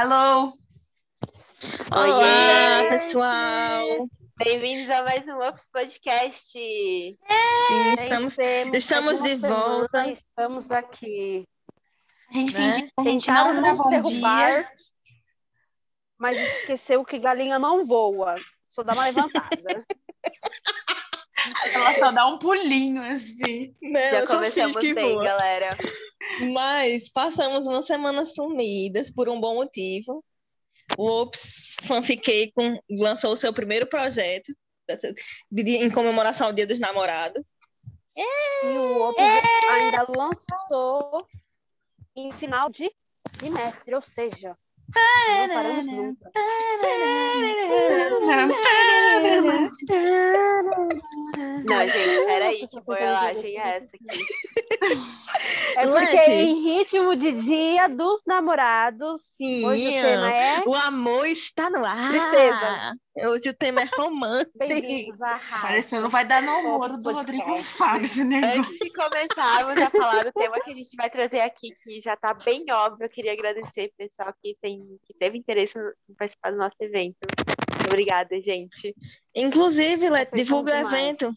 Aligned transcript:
Hello! 0.00 0.56
Olá, 1.90 2.88
pessoal! 2.88 4.08
Bem-vindos 4.36 4.88
a 4.90 5.02
mais 5.02 5.26
um 5.26 5.40
Ops 5.40 5.68
Podcast. 5.72 6.52
Sim, 6.52 7.18
estamos, 7.98 8.38
estamos 8.72 9.16
de 9.20 9.30
uma 9.34 9.40
semana, 9.40 9.56
volta. 9.56 10.08
Estamos 10.12 10.70
aqui. 10.70 11.44
A 12.30 12.32
gente 12.32 12.54
Né? 12.54 12.72
finge 12.74 12.82
que 12.82 13.02
Tentaram 13.02 13.60
não 13.60 13.74
um 13.74 13.90
derrubar, 13.90 14.60
dia. 14.62 14.72
mas 16.16 16.36
esqueceu 16.38 17.04
que 17.04 17.18
galinha 17.18 17.58
não 17.58 17.84
voa. 17.84 18.36
Só 18.70 18.84
dá 18.84 18.92
uma 18.92 19.04
levantada. 19.04 19.50
Ela 21.74 21.94
só 21.94 22.10
dá 22.12 22.26
um 22.26 22.38
pulinho, 22.38 23.02
assim. 23.02 23.74
Né, 23.82 24.10
Já 24.10 24.26
começamos 24.26 24.76
bem, 24.76 24.94
voa. 25.14 25.24
galera. 25.24 25.76
Mas 26.52 27.08
passamos 27.10 27.66
uma 27.66 27.82
semana 27.82 28.24
sumidas 28.24 29.10
por 29.10 29.28
um 29.28 29.40
bom 29.40 29.54
motivo. 29.54 30.22
O 30.96 31.06
Ops 31.22 31.76
Fanfiquei 31.84 32.50
com, 32.52 32.78
lançou 32.98 33.32
o 33.32 33.36
seu 33.36 33.52
primeiro 33.52 33.86
projeto 33.86 34.52
de- 35.50 35.62
de- 35.62 35.76
em 35.76 35.90
comemoração 35.90 36.48
ao 36.48 36.52
Dia 36.52 36.66
dos 36.66 36.80
Namorados. 36.80 37.42
E 38.16 38.78
o 38.78 38.98
outro 38.98 39.22
ainda 39.70 40.06
lançou 40.08 41.18
em 42.16 42.32
final 42.32 42.68
de 42.68 42.90
semestre, 43.38 43.94
ou 43.94 44.00
seja, 44.00 44.56
não 44.94 45.48
paramos 45.54 45.86
nunca. 45.86 46.30
Não, 51.68 51.88
gente, 51.88 52.26
peraí, 52.26 52.68
que 52.68 52.80
boiolagem 52.80 53.58
é 53.58 53.76
essa 53.76 53.90
aqui? 53.94 54.22
É 55.76 55.86
porque 55.86 56.16
em 56.32 56.62
ritmo 56.62 57.14
de 57.14 57.30
dia 57.32 57.88
dos 57.88 58.22
namorados, 58.26 59.20
Sim, 59.36 59.64
hoje 59.64 59.86
o 59.86 59.90
tema 59.90 60.32
é 60.32 60.62
o 60.66 60.74
amor 60.74 61.26
está 61.26 61.70
no 61.70 61.84
ar. 61.84 62.10
Tristeza. 62.10 62.96
Hoje 63.30 63.50
o 63.50 63.54
tema 63.54 63.82
é 63.82 63.88
romance. 63.96 64.58
Rádio. 64.60 65.16
Parecendo 65.62 66.02
não 66.02 66.10
vai 66.10 66.24
dar 66.24 66.42
no 66.42 66.50
amor 66.50 66.90
Ops 66.90 66.98
do. 66.98 67.12
Rodrigo 67.12 67.56
Fábio 67.58 68.04
esse 68.04 68.24
negócio. 68.24 68.60
Antes 68.60 68.78
de 68.78 68.92
começarmos 68.92 69.80
a 69.80 69.90
falar 69.90 70.24
do 70.24 70.32
tema 70.32 70.60
que 70.60 70.70
a 70.70 70.74
gente 70.74 70.96
vai 70.96 71.10
trazer 71.10 71.40
aqui, 71.40 71.70
que 71.82 72.00
já 72.00 72.16
tá 72.16 72.34
bem 72.34 72.64
óbvio, 72.70 73.04
eu 73.04 73.10
queria 73.10 73.32
agradecer 73.32 73.86
o 73.86 73.96
pessoal 73.96 74.32
que, 74.42 74.56
tem, 74.60 74.77
que 75.04 75.14
teve 75.14 75.38
interesse 75.38 75.78
em 76.08 76.14
participar 76.14 76.50
do 76.50 76.58
nosso 76.58 76.76
evento. 76.80 77.18
Obrigada, 77.86 78.40
gente. 78.40 78.94
Inclusive, 79.34 80.10
Let, 80.10 80.30
Vocês 80.30 80.44
divulga 80.44 80.72
o 80.72 80.86
evento. 80.86 81.32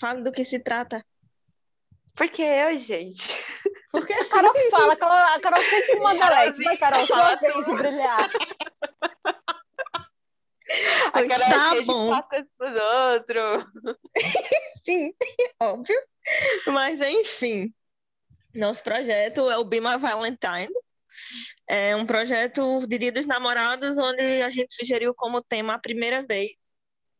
Fala 0.00 0.22
do 0.22 0.32
que 0.32 0.44
se 0.44 0.58
trata. 0.58 1.04
Porque 2.14 2.42
eu, 2.42 2.76
gente. 2.78 3.28
Porque 3.92 4.12
A 4.12 4.24
Carol 4.26 4.54
fala, 4.70 4.92
a 4.92 4.96
Carol, 4.96 5.16
a 5.16 5.40
Carol 5.40 5.62
sempre 5.62 5.96
manda 6.00 6.28
leite. 6.40 6.62
Vai, 6.62 6.76
Carol, 6.76 7.06
sua 7.06 7.16
fala 7.16 7.36
vez 7.36 7.64
de 7.64 7.74
brilhar. 7.74 8.30
A 11.12 11.26
cara 11.26 11.48
tá 11.48 11.76
é 11.76 11.82
bom. 11.82 12.04
de 12.04 12.10
patas 12.10 12.46
pros 12.58 12.80
outros. 12.80 13.64
Sim, 14.84 15.14
óbvio. 15.60 15.96
Mas, 16.66 17.00
enfim, 17.00 17.72
nosso 18.54 18.82
projeto 18.82 19.50
é 19.50 19.56
o 19.56 19.64
Be 19.64 19.80
My 19.80 19.96
Valentine. 19.98 20.72
É 21.68 21.94
um 21.96 22.06
projeto 22.06 22.86
de 22.86 22.98
Dia 22.98 23.12
dos 23.12 23.26
Namorados, 23.26 23.98
onde 23.98 24.42
a 24.42 24.50
gente 24.50 24.74
sugeriu 24.74 25.14
como 25.14 25.42
tema 25.42 25.74
a 25.74 25.78
primeira 25.78 26.24
vez, 26.26 26.50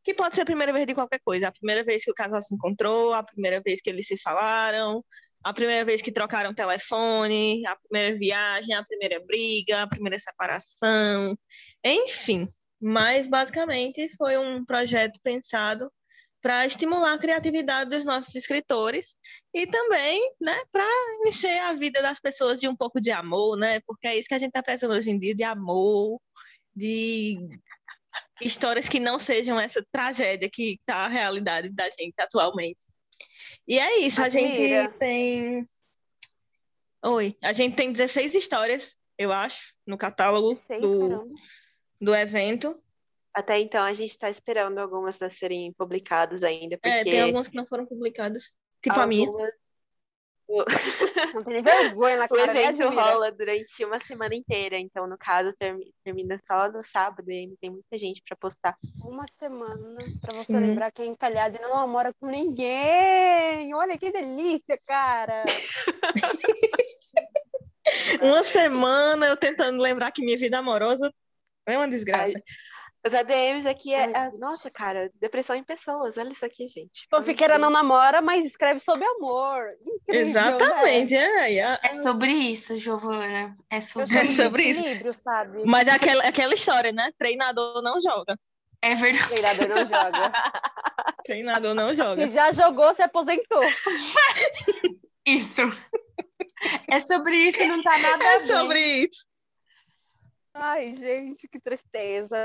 que 0.04 0.14
pode 0.14 0.36
ser 0.36 0.42
a 0.42 0.46
primeira 0.46 0.72
vez 0.72 0.86
de 0.86 0.94
qualquer 0.94 1.20
coisa, 1.24 1.48
a 1.48 1.52
primeira 1.52 1.82
vez 1.84 2.04
que 2.04 2.10
o 2.10 2.14
casal 2.14 2.40
se 2.40 2.54
encontrou, 2.54 3.12
a 3.12 3.22
primeira 3.22 3.60
vez 3.60 3.80
que 3.80 3.90
eles 3.90 4.06
se 4.06 4.16
falaram, 4.16 5.04
a 5.42 5.52
primeira 5.52 5.84
vez 5.84 6.02
que 6.02 6.12
trocaram 6.12 6.54
telefone, 6.54 7.64
a 7.66 7.76
primeira 7.76 8.16
viagem, 8.16 8.74
a 8.74 8.84
primeira 8.84 9.20
briga, 9.24 9.82
a 9.82 9.88
primeira 9.88 10.18
separação, 10.18 11.36
enfim. 11.84 12.46
Mas, 12.80 13.26
basicamente, 13.26 14.08
foi 14.16 14.36
um 14.36 14.64
projeto 14.64 15.18
pensado 15.22 15.90
para 16.46 16.64
estimular 16.64 17.14
a 17.14 17.18
criatividade 17.18 17.90
dos 17.90 18.04
nossos 18.04 18.32
escritores 18.36 19.16
e 19.52 19.66
também, 19.66 20.32
né, 20.40 20.54
para 20.70 20.86
encher 21.26 21.58
a 21.58 21.72
vida 21.72 22.00
das 22.00 22.20
pessoas 22.20 22.60
de 22.60 22.68
um 22.68 22.76
pouco 22.76 23.00
de 23.00 23.10
amor, 23.10 23.58
né? 23.58 23.80
Porque 23.80 24.06
é 24.06 24.16
isso 24.16 24.28
que 24.28 24.34
a 24.34 24.38
gente 24.38 24.50
está 24.50 24.62
precisando 24.62 24.96
hoje 24.96 25.10
em 25.10 25.18
dia, 25.18 25.34
de 25.34 25.42
amor, 25.42 26.20
de 26.72 27.36
histórias 28.40 28.88
que 28.88 29.00
não 29.00 29.18
sejam 29.18 29.58
essa 29.58 29.84
tragédia 29.90 30.48
que 30.48 30.74
está 30.74 30.98
a 30.98 31.08
realidade 31.08 31.68
da 31.70 31.90
gente 31.90 32.14
atualmente. 32.20 32.78
E 33.66 33.80
é 33.80 33.98
isso, 34.02 34.22
a 34.22 34.28
gente 34.28 34.52
Admira. 34.52 34.88
tem 35.00 35.68
Oi, 37.02 37.36
a 37.42 37.52
gente 37.52 37.74
tem 37.74 37.90
16 37.90 38.36
histórias, 38.36 38.96
eu 39.18 39.32
acho, 39.32 39.74
no 39.84 39.98
catálogo 39.98 40.56
Sei, 40.64 40.78
do, 40.78 41.08
caramba. 41.08 41.34
do 42.00 42.14
evento. 42.14 42.80
Até 43.36 43.60
então, 43.60 43.84
a 43.84 43.92
gente 43.92 44.18
tá 44.18 44.30
esperando 44.30 44.78
algumas 44.78 45.20
a 45.20 45.28
serem 45.28 45.70
publicadas 45.74 46.42
ainda, 46.42 46.78
porque 46.78 46.88
É, 46.88 47.04
tem 47.04 47.20
alguns 47.20 47.48
que 47.48 47.56
não 47.56 47.66
foram 47.66 47.84
publicados, 47.84 48.56
tipo 48.82 48.98
a 48.98 49.06
minha. 49.06 49.26
algumas- 49.26 49.52
Não 51.34 51.42
tem 51.42 51.54
nem 51.54 51.62
vergonha 51.62 52.16
na 52.18 52.24
O 52.26 52.28
cara, 52.28 52.54
né, 52.54 52.62
evento 52.62 52.88
rola 52.88 53.32
durante 53.32 53.84
uma 53.84 53.98
semana 54.00 54.34
inteira, 54.34 54.78
então, 54.78 55.06
no 55.06 55.18
caso, 55.18 55.52
termi- 55.58 55.92
termina 56.02 56.40
só 56.46 56.70
no 56.70 56.82
sábado 56.82 57.30
e 57.30 57.40
ainda 57.40 57.54
tem 57.60 57.68
muita 57.68 57.98
gente 57.98 58.22
para 58.26 58.36
postar. 58.36 58.74
Uma 59.04 59.26
semana 59.26 59.98
pra 60.22 60.32
você 60.32 60.52
Sim. 60.52 60.60
lembrar 60.60 60.90
que 60.92 61.02
é 61.02 61.06
encalhado 61.06 61.58
e 61.58 61.60
não 61.60 61.74
namora 61.74 62.14
com 62.18 62.26
ninguém. 62.28 63.74
Olha 63.74 63.98
que 63.98 64.10
delícia, 64.10 64.80
cara. 64.86 65.44
Uma 68.22 68.42
semana 68.44 69.26
eu 69.26 69.36
tentando 69.36 69.82
lembrar 69.82 70.10
que 70.12 70.24
minha 70.24 70.38
vida 70.38 70.58
amorosa 70.58 71.12
é 71.66 71.76
uma 71.76 71.88
desgraça. 71.88 72.40
Os 73.06 73.14
ADMs 73.14 73.66
aqui 73.68 73.94
é. 73.94 74.04
Ai, 74.16 74.28
é- 74.28 74.38
nossa, 74.38 74.70
cara, 74.70 75.10
depressão 75.20 75.54
em 75.54 75.62
pessoas. 75.62 76.16
Olha 76.16 76.32
isso 76.32 76.44
aqui, 76.44 76.66
gente. 76.66 77.06
Fanfiqueira 77.10 77.56
não 77.58 77.70
namora, 77.70 78.20
mas 78.20 78.44
escreve 78.44 78.80
sobre 78.80 79.04
amor. 79.06 79.64
Incrível, 79.86 80.24
né? 80.24 80.30
Exatamente, 80.30 81.14
é, 81.14 81.58
é, 81.58 81.78
É 81.84 81.92
sobre 81.92 82.30
isso, 82.32 82.76
Giovana. 82.78 83.54
É 83.70 83.80
sobre 83.80 84.16
É 84.18 84.24
sobre 84.26 84.62
isso. 84.64 84.80
equilíbrio, 84.80 85.14
sabe? 85.22 85.62
Mas 85.64 85.86
é 85.88 85.92
aquela, 85.92 86.24
aquela 86.24 86.54
história, 86.54 86.90
né? 86.92 87.12
Treinador 87.18 87.80
não 87.82 88.00
joga. 88.00 88.36
É 88.82 88.94
verdade. 88.94 89.28
Treinador 89.28 89.68
não 89.68 89.76
joga. 89.86 90.32
Treinador 91.24 91.74
não 91.74 91.88
Se 91.90 91.96
joga. 91.96 92.28
já 92.30 92.52
jogou, 92.52 92.92
se 92.94 93.02
aposentou. 93.02 93.62
Isso. 95.26 95.62
É 96.88 97.00
sobre 97.00 97.36
isso, 97.36 97.64
não 97.66 97.82
tá 97.82 97.98
nada 97.98 98.24
a 98.24 98.32
É 98.34 98.38
ver. 98.38 98.46
sobre 98.46 98.80
isso. 98.80 99.26
Ai, 100.54 100.94
gente, 100.94 101.48
que 101.48 101.58
tristeza. 101.60 102.36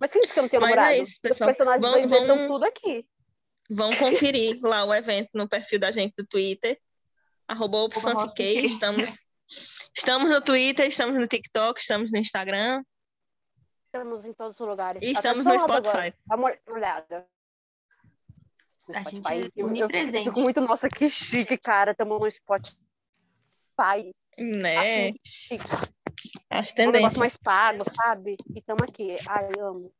Mas 0.00 0.10
quem 0.10 0.20
disse 0.22 0.32
que 0.34 0.38
eu 0.38 0.42
não 0.42 0.48
tenho 0.48 0.60
Mas 0.62 0.72
é 0.72 0.76
namorado? 0.76 1.02
isso, 1.02 1.12
Os 1.12 1.18
pessoal. 1.18 1.48
personagens 1.48 1.94
evento 1.94 2.14
estão 2.14 2.26
vamos- 2.36 2.46
tudo 2.48 2.64
aqui. 2.64 3.06
Vão 3.70 3.90
conferir 3.96 4.58
lá 4.62 4.84
o 4.84 4.92
evento 4.94 5.30
no 5.34 5.48
perfil 5.48 5.78
da 5.78 5.90
gente 5.92 6.14
do 6.16 6.26
Twitter. 6.26 6.78
Arroba 7.48 7.78
opsfanfiquei. 7.78 8.54
Fanfiquei. 8.54 8.66
Estamos, 8.66 9.26
estamos 9.96 10.30
no 10.30 10.40
Twitter, 10.42 10.86
estamos 10.88 11.18
no 11.18 11.26
TikTok, 11.26 11.80
estamos 11.80 12.10
no 12.12 12.18
Instagram 12.18 12.82
Estamos 13.86 14.24
em 14.24 14.32
todos 14.32 14.58
os 14.58 14.66
lugares. 14.66 15.02
e 15.02 15.10
Até 15.10 15.18
estamos 15.18 15.44
no. 15.44 15.52
Spotify. 15.58 16.14
Dá 16.26 16.36
uma 16.36 16.54
olhada. 16.70 17.26
No 18.88 18.96
A 18.96 19.02
gente 19.02 19.16
Spotify, 19.16 19.34
é 19.34 19.62
eu- 19.62 19.76
eu, 19.76 20.24
fico 20.24 20.40
muito, 20.40 20.60
nossa, 20.62 20.88
que 20.88 21.08
chique, 21.10 21.56
cara. 21.58 21.92
Estamos 21.92 22.18
no 22.20 22.30
Spotify. 22.30 22.76
Né? 24.38 25.08
Assim, 25.08 25.14
chique. 25.24 25.64
Acho 26.52 26.74
É 26.76 26.82
um 26.88 26.92
negócio 26.92 26.92
tendência. 26.92 27.18
mais 27.18 27.36
pago, 27.36 27.84
sabe? 27.96 28.36
E 28.54 28.58
estamos 28.58 28.82
aqui. 28.82 29.16
Ai, 29.28 29.48
amo. 29.58 29.90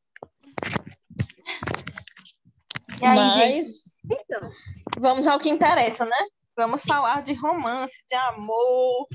E 3.01 3.07
aí, 3.07 3.15
Mas 3.17 3.33
gente? 3.35 3.69
Então, 4.05 4.51
vamos 4.99 5.27
ao 5.27 5.39
que 5.39 5.49
interessa, 5.49 6.05
né? 6.05 6.17
Vamos 6.57 6.83
falar 6.83 7.23
de 7.23 7.33
romance, 7.35 7.95
de 8.09 8.15
amor, 8.15 9.09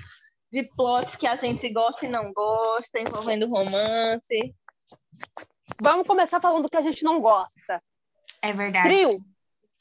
de 0.52 0.64
plots 0.76 1.16
que 1.16 1.28
a 1.28 1.36
gente 1.36 1.70
gosta 1.72 2.06
e 2.06 2.10
não 2.10 2.34
gosta, 2.34 3.00
envolvendo 3.00 3.48
romance. 3.48 4.56
vamos 5.80 6.08
começar 6.08 6.40
falando 6.40 6.64
do 6.64 6.70
que 6.70 6.78
a 6.78 6.82
gente 6.82 7.04
não 7.04 7.20
gosta. 7.22 7.82
É 8.42 8.52
verdade. 8.54 8.88
Trio. 8.88 9.20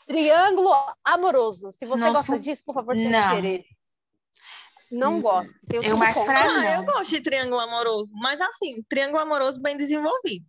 Triângulo 0.06 0.70
amoroso. 1.02 1.72
Se 1.72 1.86
você 1.86 2.02
Nossa. 2.04 2.12
gosta 2.12 2.38
disso, 2.38 2.62
por 2.64 2.74
favor, 2.74 2.94
se 2.94 3.08
Não. 3.08 3.34
querer. 3.36 3.64
Não 4.90 5.20
gosto. 5.20 5.52
Tenho 5.68 5.82
Eu 5.82 5.90
tudo 5.90 5.98
mais 5.98 6.14
pra- 6.14 6.40
Ah, 6.42 6.54
não. 6.54 6.74
eu 6.74 6.84
gosto 6.84 7.10
de 7.10 7.20
triângulo 7.20 7.60
amoroso, 7.60 8.12
mas 8.14 8.40
assim, 8.40 8.82
triângulo 8.88 9.20
amoroso 9.22 9.60
bem 9.60 9.76
desenvolvido. 9.76 10.44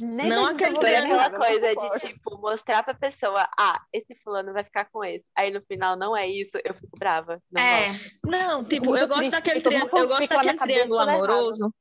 Nem 0.00 0.28
Não 0.28 0.46
aquele 0.46 0.76
aquela 0.96 1.30
coisa 1.30 1.74
de, 1.76 2.00
tipo, 2.00 2.38
mostrar 2.38 2.82
pra 2.82 2.94
pessoa, 2.94 3.46
ah, 3.58 3.80
esse 3.92 4.14
fulano 4.22 4.52
vai 4.52 4.64
ficar 4.64 4.86
com 4.90 5.04
esse. 5.04 5.26
Aí 5.36 5.50
no 5.50 5.60
final 5.62 5.96
não 5.96 6.16
é 6.16 6.26
isso, 6.26 6.58
eu 6.64 6.74
fico 6.74 6.98
brava. 6.98 7.40
Não 7.50 7.62
É, 7.62 7.86
gosto. 7.88 8.10
Não, 8.24 8.64
tipo, 8.64 8.96
eu 8.96 9.06
gosto 9.06 9.30
daquele 9.30 9.60
eu 9.62 10.08
gosto 10.08 10.28
daquele 10.28 10.58
triângulo 10.58 11.00
errado. 11.02 11.08
amoroso 11.10 11.74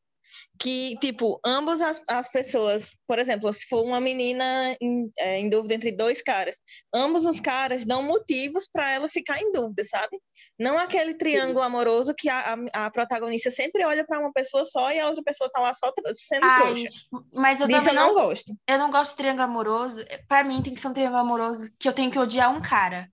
que, 0.59 0.97
tipo, 0.99 1.39
ambas 1.45 1.81
as, 1.81 2.01
as 2.07 2.29
pessoas, 2.31 2.95
por 3.07 3.17
exemplo, 3.19 3.53
se 3.53 3.67
for 3.67 3.83
uma 3.83 3.99
menina 3.99 4.75
em, 4.81 5.11
é, 5.17 5.39
em 5.39 5.49
dúvida 5.49 5.73
entre 5.73 5.91
dois 5.91 6.21
caras, 6.21 6.57
ambos 6.93 7.25
os 7.25 7.39
caras 7.39 7.85
dão 7.85 8.03
motivos 8.03 8.67
para 8.71 8.91
ela 8.91 9.09
ficar 9.09 9.39
em 9.41 9.51
dúvida, 9.51 9.83
sabe? 9.83 10.19
Não 10.57 10.77
aquele 10.77 11.13
triângulo 11.13 11.61
amoroso 11.61 12.13
que 12.17 12.29
a, 12.29 12.55
a, 12.73 12.85
a 12.85 12.91
protagonista 12.91 13.49
sempre 13.49 13.85
olha 13.85 14.05
para 14.05 14.19
uma 14.19 14.31
pessoa 14.33 14.65
só 14.65 14.91
e 14.91 14.99
a 14.99 15.07
outra 15.07 15.23
pessoa 15.23 15.49
tá 15.51 15.61
lá 15.61 15.73
só 15.73 15.91
sendo 16.15 16.43
Ai, 16.43 16.73
trouxa. 16.73 16.89
mas 17.33 17.61
eu 17.61 17.67
Disso 17.67 17.79
também 17.79 17.95
eu 17.95 18.07
não 18.07 18.13
não, 18.13 18.21
gosto. 18.21 18.53
eu 18.67 18.77
não 18.77 18.91
gosto 18.91 19.11
de 19.11 19.17
triângulo 19.17 19.43
amoroso. 19.43 20.03
Pra 20.27 20.43
mim 20.43 20.61
tem 20.61 20.73
que 20.73 20.81
ser 20.81 20.87
um 20.87 20.93
triângulo 20.93 21.21
amoroso 21.21 21.69
que 21.79 21.87
eu 21.87 21.93
tenho 21.93 22.11
que 22.11 22.19
odiar 22.19 22.51
um 22.51 22.61
cara. 22.61 23.09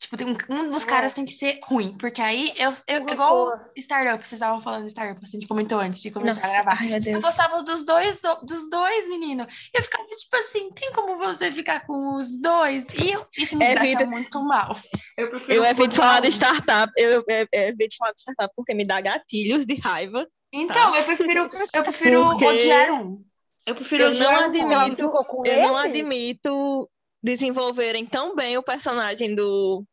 Tipo, 0.00 0.16
tem 0.16 0.26
um, 0.28 0.36
um 0.48 0.70
dos 0.70 0.82
É. 0.84 0.86
caras 0.86 1.12
tem 1.12 1.26
que 1.26 1.32
ser 1.34 1.60
ruim, 1.62 1.94
porque 1.98 2.22
aí 2.22 2.54
eu, 2.56 2.72
eu 2.88 3.02
Uma 3.02 3.12
igual 3.12 3.34
boa. 3.34 3.70
Startup, 3.76 4.16
vocês 4.16 4.32
estavam 4.32 4.58
falando 4.58 4.84
de 4.84 4.90
Startup, 4.92 5.20
assim, 5.22 5.36
a 5.36 5.40
gente 5.40 5.46
comentou 5.48 5.78
antes 5.78 6.00
de 6.00 6.10
começar 6.10 6.40
Nossa, 6.40 6.48
a 6.48 6.62
gravar. 6.62 6.78
Eu 7.06 7.20
gostava 7.20 7.62
dos 7.62 7.84
dois, 7.84 8.18
dos 8.42 8.70
dois, 8.70 9.08
menino. 9.08 9.46
E 9.74 9.78
eu 9.78 9.82
ficava 9.82 10.08
tipo 10.08 10.36
assim, 10.38 10.70
tem 10.70 10.90
como 10.92 11.18
você 11.18 11.52
ficar 11.52 11.86
com 11.86 12.16
os 12.16 12.40
dois? 12.40 12.88
E 12.98 13.10
eu- 13.10 13.26
isso 13.36 13.54
me 13.58 13.64
Evita- 13.66 13.80
deixa 13.98 14.06
muito 14.06 14.42
mal. 14.42 14.74
Eu 15.18 15.28
prefiro 15.28 15.52
Eu 15.58 15.64
evito 15.66 15.94
falar 15.96 16.20
de 16.20 16.28
um. 16.28 16.30
startup, 16.30 16.92
eu, 16.96 17.22
evito 17.52 17.96
falar 17.98 18.12
de 18.12 18.20
startup 18.22 18.54
porque 18.56 18.72
me 18.72 18.86
dá 18.86 19.02
gatilhos 19.02 19.66
de 19.66 19.74
raiva. 19.74 20.26
Então, 20.50 20.96
eu 20.96 21.04
prefiro, 21.04 21.48
eu 21.74 21.82
prefiro 21.82 22.22
Porque 22.30 22.46
odiar 22.46 22.92
um. 22.94 23.22
Eu 23.66 23.74
prefiro 23.74 24.04
Eu 24.04 24.14
não 24.14 24.32
um. 24.32 24.36
admito- 24.36 25.10
com 25.10 25.44
Eu 25.46 25.60
não 25.60 25.76
admito 25.76 26.90
desenvolverem 27.22 28.06
tão 28.06 28.34
bem 28.34 28.56
o 28.56 28.62
personagem 28.62 29.34
do 29.34 29.84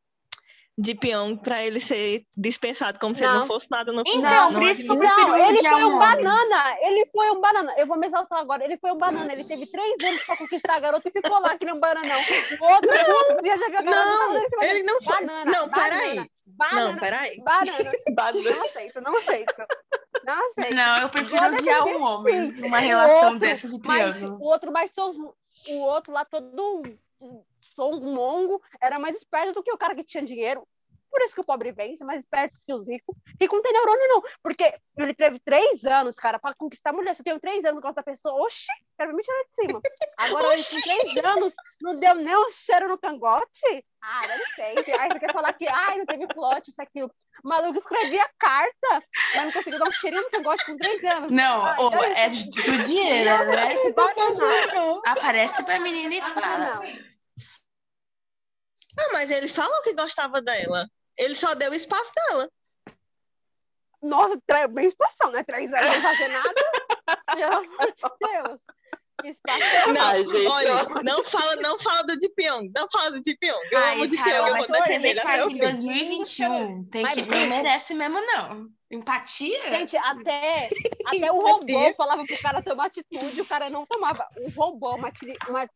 de 0.79 0.93
Pyong 0.93 1.37
pra 1.37 1.65
ele 1.65 1.79
ser 1.79 2.23
dispensado 2.35 2.99
como 2.99 3.15
se 3.15 3.23
ele 3.23 3.33
Não. 3.33 3.39
não 3.39 3.47
fosse 3.47 3.65
nada 3.71 3.91
no 3.91 4.01
Então, 4.01 4.11
final. 4.13 4.51
por 4.51 4.61
Não 4.61 4.69
isso 4.69 4.83
que 4.83 4.91
eu 4.91 4.97
prefiro 4.97 5.27
Não, 5.27 5.49
ele 5.49 5.57
foi 5.57 5.69
um 5.83 5.87
um 5.87 5.95
homem. 5.95 5.99
banana. 6.23 6.75
Ele 6.81 7.09
foi 7.11 7.31
um 7.31 7.41
banana. 7.41 7.73
Eu 7.77 7.87
vou 7.87 7.97
me 7.97 8.05
exaltar 8.05 8.39
agora. 8.39 8.63
Ele 8.63 8.77
foi 8.77 8.91
um 8.91 8.97
banana. 8.97 9.33
Ele 9.33 9.43
teve 9.43 9.65
três 9.65 10.03
anos 10.03 10.23
pra 10.23 10.37
conquistar 10.37 10.75
a 10.75 10.79
garota 10.79 11.09
e 11.09 11.11
ficou 11.11 11.39
lá 11.39 11.57
que 11.57 11.65
nem 11.65 11.73
um 11.73 11.79
bananão. 11.79 12.19
O 12.61 12.71
outro, 12.73 12.89
no 12.91 13.15
outro 13.15 13.41
dia 13.41 13.57
já 13.57 13.67
viu 13.69 13.79
a 13.79 13.81
garota 13.81 14.49
Não, 14.51 14.63
ele 14.63 14.83
não 14.83 15.01
foi. 15.01 15.25
Banana, 15.25 15.51
Não, 15.51 15.69
peraí. 15.69 16.15
banana, 16.15 16.29
Banana. 16.45 16.91
Não, 16.91 16.99
peraí. 16.99 17.41
Banana. 17.43 17.91
Não 18.55 18.65
aceito, 18.65 19.01
não 19.01 19.17
aceito. 19.17 19.55
Não 20.23 20.45
aceito. 20.45 20.75
Não, 20.75 20.97
eu 21.01 21.09
prefiro 21.09 21.37
Pode 21.41 21.55
odiar 21.57 21.85
um 21.87 22.03
homem 22.03 22.51
numa 22.51 22.77
relação 22.79 23.23
outro, 23.23 23.39
dessa 23.39 23.67
de 23.67 23.81
triângulo. 23.81 24.37
o 24.39 24.43
outro 24.43 24.71
mais 24.71 24.91
o 25.69 25.79
outro 25.81 26.13
lá 26.13 26.23
todo 26.23 26.83
songo 27.77 28.61
era 28.81 28.99
mais 28.99 29.15
esperto 29.15 29.53
do 29.53 29.63
que 29.63 29.71
o 29.71 29.77
cara 29.77 29.93
que 29.93 30.03
tinha 30.03 30.23
dinheiro. 30.23 30.67
Por 31.09 31.21
isso 31.21 31.33
que 31.33 31.41
o 31.41 31.43
pobre 31.43 31.71
vence, 31.71 32.03
mais 32.03 32.19
esperto 32.19 32.57
que 32.65 32.73
os 32.73 32.87
ricos. 32.87 33.15
Rico 33.39 33.55
não 33.55 33.61
tem 33.61 33.71
neurônio, 33.71 34.07
não. 34.09 34.21
Porque 34.43 34.73
ele 34.97 35.13
teve 35.13 35.39
três 35.39 35.85
anos, 35.85 36.15
cara, 36.17 36.37
pra 36.37 36.53
conquistar 36.53 36.89
a 36.89 36.93
mulher. 36.93 37.13
Se 37.15 37.21
eu 37.21 37.23
tenho 37.23 37.39
três 37.39 37.63
anos 37.63 37.81
com 37.81 37.87
outra 37.87 38.03
pessoa, 38.03 38.45
oxi, 38.45 38.67
quero 38.97 39.15
me 39.15 39.23
tirar 39.23 39.43
de 39.43 39.53
cima. 39.53 39.81
Agora, 40.17 40.53
ele 40.53 40.63
com 40.63 40.81
três 40.81 41.25
anos, 41.25 41.53
não 41.81 41.97
deu 41.97 42.15
nem 42.15 42.35
um 42.35 42.51
cheiro 42.51 42.89
no 42.89 42.97
cangote? 42.97 43.85
Ah, 44.01 44.27
deve 44.27 44.83
ser. 44.83 44.99
Aí 44.99 45.09
você 45.09 45.19
quer 45.19 45.33
falar 45.33 45.53
que, 45.53 45.67
ai, 45.67 45.97
não 45.97 46.05
teve 46.05 46.27
plot, 46.27 46.69
isso, 46.69 46.81
aquilo. 46.81 47.09
O 47.43 47.47
maluco 47.47 47.79
escrevia 47.79 48.27
carta, 48.37 49.03
mas 49.33 49.45
não 49.45 49.51
conseguiu 49.51 49.79
dar 49.79 49.87
um 49.87 49.91
cheirinho 49.91 50.23
no 50.23 50.29
cangote 50.29 50.65
com 50.65 50.77
três 50.77 51.03
anos. 51.03 51.31
Não, 51.31 51.63
Ai, 51.63 51.79
ô, 51.79 51.89
deve 51.89 52.19
é 52.19 52.29
do, 52.29 52.83
dinheiro, 52.83 53.45
né? 53.45 53.75
Aparece 55.05 55.63
pra 55.63 55.79
menina 55.79 56.15
e 56.15 56.21
fala. 56.21 56.75
Não. 56.75 57.16
Ah, 58.99 59.09
mas 59.13 59.29
ele 59.29 59.47
falou 59.47 59.81
que 59.83 59.93
gostava 59.93 60.41
dela. 60.41 60.87
Ele 61.17 61.35
só 61.35 61.53
deu 61.55 61.73
espaço 61.73 62.11
dela. 62.15 62.49
Nossa, 64.01 64.39
bem 64.69 64.85
expansão, 64.85 65.31
né? 65.31 65.43
Três 65.43 65.73
anos 65.73 65.89
sem 65.91 66.01
fazer 66.01 66.27
nada. 66.29 66.53
Pelo 67.35 67.53
amor 67.55 67.93
de 67.93 68.03
Deus. 68.19 68.61
Expansão. 69.23 69.93
Não, 69.93 70.01
Ai, 70.01 70.27
gente, 70.27 70.47
olha, 70.47 70.67
eu- 70.67 71.03
não 71.03 71.23
fala, 71.23 71.55
não 71.55 71.79
fala 71.79 72.03
do 72.03 72.19
Di 72.19 72.29
Pyong. 72.29 72.71
Não 72.75 72.87
fala 72.89 73.11
do 73.11 73.21
Di 73.21 73.35
Pyong. 73.35 73.59
Eu 73.71 73.79
amo 73.79 73.87
o 73.87 74.01
Ai, 74.03 74.07
Di 74.07 74.15
Pyong, 74.15 74.23
Carol, 74.29 74.47
eu 74.47 74.53
mas 74.53 74.67
vou 74.67 74.77
defender 74.79 75.09
ele 75.09 75.19
até 75.19 75.45
o 75.45 75.49
em 75.49 75.53
fim. 75.53 75.59
2021, 75.59 76.83
tem 76.89 77.07
que, 77.07 77.21
não 77.23 77.47
merece 77.47 77.93
mesmo, 77.95 78.19
não. 78.21 78.69
Empatia? 78.89 79.69
Gente, 79.69 79.97
até, 79.97 80.69
até 81.05 81.31
o 81.31 81.39
robô 81.39 81.93
falava 81.95 82.23
pro 82.25 82.41
cara 82.41 82.61
tomar 82.61 82.85
atitude, 82.85 83.41
o 83.41 83.45
cara 83.45 83.69
não 83.69 83.85
tomava. 83.85 84.25
O 84.37 84.49
robô, 84.51 84.95
uma, 84.95 85.11
uma 85.49 85.69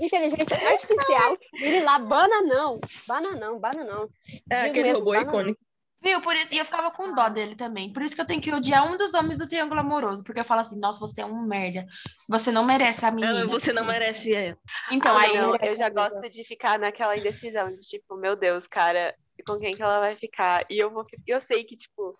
inteligência 0.00 0.56
artificial, 0.68 1.36
ele 1.54 1.80
lá, 1.80 1.98
bananão, 1.98 2.80
bananão, 3.06 3.58
bananão. 3.58 4.08
É 4.50 4.62
Digo 4.62 4.70
aquele 4.70 4.88
mesmo, 4.88 4.98
robô 5.00 5.14
icônico. 5.14 5.60
Viu? 6.00 6.20
Por 6.20 6.34
isso, 6.36 6.54
e 6.54 6.58
eu 6.58 6.64
ficava 6.64 6.90
com 6.92 7.12
dó 7.12 7.28
dele 7.28 7.56
também. 7.56 7.92
Por 7.92 8.02
isso 8.02 8.14
que 8.14 8.20
eu 8.20 8.24
tenho 8.24 8.40
que 8.40 8.54
odiar 8.54 8.86
um 8.86 8.96
dos 8.96 9.14
homens 9.14 9.36
do 9.36 9.48
Triângulo 9.48 9.80
Amoroso. 9.80 10.22
Porque 10.22 10.40
eu 10.40 10.44
falo 10.44 10.60
assim, 10.60 10.78
nossa, 10.78 11.00
você 11.00 11.22
é 11.22 11.26
um 11.26 11.42
merda. 11.42 11.86
Você 12.28 12.52
não 12.52 12.64
merece 12.64 13.04
a 13.04 13.10
menina. 13.10 13.40
Ela, 13.40 13.46
você 13.46 13.72
não 13.72 13.84
merece 13.84 14.32
ela. 14.32 14.56
Então, 14.92 15.16
Ah, 15.16 15.22
aí 15.22 15.36
não, 15.36 15.56
eu 15.56 15.76
já 15.76 15.88
gosto 15.88 16.20
de 16.28 16.44
ficar 16.44 16.78
naquela 16.78 17.16
indecisão 17.16 17.68
de 17.68 17.80
tipo, 17.80 18.16
meu 18.16 18.36
Deus, 18.36 18.66
cara, 18.68 19.12
com 19.42 19.58
quem 19.58 19.74
que 19.76 19.82
ela 19.82 20.00
vai 20.00 20.14
ficar? 20.16 20.64
E 20.70 20.78
eu 20.78 20.90
vou, 20.90 21.04
eu 21.26 21.40
sei 21.40 21.64
que 21.64 21.76
tipo, 21.76 22.14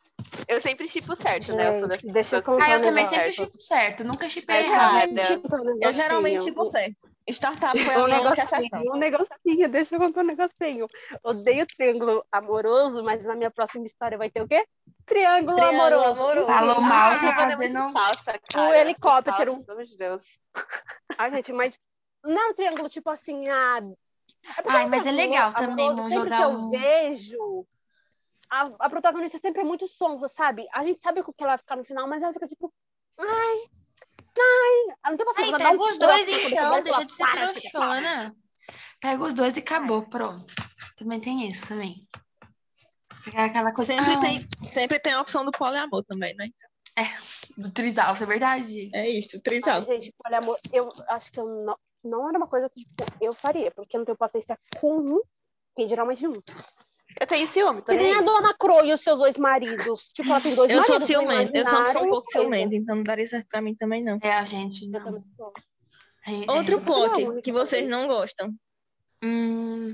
eu 0.46 0.60
sempre 0.60 0.86
tipo 0.88 1.14
certo, 1.16 1.54
né? 1.56 1.68
Eu 1.80 1.88
Gente, 1.90 2.06
deixa 2.12 2.36
eu 2.36 2.42
pessoas 2.42 2.44
contar 2.44 2.64
Ah, 2.66 2.70
eu 2.70 2.78
também 2.82 3.04
negócio. 3.04 3.16
sempre 3.16 3.32
chipo 3.32 3.60
certo. 3.60 4.04
Nunca 4.04 4.28
chipei 4.28 4.56
errado. 4.64 5.08
Eu 5.82 5.92
geralmente, 5.92 6.44
tipo, 6.44 6.64
certo. 6.64 7.08
Startup 7.30 7.78
foi 7.78 7.94
a 7.94 8.04
Um 8.04 8.06
negocinho, 8.06 8.92
um 8.94 8.96
negocinho, 8.96 9.68
deixa 9.68 9.94
eu 9.96 10.00
contar 10.00 10.22
um 10.22 10.26
negocinho. 10.26 10.86
Odeio 11.22 11.66
triângulo 11.66 12.24
amoroso, 12.32 13.04
mas 13.04 13.24
na 13.26 13.34
minha 13.34 13.50
próxima 13.50 13.84
história 13.84 14.16
vai 14.16 14.30
ter 14.30 14.40
o 14.42 14.48
quê? 14.48 14.64
Triângulo, 15.04 15.56
Triângulo 15.56 15.82
amoroso. 15.82 16.10
amoroso. 16.10 16.46
Falou 16.46 16.80
mal, 16.80 17.10
Ah, 17.12 17.14
é 17.16 17.50
fazendo... 17.50 17.92
falsa, 17.92 18.40
cara. 18.50 18.70
O 18.70 18.74
helicóptero. 18.74 19.52
Falsa, 19.52 19.64
pelo 19.66 19.72
amor 19.78 19.84
de 19.84 19.96
Deus. 19.98 20.22
Ai, 21.18 21.30
gente, 21.30 21.52
mas 21.52 21.74
não 22.24 22.40
é 22.40 22.46
um 22.48 22.54
triângulo 22.54 22.88
tipo 22.88 23.10
assim, 23.10 23.46
ah. 23.48 23.80
É 24.42 24.62
Ai, 24.66 24.86
mas 24.86 25.06
é 25.06 25.10
legal 25.10 25.52
também, 25.54 25.88
vamos 25.88 26.06
sempre 26.06 26.24
jogar 26.24 26.38
que 26.38 26.44
eu 26.44 26.50
um- 26.50 26.70
vejo, 26.70 27.66
a, 28.50 28.62
a 28.80 28.90
protagonista 28.90 29.38
sempre 29.38 29.62
é 29.62 29.64
muito 29.64 29.86
sonsa, 29.86 30.28
sabe? 30.28 30.66
A 30.72 30.82
gente 30.84 31.02
sabe 31.02 31.22
com 31.22 31.32
que 31.32 31.42
ela 31.42 31.52
vai 31.52 31.58
ficar 31.58 31.76
no 31.76 31.84
final, 31.84 32.08
mas 32.08 32.22
ela 32.22 32.32
fica 32.32 32.46
tipo, 32.46 32.72
ai, 33.18 33.58
ai. 34.38 34.96
Ela 35.04 35.10
não 35.10 35.16
tem 35.16 35.26
Ai, 35.26 35.26
paciência. 35.26 35.48
ela 35.48 35.58
dá 35.58 35.64
pega 35.70 35.82
um 35.82 35.88
os 35.88 35.98
dois 35.98 36.28
então, 36.28 36.70
quando 36.70 36.84
deixa 36.84 37.04
de 37.04 37.12
ser 37.12 37.24
para, 37.24 37.52
trouxona. 37.52 38.36
Pega 39.00 39.22
os 39.24 39.34
dois 39.34 39.56
e 39.56 39.60
acabou, 39.60 40.02
pronto. 40.08 40.46
Também 40.96 41.20
tem 41.20 41.48
isso 41.48 41.68
também. 41.68 42.08
Pegar 43.24 43.44
aquela 43.44 43.72
coisa 43.72 43.92
Sempre, 43.92 44.12
ah, 44.14 44.20
tem, 44.20 44.48
sempre 44.68 44.98
tem 44.98 45.12
a 45.12 45.20
opção 45.20 45.44
do 45.44 45.52
poliamor 45.52 46.02
também, 46.04 46.34
né? 46.34 46.48
do 47.56 47.70
trisal, 47.70 48.14
isso 48.14 48.24
é 48.24 48.26
verdade. 48.26 48.90
É 48.92 49.08
isso, 49.08 49.36
Ai, 49.36 49.40
trisal. 49.42 49.82
gente, 49.82 50.12
olha, 50.24 50.38
amor, 50.38 50.58
eu 50.72 50.90
acho 51.08 51.30
que 51.30 51.38
eu 51.38 51.46
não, 51.64 51.78
não 52.04 52.28
era 52.28 52.38
uma 52.38 52.46
coisa 52.46 52.68
que 52.68 52.84
tipo, 52.84 53.04
eu 53.20 53.32
faria, 53.32 53.70
porque 53.70 53.96
eu 53.96 53.98
não 53.98 54.04
tenho 54.04 54.18
paciência 54.18 54.58
com 54.80 54.98
um, 54.98 55.20
e 55.76 55.88
geralmente 55.88 56.26
um. 56.26 56.34
Eu 57.20 57.26
tenho 57.26 57.48
ciúme, 57.48 57.80
tô 57.82 57.90
Que 57.92 57.98
nem 57.98 58.14
a 58.14 58.20
dona 58.20 58.54
Crow 58.54 58.84
e 58.84 58.92
os 58.92 59.00
seus 59.00 59.18
dois 59.18 59.36
maridos. 59.36 60.08
Tipo, 60.14 60.28
ela 60.30 60.40
tem 60.40 60.54
dois 60.54 60.70
Eu 60.70 60.82
sou 60.82 61.00
maridos. 61.00 61.06
ciumenta, 61.06 61.58
eu 61.58 61.66
sou, 61.66 61.86
sou 61.88 62.04
um 62.04 62.10
pouco 62.10 62.30
ciumenta, 62.30 62.74
então 62.76 62.96
não 62.96 63.02
daria 63.02 63.26
certo 63.26 63.48
pra 63.48 63.60
mim 63.60 63.74
também, 63.74 64.04
não. 64.04 64.18
É, 64.22 64.32
a 64.32 64.44
gente 64.44 64.84
Eu 64.84 64.90
não. 64.92 65.04
também 65.04 65.24
sou. 65.36 65.52
É, 66.26 66.50
Outro 66.52 66.76
é. 66.76 66.80
Plot 66.80 67.42
que 67.42 67.50
vocês 67.50 67.88
não 67.88 68.06
gostam. 68.06 68.54
Hum, 69.24 69.92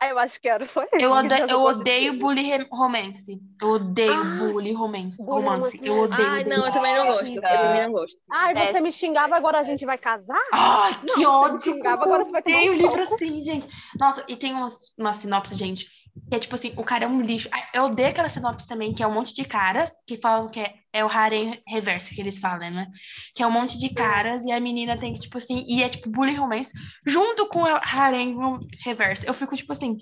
Ah, 0.00 0.08
eu 0.08 0.18
acho 0.18 0.38
que 0.40 0.48
era 0.48 0.66
só 0.68 0.82
eu, 0.82 0.88
que 0.98 1.06
ode- 1.06 1.28
já 1.28 1.46
eu 1.46 1.62
odeio 1.62 2.12
de- 2.12 2.18
bully 2.18 2.58
romance. 2.70 3.40
Eu 3.60 3.68
odeio 3.70 4.20
Ah, 4.20 4.24
bully 4.24 4.72
romance. 4.72 5.16
bully 5.16 5.28
romance. 5.42 5.78
romance. 5.78 5.80
Eu 5.82 5.98
odeio. 6.00 6.28
Ai, 6.28 6.40
odeio. 6.42 6.58
não, 6.58 6.66
eu 6.66 6.72
também 6.72 6.94
não 6.94 7.06
gosto. 7.06 7.36
Eu 7.36 7.42
também 7.42 7.82
não 7.86 7.92
gosto. 7.92 8.16
Ai, 8.30 8.54
você 8.54 8.60
Péssimo. 8.66 8.82
me 8.82 8.92
xingava, 8.92 9.36
agora 9.36 9.58
a 9.58 9.62
gente 9.62 9.86
vai 9.86 9.96
casar? 9.96 10.38
Ai, 10.52 10.92
que 11.00 11.06
Não, 11.06 11.14
você 11.14 11.18
me 11.18 11.24
ódio. 11.24 11.60
xingava, 11.60 12.02
agora 12.04 12.22
eu 12.22 12.26
você 12.26 12.32
vai 12.32 12.40
odeio 12.42 12.72
um 12.72 12.74
livro 12.76 13.02
assim, 13.02 13.42
gente. 13.42 13.68
Nossa, 13.98 14.22
e 14.28 14.36
tem 14.36 14.52
umas, 14.52 14.80
uma 14.98 15.14
sinopse, 15.14 15.54
gente, 15.56 15.88
que 16.28 16.34
é 16.34 16.38
tipo 16.38 16.54
assim, 16.54 16.72
o 16.76 16.82
cara 16.82 17.04
é 17.04 17.08
um 17.08 17.20
lixo. 17.20 17.48
Eu 17.72 17.84
odeio 17.84 18.08
aquela 18.08 18.28
sinopse 18.28 18.66
também, 18.66 18.92
que 18.92 19.02
é 19.02 19.06
um 19.06 19.12
monte 19.12 19.34
de 19.34 19.44
caras 19.44 19.90
que 20.06 20.16
falam 20.16 20.48
que 20.48 20.60
é, 20.60 20.74
é 20.92 21.04
o 21.04 21.08
harem 21.08 21.62
reverso 21.66 22.10
que 22.10 22.20
eles 22.20 22.38
falam, 22.38 22.70
né? 22.70 22.90
Que 23.34 23.42
é 23.42 23.46
um 23.46 23.50
monte 23.50 23.78
de 23.78 23.90
caras 23.90 24.44
e 24.44 24.50
a 24.50 24.58
menina 24.58 24.98
tem 24.98 25.12
que, 25.12 25.20
tipo 25.20 25.38
assim, 25.38 25.64
e 25.68 25.82
é 25.82 25.88
tipo 25.88 26.10
bullying 26.10 26.34
romance 26.34 26.72
junto 27.06 27.46
com 27.48 27.62
o 27.62 27.66
harem 27.66 28.36
reverso. 28.84 29.24
Eu 29.26 29.34
fico, 29.34 29.56
tipo 29.56 29.72
assim, 29.72 29.98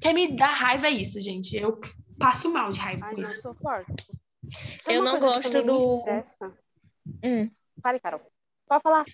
quer 0.00 0.12
me 0.12 0.36
dar 0.36 0.52
raiva 0.52 0.86
é 0.86 0.90
isso, 0.90 1.20
gente. 1.20 1.56
Eu 1.56 1.80
passo 2.18 2.50
mal 2.50 2.70
de 2.70 2.78
raiva 2.78 3.06
Ai, 3.06 3.14
com 3.14 3.22
isso. 3.22 3.42
Eu 4.88 5.00
uma 5.00 5.12
não 5.12 5.18
gosto 5.18 5.62
do-? 5.62 6.04
Hum. 7.24 7.48
Fale, 7.82 7.98
Carol. 7.98 8.20
Pode 8.68 8.82
falar. 8.82 9.04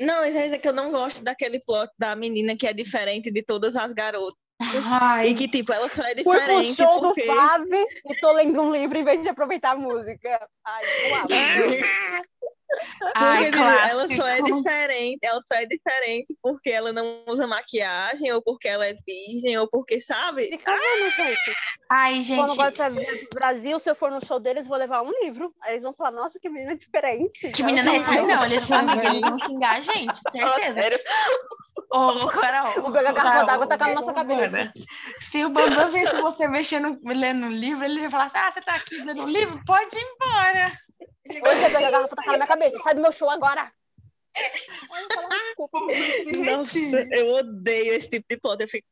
Não, 0.00 0.24
eu 0.24 0.32
ia 0.32 0.42
dizer 0.44 0.58
que 0.58 0.68
eu 0.68 0.72
não 0.72 0.86
gosto 0.86 1.24
daquele 1.24 1.58
plot 1.60 1.90
da 1.98 2.14
menina 2.14 2.56
que 2.56 2.66
é 2.66 2.72
diferente 2.72 3.30
de 3.30 3.42
todas 3.42 3.76
as 3.76 3.92
garotas. 3.92 4.45
Ai, 4.58 5.28
E 5.28 5.34
que, 5.34 5.48
tipo, 5.48 5.72
ela 5.72 5.88
só 5.88 6.02
é 6.02 6.14
Fui 6.14 6.24
pro 6.24 6.32
diferente 6.32 6.74
show 6.76 7.00
porque... 7.00 7.26
do 7.26 7.34
Fave 7.34 7.86
e 8.08 8.14
tô 8.16 8.32
lendo 8.32 8.62
um 8.62 8.74
livro 8.74 8.96
em 8.96 9.04
vez 9.04 9.22
de 9.22 9.28
aproveitar 9.28 9.72
a 9.72 9.76
música. 9.76 10.48
Ai, 10.64 10.82
eu 11.10 11.16
amo. 11.16 11.26
Ai, 13.14 13.50
ela 13.90 14.08
só 14.08 14.26
é 14.26 14.42
diferente, 14.42 15.18
ela 15.22 15.40
só 15.46 15.54
é 15.54 15.66
diferente 15.66 16.36
porque 16.42 16.70
ela 16.70 16.92
não 16.92 17.24
usa 17.26 17.46
maquiagem, 17.46 18.32
ou 18.32 18.42
porque 18.42 18.68
ela 18.68 18.86
é 18.86 18.94
virgem, 19.06 19.58
ou 19.58 19.68
porque, 19.68 20.00
sabe? 20.00 20.48
Fica 20.48 20.72
vendo, 20.72 21.10
gente. 21.10 21.56
Ai, 21.90 22.14
Quando 22.14 22.22
gente, 22.22 22.52
agora 22.52 22.72
você 22.72 22.90
vier 22.90 23.18
pro 23.20 23.28
Brasil, 23.34 23.78
se 23.78 23.90
eu 23.90 23.94
for 23.94 24.10
no 24.10 24.24
show 24.24 24.40
deles, 24.40 24.66
vou 24.66 24.76
levar 24.76 25.02
um 25.02 25.10
livro. 25.22 25.54
Aí 25.62 25.72
eles 25.72 25.82
vão 25.82 25.94
falar, 25.94 26.10
nossa, 26.10 26.38
que 26.38 26.48
menina 26.48 26.76
diferente. 26.76 27.50
que 27.52 27.62
menina 27.62 27.90
Ai, 28.06 28.26
não, 28.26 28.44
eles, 28.44 28.66
Também. 28.66 29.06
eles 29.06 29.20
vão 29.20 29.38
xingar 29.38 29.76
a 29.76 29.80
gente, 29.80 30.16
certeza. 30.30 30.82
Sério? 30.82 30.98
Ô, 31.92 32.26
Carol. 32.26 32.82
Vou 32.82 32.92
pegar 32.92 33.10
a 33.10 33.12
garrafa 33.12 33.46
d'água 33.46 33.64
e 33.64 33.68
tacar 33.68 33.88
na 33.88 33.94
nossa 33.94 34.12
cabeça. 34.12 34.72
Se 35.20 35.44
o 35.44 35.50
Bambam 35.50 35.92
visse 35.92 36.16
você 36.20 36.48
mexendo, 36.48 36.98
lendo 37.04 37.46
um 37.46 37.52
livro, 37.52 37.84
ele 37.84 38.00
ia 38.00 38.10
falar 38.10 38.24
assim: 38.24 38.38
Ah, 38.38 38.50
você 38.50 38.60
tá 38.60 38.74
aqui 38.74 38.96
lendo 38.96 39.22
um 39.22 39.28
livro? 39.28 39.60
Pode 39.64 39.96
ir 39.96 40.02
embora. 40.02 40.72
Hoje 41.28 41.62
eu 41.62 41.70
pegar 41.72 41.88
a 41.88 41.90
garrafa 41.90 42.12
e 42.12 42.16
tacar 42.16 42.26
na 42.26 42.32
minha 42.32 42.46
cabeça. 42.46 42.78
Sai 42.78 42.94
do 42.94 43.02
meu 43.02 43.12
show 43.12 43.28
agora. 43.28 43.72
Nossa, 46.44 46.78
eu 47.10 47.28
odeio 47.36 47.94
esse 47.94 48.10
tipo 48.10 48.26
de 48.28 48.36
plot. 48.38 48.62
Eu 48.62 48.68
fico, 48.68 48.86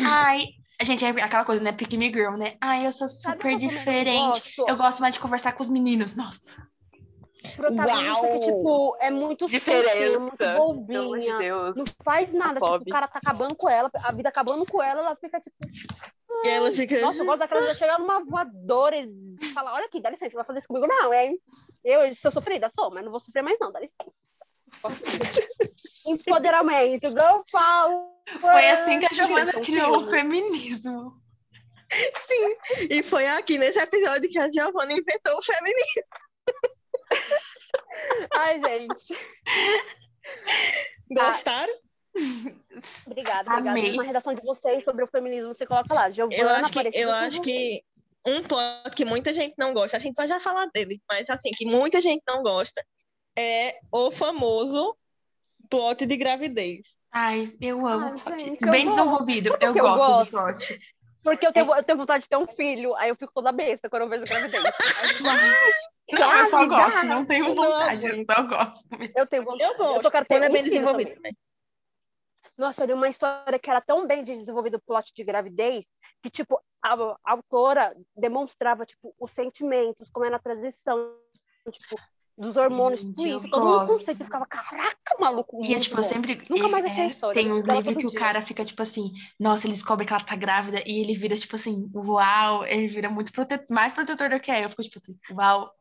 Ai, 0.00 0.48
gente, 0.82 1.04
é 1.04 1.08
aquela 1.08 1.44
coisa, 1.44 1.62
né? 1.62 1.72
Pick 1.72 1.92
me 1.94 2.12
girl, 2.12 2.36
né? 2.36 2.56
Ai, 2.60 2.86
eu 2.86 2.92
sou 2.92 3.08
super 3.08 3.52
eu 3.52 3.58
diferente. 3.58 4.56
gosto? 4.56 4.68
Eu 4.68 4.76
gosto 4.76 5.00
mais 5.00 5.14
de 5.14 5.20
conversar 5.20 5.52
com 5.52 5.62
os 5.62 5.68
meninos. 5.68 6.14
Nossa. 6.14 6.66
Protagonista 7.56 8.26
que, 8.26 8.26
Uau! 8.26 8.40
tipo, 8.40 8.96
é 9.00 9.10
muito 9.10 9.48
fofinha, 9.48 10.18
muito 10.18 10.36
de 10.36 10.54
bobinha. 10.54 11.38
Deus. 11.38 11.76
Não 11.76 11.84
faz 12.02 12.32
nada. 12.32 12.60
Tipo, 12.60 12.76
o 12.76 12.84
cara 12.86 13.06
tá 13.06 13.20
acabando 13.22 13.54
com 13.54 13.68
ela, 13.68 13.90
a 14.04 14.12
vida 14.12 14.28
acabando 14.28 14.66
com 14.66 14.82
ela, 14.82 15.00
ela 15.00 15.16
fica 15.16 15.40
tipo. 15.40 15.56
e 16.44 16.48
ela 16.48 16.72
fica. 16.72 17.00
Nossa, 17.00 17.20
eu 17.20 17.26
gosto 17.26 17.38
daquela 17.38 17.66
que 17.66 17.74
chegar 17.74 17.98
numa 17.98 18.24
voadora 18.24 18.96
e 18.96 19.08
falar: 19.54 19.74
olha 19.74 19.86
aqui, 19.86 20.00
dá 20.00 20.10
licença, 20.10 20.34
vai 20.34 20.44
fazer 20.44 20.58
isso 20.58 20.68
comigo, 20.68 20.86
não, 20.86 21.14
hein? 21.14 21.38
Eu 21.84 22.12
sou 22.14 22.30
sofrida, 22.30 22.70
sou, 22.70 22.90
mas 22.90 23.04
não 23.04 23.10
vou 23.10 23.20
sofrer 23.20 23.42
mais, 23.42 23.58
não, 23.60 23.70
dá 23.70 23.78
licença. 23.80 24.10
Empoderamento, 26.06 27.08
girl 27.08 27.40
power. 27.52 28.40
Foi 28.40 28.70
assim 28.70 28.98
que 28.98 29.06
a 29.06 29.12
Giovana 29.12 29.52
criou 29.52 29.98
o 29.98 30.06
feminismo. 30.10 31.20
E 32.90 33.02
foi 33.02 33.26
aqui 33.26 33.56
nesse 33.58 33.78
episódio 33.78 34.28
que 34.28 34.38
a 34.38 34.50
Giovanna 34.50 34.92
inventou 34.92 35.38
o 35.38 35.42
feminismo. 35.42 36.02
Ai, 38.36 38.58
gente. 38.58 39.16
Gostaram? 41.10 41.72
Obrigada, 43.06 43.50
obrigada. 43.50 43.70
Amei. 43.70 43.92
Uma 43.92 44.02
redação 44.02 44.34
de 44.34 44.42
vocês 44.42 44.84
sobre 44.84 45.04
o 45.04 45.08
feminismo, 45.08 45.54
você 45.54 45.66
coloca 45.66 45.94
lá. 45.94 46.10
Giovana, 46.10 46.40
Eu 46.40 46.48
acho 46.48 46.72
que, 46.72 46.90
eu 46.94 47.12
acho 47.12 47.40
que 47.42 47.80
um 48.26 48.42
plot 48.42 48.90
que 48.94 49.04
muita 49.04 49.32
gente 49.32 49.54
não 49.58 49.72
gosta, 49.72 49.96
a 49.96 50.00
gente 50.00 50.16
vai 50.16 50.26
já 50.28 50.40
falar 50.40 50.66
dele, 50.66 51.00
mas 51.10 51.30
assim, 51.30 51.50
que 51.50 51.64
muita 51.64 52.00
gente 52.00 52.22
não 52.26 52.42
gosta, 52.42 52.84
é 53.36 53.78
o 53.92 54.10
famoso 54.10 54.96
plot 55.70 56.04
de 56.04 56.16
gravidez. 56.16 56.96
Ai, 57.12 57.52
eu 57.60 57.86
amo. 57.86 58.06
Ai, 58.06 58.18
plot. 58.18 58.40
gente, 58.40 58.62
eu 58.64 58.70
Bem 58.70 58.84
gosto. 58.86 58.96
desenvolvido. 58.96 59.56
Eu 59.60 59.74
eu 59.74 59.74
gosto 59.74 60.24
de 60.24 60.30
gosto? 60.30 60.66
plot. 60.66 60.80
Porque 61.28 61.46
eu 61.46 61.52
tenho, 61.52 61.74
eu 61.74 61.84
tenho 61.84 61.98
vontade 61.98 62.22
de 62.22 62.28
ter 62.28 62.36
um 62.36 62.46
filho, 62.46 62.96
aí 62.96 63.10
eu 63.10 63.14
fico 63.14 63.32
toda 63.34 63.52
besta 63.52 63.90
quando 63.90 64.02
eu 64.02 64.08
vejo 64.08 64.24
gravidez. 64.24 64.64
Aí 64.64 65.10
eu 65.10 65.14
fico, 66.06 66.20
Não, 66.20 66.36
eu 66.36 66.46
só 66.46 66.66
gosto. 66.66 67.06
Não 67.06 67.26
tenho 67.26 67.54
vontade, 67.54 68.06
eu 68.06 68.18
só 68.24 68.42
gosto. 68.42 68.88
Eu 69.14 69.26
tenho 69.26 69.44
vontade. 69.44 69.70
Eu 69.70 69.76
gosto, 69.76 70.10
quando 70.10 70.42
é 70.44 70.48
bem 70.48 70.62
desenvolvido 70.62 71.14
também. 71.14 71.36
Nossa, 72.56 72.82
eu 72.82 72.86
li 72.86 72.92
uma 72.94 73.08
história 73.08 73.58
que 73.58 73.70
era 73.70 73.80
tão 73.80 74.06
bem 74.06 74.24
desenvolvido 74.24 74.78
o 74.78 74.80
plot 74.80 75.12
de 75.14 75.22
gravidez 75.22 75.84
que, 76.22 76.30
tipo, 76.30 76.60
a, 76.82 76.94
a 76.94 77.32
autora 77.32 77.94
demonstrava, 78.16 78.84
tipo, 78.86 79.14
os 79.18 79.30
sentimentos, 79.30 80.08
como 80.10 80.24
era 80.24 80.36
a 80.36 80.40
transição, 80.40 81.14
tipo, 81.70 81.96
dos 82.38 82.56
hormônios, 82.56 83.02
tudo 83.02 83.26
eu 83.26 83.38
isso, 83.38 83.50
todo 83.50 83.64
mundo 83.64 83.86
conceito. 83.86 84.20
Eu 84.20 84.24
ficava, 84.26 84.46
caraca, 84.46 85.16
maluco, 85.18 85.64
E 85.64 85.74
é 85.74 85.78
tipo, 85.78 85.96
bom. 85.96 86.02
sempre. 86.02 86.40
Nunca 86.48 86.68
mais 86.68 86.84
é, 86.84 86.88
achei 86.88 87.02
a 87.04 87.06
história, 87.06 87.42
Tem 87.42 87.52
uns 87.52 87.64
livros 87.64 87.96
que 87.96 88.06
o 88.06 88.10
dia. 88.10 88.18
cara 88.18 88.42
fica 88.42 88.64
tipo 88.64 88.80
assim, 88.80 89.12
nossa, 89.38 89.66
ele 89.66 89.74
descobre 89.74 90.06
que 90.06 90.12
ela 90.12 90.22
tá 90.22 90.36
grávida 90.36 90.82
e 90.86 91.00
ele 91.00 91.14
vira 91.14 91.36
tipo 91.36 91.56
assim, 91.56 91.90
uau, 91.94 92.64
ele 92.64 92.86
vira 92.86 93.10
muito 93.10 93.32
prote... 93.32 93.60
mais 93.70 93.92
protetor 93.92 94.30
do 94.30 94.40
que 94.40 94.50
é. 94.50 94.64
Eu 94.64 94.70
fico 94.70 94.82
tipo 94.82 94.98
assim, 94.98 95.18
uau. 95.32 95.72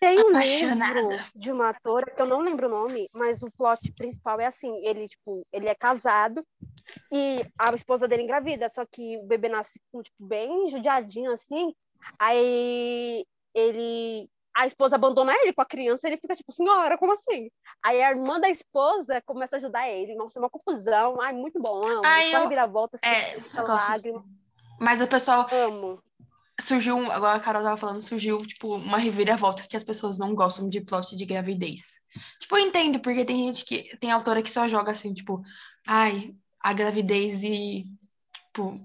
Tem 0.00 0.18
um 0.18 0.30
Apaixonada. 0.30 1.00
livro 1.00 1.24
de 1.36 1.52
uma 1.52 1.68
atora, 1.68 2.10
que 2.10 2.20
eu 2.20 2.26
não 2.26 2.40
lembro 2.40 2.66
o 2.66 2.70
nome, 2.70 3.08
mas 3.12 3.40
o 3.40 3.50
plot 3.52 3.92
principal 3.92 4.40
é 4.40 4.46
assim, 4.46 4.84
ele, 4.84 5.06
tipo, 5.06 5.46
ele 5.52 5.68
é 5.68 5.76
casado 5.76 6.44
e 7.12 7.36
a 7.56 7.70
esposa 7.72 8.08
dele 8.08 8.24
engravida, 8.24 8.68
só 8.68 8.84
que 8.84 9.16
o 9.18 9.22
bebê 9.24 9.48
nasce, 9.48 9.78
tipo, 10.02 10.04
bem 10.18 10.68
judiadinho, 10.68 11.30
assim, 11.30 11.72
aí 12.18 13.24
ele... 13.54 14.28
A 14.54 14.66
esposa 14.66 14.96
abandona 14.96 15.32
ele 15.34 15.52
com 15.52 15.62
a 15.62 15.66
criança, 15.66 16.06
ele 16.06 16.18
fica 16.18 16.34
tipo, 16.34 16.52
senhora, 16.52 16.98
como 16.98 17.12
assim? 17.12 17.50
Aí 17.82 18.02
a 18.02 18.10
irmã 18.10 18.38
da 18.38 18.50
esposa 18.50 19.22
começa 19.24 19.56
a 19.56 19.58
ajudar 19.58 19.88
ele. 19.88 20.14
Nossa, 20.14 20.38
é 20.38 20.42
uma 20.42 20.50
confusão. 20.50 21.20
Ai, 21.20 21.32
muito 21.32 21.58
bom, 21.60 21.82
amo. 21.84 22.02
Ai, 22.04 22.30
Só 22.30 22.36
eu- 22.36 22.42
reviravolta, 22.42 22.98
assim, 23.02 23.14
É, 23.14 23.62
lágrima. 23.62 24.24
Mas 24.78 25.00
o 25.00 25.06
pessoal 25.06 25.46
Amo. 25.50 26.02
surgiu, 26.60 26.96
um- 26.96 27.10
agora 27.10 27.38
a 27.38 27.40
Carol 27.40 27.62
tava 27.62 27.76
falando, 27.76 28.02
surgiu 28.02 28.38
tipo 28.46 28.74
uma 28.74 28.98
reviravolta 28.98 29.62
que 29.68 29.76
as 29.76 29.84
pessoas 29.84 30.18
não 30.18 30.34
gostam 30.34 30.66
de 30.68 30.80
plot 30.80 31.16
de 31.16 31.24
gravidez. 31.24 32.00
Tipo, 32.38 32.58
eu 32.58 32.66
entendo, 32.66 33.00
porque 33.00 33.24
tem 33.24 33.46
gente 33.46 33.64
que 33.64 33.96
tem 33.98 34.10
autora 34.10 34.42
que 34.42 34.50
só 34.50 34.68
joga 34.68 34.92
assim, 34.92 35.14
tipo, 35.14 35.42
ai, 35.86 36.34
a 36.60 36.72
gravidez 36.72 37.42
e 37.42 37.84
tipo 38.48 38.78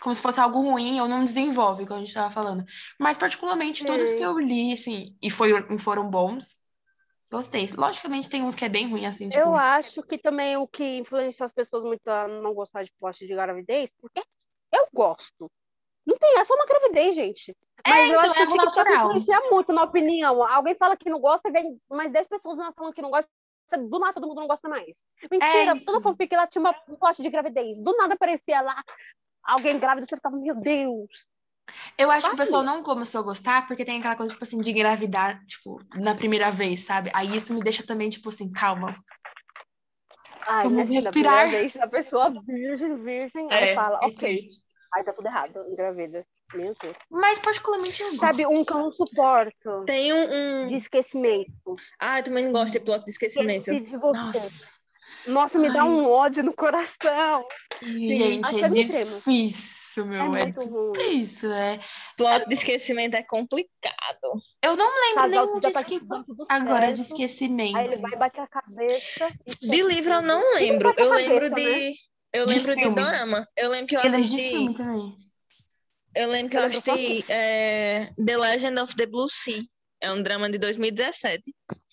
como 0.00 0.14
se 0.14 0.22
fosse 0.22 0.40
algo 0.40 0.60
ruim 0.60 1.00
ou 1.00 1.08
não 1.08 1.20
desenvolve, 1.20 1.86
como 1.86 2.00
a 2.00 2.04
gente 2.04 2.14
tava 2.14 2.30
falando. 2.30 2.64
Mas 2.98 3.18
particularmente 3.18 3.84
todos 3.84 4.12
É. 4.12 4.16
que 4.16 4.22
eu 4.22 4.38
li, 4.38 4.72
assim, 4.72 5.16
e 5.20 5.30
foi, 5.30 5.50
foram 5.78 6.08
bons, 6.08 6.58
gostei. 7.30 7.66
Logicamente 7.76 8.28
tem 8.28 8.42
uns 8.42 8.54
que 8.54 8.64
é 8.64 8.68
bem 8.68 8.90
ruim 8.90 9.06
assim, 9.06 9.28
tipo, 9.28 9.42
Eu 9.42 9.54
acho 9.56 10.02
que 10.02 10.16
também 10.18 10.56
o 10.56 10.66
que 10.66 10.98
influenciou 10.98 11.44
as 11.44 11.52
pessoas 11.52 11.84
muito 11.84 12.06
a 12.08 12.28
não 12.28 12.54
gostar 12.54 12.84
de 12.84 12.92
plot 12.98 13.26
de 13.26 13.34
gravidez, 13.34 13.90
porque 14.00 14.22
eu 14.72 14.86
gosto. 14.92 15.50
Não 16.06 16.16
tem, 16.16 16.38
é 16.38 16.44
só 16.44 16.54
uma 16.54 16.64
gravidez, 16.64 17.14
gente. 17.14 17.54
É, 17.84 17.90
Mas 17.90 18.10
eu 18.10 18.16
então, 18.16 18.20
acho 18.20 18.34
que 18.34 18.40
é 18.40 18.46
TikTok 18.46 18.92
influencia 18.92 19.40
muito 19.50 19.72
na 19.72 19.82
opinião. 19.82 20.42
Alguém 20.42 20.74
fala 20.74 20.96
que 20.96 21.10
não 21.10 21.20
gosta, 21.20 21.50
vem 21.50 21.78
mais 21.90 22.10
10 22.10 22.26
pessoas 22.28 22.56
falando 22.74 22.94
que 22.94 23.02
não 23.02 23.10
gosta. 23.10 23.30
Do 23.70 23.98
nada 23.98 24.14
todo 24.14 24.26
mundo 24.26 24.40
não 24.40 24.48
gosta 24.48 24.66
mais. 24.66 25.04
Mentira, 25.30 25.64
então. 25.64 25.80
toda 25.80 26.00
fanfic 26.00 26.34
ela 26.34 26.46
tinha 26.46 26.60
uma 26.60 26.74
um 26.88 26.96
plot 26.96 27.20
de 27.20 27.28
gravidez. 27.28 27.78
Do 27.82 27.94
nada 27.98 28.14
aparecia 28.14 28.62
lá 28.62 28.82
alguém 29.42 29.78
grávida, 29.78 30.06
você 30.06 30.16
ficava, 30.16 30.36
meu 30.36 30.54
Deus. 30.54 31.08
Eu 31.96 32.10
acho 32.10 32.28
que 32.28 32.34
o 32.34 32.38
pessoal 32.38 32.62
não 32.62 32.82
começou 32.82 33.20
a 33.20 33.24
gostar 33.24 33.66
porque 33.66 33.84
tem 33.84 33.98
aquela 33.98 34.16
coisa, 34.16 34.32
tipo 34.32 34.42
assim, 34.42 34.60
de 34.60 34.70
engravidar, 34.70 35.44
tipo, 35.46 35.78
na 35.94 36.14
primeira 36.14 36.50
vez, 36.50 36.84
sabe? 36.84 37.10
Aí 37.14 37.36
isso 37.36 37.52
me 37.52 37.60
deixa 37.60 37.84
também, 37.84 38.08
tipo 38.08 38.28
assim, 38.28 38.50
calma. 38.50 38.96
Ai, 40.46 40.64
Vamos 40.64 40.88
respirar. 40.88 41.12
primeira 41.12 41.48
vez, 41.48 41.76
a 41.76 41.86
pessoa 41.86 42.32
virgem, 42.46 42.96
virgem, 42.96 43.48
aí 43.50 43.74
fala, 43.74 44.00
é 44.02 44.06
ok. 44.06 44.14
triste. 44.14 44.62
Aí 44.94 45.04
tá 45.04 45.12
tudo 45.12 45.26
errado, 45.26 45.66
engravida. 45.70 46.26
Meu 46.54 46.74
Deus. 46.80 46.96
Mas 47.10 47.38
particularmente 47.38 48.00
eu 48.00 48.08
gosto. 48.08 48.20
Sabe, 48.20 48.46
um 48.46 48.64
que 48.64 48.72
eu 48.72 48.78
não 48.78 48.90
suporto. 48.90 49.84
Tem 49.84 50.14
um. 50.14 50.62
um... 50.62 50.66
de 50.66 50.76
esquecimento. 50.76 51.76
Ah, 51.98 52.20
eu 52.20 52.24
também 52.24 52.44
não 52.44 52.52
gosto 52.52 52.72
de 52.72 52.80
plot 52.80 53.04
de 53.04 53.10
esquecimento. 53.10 53.70
Esqueci 53.70 53.90
de 53.90 53.98
você. 53.98 54.18
Nossa, 54.18 54.68
me 55.26 55.72
dá 55.72 55.82
Ai. 55.82 55.88
um 55.88 56.08
ódio 56.10 56.42
no 56.44 56.54
coração. 56.54 57.44
E, 57.82 58.16
gente, 58.16 58.62
é 58.62 58.64
é 58.64 58.68
difícil, 58.68 60.04
É 60.04 60.06
meu. 60.06 60.22
É, 60.22 60.28
muito 60.28 60.60
ruim. 60.60 60.92
difícil, 60.92 61.52
é. 61.52 61.80
Plot 62.16 62.48
de 62.48 62.54
esquecimento 62.54 63.14
é 63.16 63.22
complicado. 63.22 64.32
Eu 64.62 64.76
não 64.76 64.86
lembro 64.86 65.22
Casal 65.22 65.46
nenhum 65.46 65.60
de 65.60 65.70
tá 65.70 65.80
agora 66.48 66.92
de 66.92 66.98
certo, 66.98 67.12
esquecimento. 67.12 67.76
Aí 67.76 67.86
ele 67.86 67.96
vai 67.96 68.16
bater 68.16 68.40
a 68.42 68.46
cabeça. 68.46 69.32
e 69.46 69.66
De 69.66 69.82
livro 69.82 70.14
eu 70.14 70.22
não 70.22 70.54
lembro. 70.54 70.88
Eu 70.90 70.94
cabeça, 70.94 71.14
lembro 71.14 71.50
né? 71.50 71.54
de. 71.56 71.94
Eu 72.32 72.46
De 72.46 72.54
lembro 72.54 72.74
de 72.74 72.82
filme. 72.82 72.94
Dorama. 72.96 73.44
Eu 73.56 73.70
lembro 73.70 73.86
que 73.86 73.96
eu 73.96 74.00
Eu 74.00 74.10
de 74.10 74.16
assisti. 74.16 74.64
Eu 76.14 76.30
lembro 76.30 76.50
que 76.50 76.56
eu 76.56 76.62
Eu 76.62 76.66
assisti 76.66 77.32
é, 77.32 78.10
The 78.24 78.36
Legend 78.36 78.80
of 78.80 78.96
the 78.96 79.06
Blue 79.06 79.28
Sea. 79.28 79.62
É 80.00 80.12
um 80.12 80.22
drama 80.22 80.48
de 80.50 80.58
2017. 80.58 81.42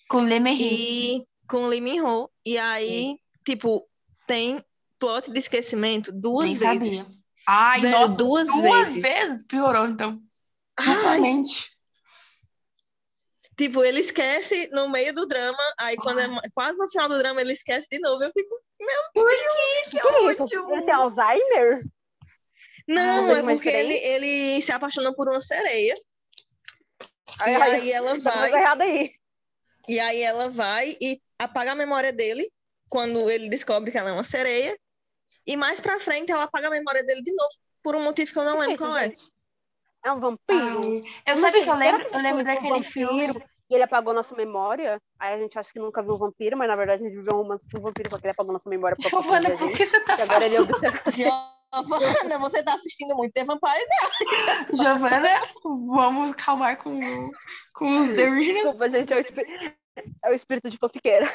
Com 0.10 0.20
Lemery. 0.22 0.58
E 0.62 1.22
com 1.48 1.68
Lee 1.68 1.82
Min 1.82 2.02
Ho. 2.02 2.30
E 2.46 2.58
aí, 2.58 3.20
tipo, 3.46 3.88
tem 4.28 4.64
plot 5.00 5.32
de 5.32 5.40
esquecimento 5.40 6.12
duas 6.12 6.46
Nem 6.46 6.56
vezes. 6.56 6.74
sabia. 6.74 7.06
Ai, 7.48 7.80
Velho, 7.82 7.92
nossa, 8.00 8.14
duas 8.16 8.48
duas 8.48 8.88
vezes. 8.88 9.02
vezes. 9.02 9.44
Piorou, 9.48 9.86
então. 9.88 10.20
Totalmente. 10.76 11.70
tipo, 13.58 13.84
ele 13.84 14.00
esquece 14.02 14.70
no 14.72 14.90
meio 14.90 15.14
do 15.14 15.26
drama, 15.26 15.58
aí 15.80 15.96
quando 15.98 16.20
é 16.20 16.28
quase 16.54 16.78
no 16.78 16.90
final 16.90 17.08
do 17.08 17.18
drama 17.18 17.40
ele 17.42 17.54
esquece 17.54 17.88
de 17.90 18.00
novo. 18.00 18.24
Eu 18.24 18.32
fico, 18.32 18.56
meu 18.82 19.24
Deus, 19.26 19.36
que 19.90 20.00
Que 20.00 20.08
ódio! 20.08 20.74
Ele 20.74 20.82
tem 20.84 20.94
Alzheimer? 20.94 21.86
Não, 22.88 23.26
Vocês 23.26 23.38
é 23.38 23.42
porque 23.44 23.70
ele, 23.70 23.94
ele 23.96 24.62
se 24.62 24.72
apaixonou 24.72 25.16
por 25.16 25.28
uma 25.30 25.42
sereia. 25.42 25.96
Aí, 27.40 27.54
E 27.54 27.62
aí 27.62 27.92
ela 27.92 28.20
vai, 28.20 28.54
aí. 28.54 29.12
e 29.88 30.00
aí 30.00 30.22
ela 30.22 30.50
vai 30.50 30.96
e 31.02 31.22
apaga 31.40 31.72
a 31.72 31.76
memória 31.76 32.12
dele 32.14 32.50
quando 32.90 33.30
ele 33.30 33.50
descobre 33.50 33.92
que 33.92 33.98
ela 33.98 34.10
é 34.10 34.14
uma 34.14 34.24
sereia. 34.24 34.78
E 35.48 35.56
mais 35.56 35.80
pra 35.80 36.00
frente 36.00 36.32
ela 36.32 36.44
apaga 36.44 36.68
a 36.68 36.72
memória 36.72 37.04
dele 37.04 37.22
de 37.22 37.32
novo, 37.34 37.50
por 37.84 37.96
um 37.96 38.04
motivo 38.04 38.32
que 38.32 38.40
eu 38.40 38.44
não 38.46 38.54
Que 38.56 38.62
lembro 38.62 38.78
qual 38.78 38.98
é. 38.98 39.16
É 40.04 40.12
um 40.12 40.20
vampiro? 40.20 40.82
Ai, 40.82 41.02
eu 41.28 41.38
gente, 41.38 41.64
que 41.64 41.70
eu 41.70 41.76
lembro? 41.76 42.06
que 42.10 42.16
Eu 42.16 42.22
lembro 42.22 42.44
daquele 42.44 42.84
filme. 42.84 43.28
vampiro 43.28 43.44
e 43.70 43.74
ele 43.74 43.84
apagou 43.84 44.14
nossa 44.14 44.36
memória. 44.36 45.02
Aí 45.20 45.34
a 45.36 45.40
gente 45.40 45.58
acha 45.58 45.72
que 45.74 45.80
nunca 45.80 46.02
viu 46.04 46.14
o 46.14 46.18
vampiro, 46.18 46.56
mas 46.56 46.68
na 46.68 46.76
verdade 46.76 47.04
a 47.04 47.08
gente 47.08 47.18
viveu 47.18 47.34
um 47.34 47.38
romance 47.38 47.66
com 47.72 47.80
o 47.80 47.84
vampiro 47.84 48.10
porque 48.10 48.26
ele 48.28 48.32
apagou 48.32 48.54
nossa 48.54 48.70
memória 48.70 48.96
Giovana, 49.00 49.58
por 49.58 49.72
que 49.72 49.86
você 49.86 50.00
tá 50.02 50.14
agora 50.14 50.46
ele 50.46 50.56
é 50.56 50.64
falando? 50.64 50.76
observa. 50.76 51.02
Giovana, 51.12 52.40
você 52.40 52.64
tá 52.64 52.76
assistindo 52.76 53.16
muito 53.16 53.34
The 53.34 53.44
Vampire 53.44 53.86
Giovana, 54.74 55.30
vamos 55.64 56.34
calmar 56.36 56.78
com, 56.78 57.00
com 57.74 58.02
os 58.02 58.10
The 58.16 58.30
Originals. 58.30 58.64
Desculpa, 58.64 58.90
gente, 58.90 59.14
espí- 59.14 59.76
é 60.24 60.30
o 60.30 60.34
espírito 60.34 60.70
de 60.70 60.78
fofiqueira. 60.78 61.32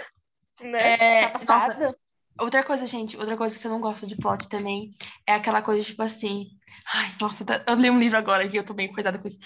né? 0.61 0.95
É, 0.95 1.27
tá 1.29 1.39
passada? 1.39 1.75
nossa, 1.87 1.97
outra 2.41 2.63
coisa, 2.65 2.87
gente, 2.87 3.17
outra 3.17 3.37
coisa 3.37 3.59
que 3.59 3.67
eu 3.67 3.71
não 3.71 3.81
gosto 3.81 4.07
de 4.07 4.17
plot 4.17 4.49
também 4.49 4.91
é 5.27 5.35
aquela 5.35 5.63
coisa, 5.63 5.85
tipo 5.85 6.03
assim. 6.03 6.49
Ai, 6.95 7.11
nossa, 7.21 7.45
tá- 7.45 7.63
eu 7.67 7.75
li 7.75 7.91
um 7.91 7.99
livro 7.99 8.17
agora 8.19 8.49
que 8.49 8.57
eu 8.57 8.65
tô 8.65 8.73
bem 8.75 8.93
coisada 8.93 9.19
com 9.19 9.27
isso. 9.29 9.39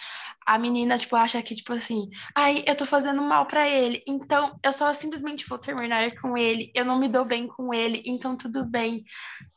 A 0.47 0.59
menina, 0.59 0.97
tipo, 0.99 1.17
acha 1.17 1.43
que, 1.43 1.55
tipo 1.55 1.73
assim, 1.73 2.07
ai, 2.35 2.63
eu 2.67 2.77
tô 2.77 2.85
fazendo 2.87 3.23
mal 3.23 3.47
pra 3.47 3.69
ele, 3.69 4.03
então 4.07 4.59
eu 4.63 4.73
só 4.73 4.93
simplesmente 4.93 5.47
vou 5.49 5.59
terminar 5.59 6.15
com 6.21 6.37
ele, 6.37 6.71
eu 6.75 6.85
não 6.85 6.99
me 6.99 7.09
dou 7.09 7.25
bem 7.25 7.47
com 7.47 7.73
ele, 7.75 8.03
então 8.07 8.37
tudo 8.37 8.65
bem. 8.65 9.03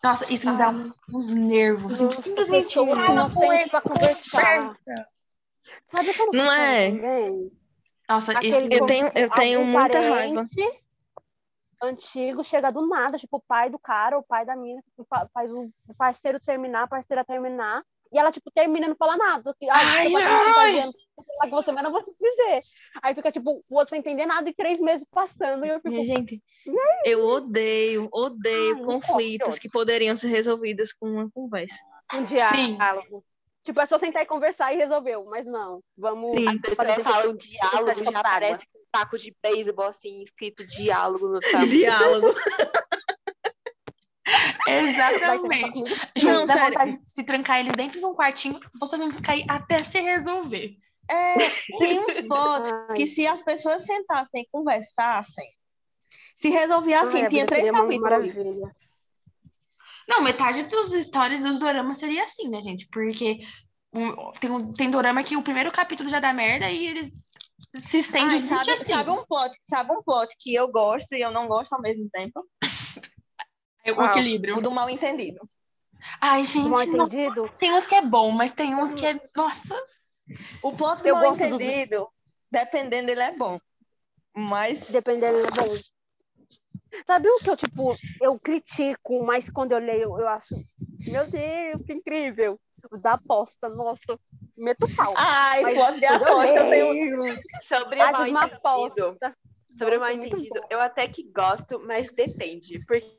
Nossa, 0.03 0.31
isso 0.33 0.49
me 0.49 0.57
dá 0.57 0.69
um- 0.69 0.91
uns 1.13 1.29
nervos. 1.29 1.93
assim, 1.93 2.03
Nossa, 2.05 2.21
simplesmente 2.21 2.69
que 2.69 2.85
não. 2.85 3.15
não 3.15 3.29
sente 3.29 3.69
pra 3.69 3.81
conversar. 3.81 4.77
Sabe 5.87 6.13
quando 6.13 6.33
Não 6.35 6.45
funciona 6.45 6.73
é? 6.73 6.91
também? 6.91 7.51
Nossa, 8.09 8.33
isso 8.41 8.67
Eu 8.71 8.85
tenho, 8.85 9.11
eu 9.15 9.29
tenho 9.31 9.65
muita 9.65 9.99
raiva. 9.99 10.45
Antigo 11.81 12.43
chega 12.43 12.71
do 12.71 12.87
nada, 12.87 13.17
tipo, 13.17 13.37
o 13.37 13.41
pai 13.41 13.69
do 13.69 13.77
cara, 13.77 14.17
o 14.17 14.23
pai 14.23 14.43
da 14.43 14.55
mina, 14.55 14.81
tipo, 14.81 15.05
fa- 15.07 15.29
faz 15.31 15.51
o 15.51 15.69
parceiro 15.95 16.39
terminar, 16.39 16.83
a 16.83 16.87
parceira 16.87 17.23
terminar, 17.23 17.83
e 18.11 18.17
ela, 18.17 18.31
tipo, 18.31 18.49
termina 18.49 18.87
e 18.87 18.89
não 18.89 18.95
fala 18.95 19.15
nada. 19.15 19.55
Que, 19.59 19.69
ah, 19.69 19.75
Ai, 19.75 20.09
você 20.09 20.23
ai. 20.23 20.91
com 21.15 21.49
você, 21.49 21.71
mas 21.71 21.83
não 21.83 21.91
vou 21.91 22.01
te 22.01 22.11
dizer. 22.15 22.61
Aí 23.03 23.13
fica, 23.13 23.31
tipo, 23.31 23.63
o 23.69 23.75
outro 23.75 23.89
sem 23.89 23.99
entender 23.99 24.25
nada 24.25 24.49
e 24.49 24.55
três 24.55 24.79
meses 24.79 25.05
passando, 25.11 25.65
e 25.65 25.69
eu 25.69 25.75
fico, 25.75 25.89
Minha 25.89 26.03
gente, 26.03 26.41
eu 27.05 27.23
odeio, 27.23 28.09
odeio 28.11 28.77
Ai, 28.77 28.83
conflitos 28.83 29.49
ódio. 29.49 29.61
que 29.61 29.69
poderiam 29.69 30.15
ser 30.15 30.27
resolvidos 30.29 30.91
com 30.93 31.07
uma 31.07 31.29
conversa. 31.29 31.77
um 32.15 32.25
Sim. 32.25 32.77
Tipo, 33.67 33.81
é 33.81 33.85
só 33.85 33.99
sentar 33.99 34.23
e 34.23 34.25
conversar 34.25 34.71
e 34.71 34.77
resolveu, 34.77 35.25
mas 35.25 35.45
não, 35.45 35.83
vamos... 35.97 36.39
Sim. 36.39 36.47
A 36.47 36.57
pessoa 36.57 36.99
fala 37.01 37.29
um 37.29 37.35
diálogo, 37.35 38.01
já 38.01 38.19
aparece 38.21 38.65
com 38.65 38.79
um 38.79 38.85
taco 38.89 39.17
de 39.17 39.35
beisebol, 39.43 39.87
assim, 39.87 40.23
escrito 40.23 40.65
diálogo 40.65 41.27
no 41.27 41.41
taco. 41.51 41.67
Diálogo. 41.67 42.27
Exatamente. 44.65 45.83
Não, 46.23 46.45
dá 46.45 46.53
sério. 46.53 46.69
vontade 46.69 46.97
de 46.97 47.11
se 47.11 47.25
trancar 47.25 47.59
eles 47.59 47.73
dentro 47.73 47.99
de 47.99 48.05
um 48.05 48.15
quartinho, 48.15 48.57
vocês 48.79 49.01
vão 49.01 49.11
ficar 49.11 49.33
aí 49.33 49.43
até 49.49 49.83
se 49.83 49.99
resolver. 49.99 50.77
É, 51.11 51.35
tem 51.77 51.99
uns 51.99 52.21
Ai. 52.31 52.95
que 52.95 53.05
se 53.05 53.27
as 53.27 53.41
pessoas 53.41 53.83
sentassem 53.83 54.43
e 54.43 54.47
conversassem, 54.49 55.49
se 56.37 56.47
resolvia 56.47 57.01
assim, 57.01 57.23
Ai, 57.23 57.29
tinha 57.29 57.45
três 57.45 57.69
uma 57.69 57.81
capítulos. 57.81 58.71
Não, 60.07 60.21
metade 60.21 60.63
das 60.63 60.93
histórias 60.93 61.39
dos 61.39 61.59
doramas 61.59 61.97
seria 61.97 62.23
assim, 62.23 62.47
né, 62.49 62.61
gente? 62.61 62.87
Porque 62.87 63.39
um, 63.93 64.31
tem, 64.33 64.73
tem 64.73 64.91
dorama 64.91 65.23
que 65.23 65.35
o 65.35 65.41
primeiro 65.43 65.71
capítulo 65.71 66.09
já 66.09 66.19
dá 66.19 66.31
merda 66.33 66.69
e 66.69 66.87
eles 66.87 67.11
se 67.75 67.99
estendem 67.99 68.29
Ai, 68.29 68.35
os 68.37 68.41
20 68.43 68.49
sabe, 68.49 68.71
assim. 68.71 68.93
sabe 68.93 69.09
um 69.11 69.25
plot, 69.25 69.57
sabe 69.61 69.91
um 69.91 70.01
plot 70.03 70.33
que 70.39 70.53
eu 70.55 70.71
gosto 70.71 71.13
e 71.13 71.21
eu 71.21 71.31
não 71.31 71.47
gosto 71.47 71.73
ao 71.73 71.81
mesmo 71.81 72.09
tempo? 72.09 72.45
o 73.89 73.95
Qual? 73.95 74.05
equilíbrio. 74.09 74.57
O 74.57 74.61
do 74.61 74.71
mal 74.71 74.89
entendido. 74.89 75.47
Ai, 76.21 76.43
gente, 76.43 76.67
mal 76.69 76.85
não- 76.85 77.05
entendido? 77.05 77.49
tem 77.57 77.73
uns 77.73 77.85
que 77.85 77.95
é 77.95 78.01
bom, 78.01 78.31
mas 78.31 78.51
tem 78.51 78.75
uns 78.75 78.93
que 78.93 79.05
é. 79.05 79.19
Nossa. 79.35 79.75
O 80.61 80.71
plot 80.73 81.01
do 81.01 81.07
Eu 81.09 81.15
mal 81.15 81.23
gosto 81.29 81.39
do- 81.49 81.55
entendido, 81.61 82.07
dependendo, 82.51 83.11
ele 83.11 83.21
é 83.21 83.35
bom. 83.35 83.59
Mas 84.35 84.89
Dependendo, 84.89 85.39
é 85.39 85.51
bom. 85.51 85.77
Sabe 87.05 87.29
o 87.29 87.37
que 87.37 87.49
eu, 87.49 87.57
tipo, 87.57 87.93
eu 88.21 88.39
critico, 88.39 89.25
mas 89.25 89.49
quando 89.49 89.73
eu 89.73 89.79
leio, 89.79 90.19
eu 90.19 90.27
acho, 90.27 90.55
meu 91.07 91.29
Deus, 91.29 91.81
que 91.81 91.93
incrível. 91.93 92.59
O 92.91 92.97
da 92.97 93.13
aposta, 93.13 93.67
nossa, 93.67 94.19
meto 94.55 94.87
pau. 94.95 95.13
Ai, 95.17 95.61
Mas 95.63 95.73
plot 95.75 95.99
de 95.99 96.05
eu 96.05 96.13
aposta, 96.13 96.59
eu 96.59 96.69
tenho. 96.69 97.21
Sobre 97.63 97.95
o 97.97 97.99
faz 97.99 98.29
uma 98.29 98.45
entendido. 98.45 98.55
aposta. 98.55 99.37
Sobre 99.77 99.97
o 99.97 99.99
Nossa, 99.99 100.13
mal 100.15 100.25
entendido, 100.25 100.61
eu 100.69 100.79
até 100.79 101.07
que 101.07 101.23
gosto, 101.23 101.79
mas 101.79 102.11
depende. 102.11 102.83
Porque... 102.85 103.17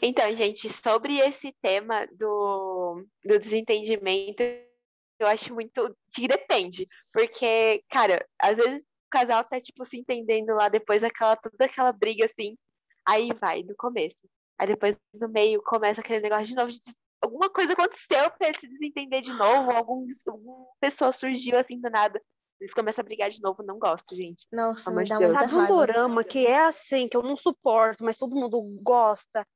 Então, 0.00 0.34
gente, 0.34 0.68
sobre 0.68 1.18
esse 1.18 1.52
tema 1.60 2.06
do, 2.12 3.04
do 3.24 3.38
desentendimento, 3.38 4.42
eu 5.18 5.26
acho 5.26 5.52
muito 5.54 5.96
que 6.14 6.28
depende. 6.28 6.86
Porque, 7.12 7.82
cara, 7.88 8.26
às 8.38 8.56
vezes 8.56 8.84
casal 9.14 9.44
tá, 9.44 9.60
tipo, 9.60 9.84
se 9.84 9.96
entendendo 9.96 10.54
lá 10.54 10.68
depois 10.68 11.02
daquela, 11.02 11.36
toda 11.36 11.64
aquela 11.64 11.92
briga 11.92 12.24
assim. 12.24 12.56
Aí 13.06 13.30
vai, 13.40 13.62
no 13.62 13.76
começo. 13.76 14.28
Aí 14.58 14.66
depois, 14.66 14.98
no 15.20 15.28
meio, 15.28 15.62
começa 15.62 16.00
aquele 16.00 16.20
negócio 16.20 16.46
de 16.46 16.54
novo. 16.54 16.70
De 16.70 16.80
alguma 17.20 17.48
coisa 17.48 17.72
aconteceu 17.74 18.30
pra 18.32 18.48
eles 18.48 18.60
se 18.60 18.68
desentender 18.68 19.22
de 19.22 19.32
novo. 19.34 19.70
Algum, 19.70 20.06
alguma 20.26 20.66
pessoa 20.80 21.12
surgiu 21.12 21.58
assim 21.58 21.80
do 21.80 21.90
nada. 21.90 22.20
Eles 22.60 22.74
começam 22.74 23.02
a 23.02 23.04
brigar 23.04 23.30
de 23.30 23.40
novo. 23.40 23.62
Não 23.62 23.78
gosto, 23.78 24.16
gente. 24.16 24.46
Nossa, 24.52 24.84
Pelo 24.84 24.96
me 24.96 25.04
de 25.04 25.10
dá 25.10 25.18
Deus. 25.18 25.30
muita 25.32 25.48
Sabe 25.48 25.62
um 25.62 25.66
dorama 25.66 26.24
que 26.24 26.46
é 26.46 26.64
assim, 26.64 27.08
que 27.08 27.16
eu 27.16 27.22
não 27.22 27.36
suporto, 27.36 28.02
mas 28.04 28.16
todo 28.16 28.36
mundo 28.36 28.60
gosta? 28.82 29.46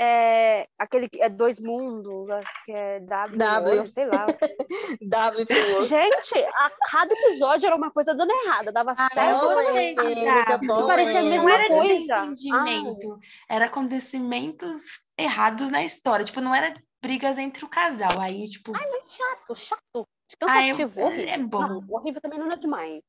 É 0.00 0.68
aquele 0.78 1.08
que 1.08 1.20
é 1.20 1.28
Dois 1.28 1.58
Mundos, 1.58 2.30
acho 2.30 2.64
que 2.64 2.70
é 2.72 3.00
W, 3.00 3.36
W. 3.36 3.86
sei 3.88 4.06
lá. 4.06 4.26
W. 5.02 5.82
Gente, 5.82 6.38
a 6.38 6.70
cada 6.90 7.12
episódio 7.12 7.66
era 7.66 7.74
uma 7.74 7.90
coisa 7.90 8.14
dando 8.14 8.30
errada, 8.30 8.70
dava 8.70 8.92
Ah, 8.96 9.08
certo. 9.12 9.40
W. 9.40 10.86
Parecia 10.86 11.18
a 11.18 11.22
Não 11.22 11.30
mesma 11.30 11.52
era 11.52 11.68
coisa. 11.68 12.24
desentendimento, 12.26 13.18
era 13.50 13.64
acontecimentos 13.64 15.00
errados 15.18 15.68
na 15.70 15.82
história. 15.82 16.24
Tipo, 16.24 16.40
não 16.40 16.54
era 16.54 16.72
brigas 17.02 17.36
entre 17.36 17.64
o 17.64 17.68
casal. 17.68 18.20
Aí, 18.20 18.44
tipo, 18.46 18.70
Mas 18.70 19.16
chato, 19.16 19.54
chato. 19.56 20.08
Ah, 20.42 20.62
eu- 20.64 20.76
Cansativo, 20.76 21.00
é- 21.00 21.04
horrível. 21.04 21.28
é 21.34 21.38
bom. 21.38 21.66
Não, 21.66 21.84
horrível 21.90 22.20
também 22.20 22.38
não 22.38 22.52
é 22.52 22.56
demais. 22.56 23.02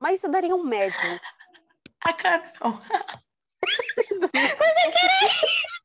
Mas 0.00 0.18
isso 0.18 0.30
daria 0.30 0.54
um 0.56 0.64
médio. 0.64 0.96
a 2.04 2.12
cara 2.14 2.50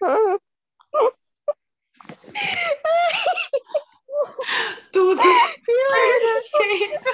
não. 0.00 0.40
Tudo 4.92 5.22
perfeito. 5.66 7.10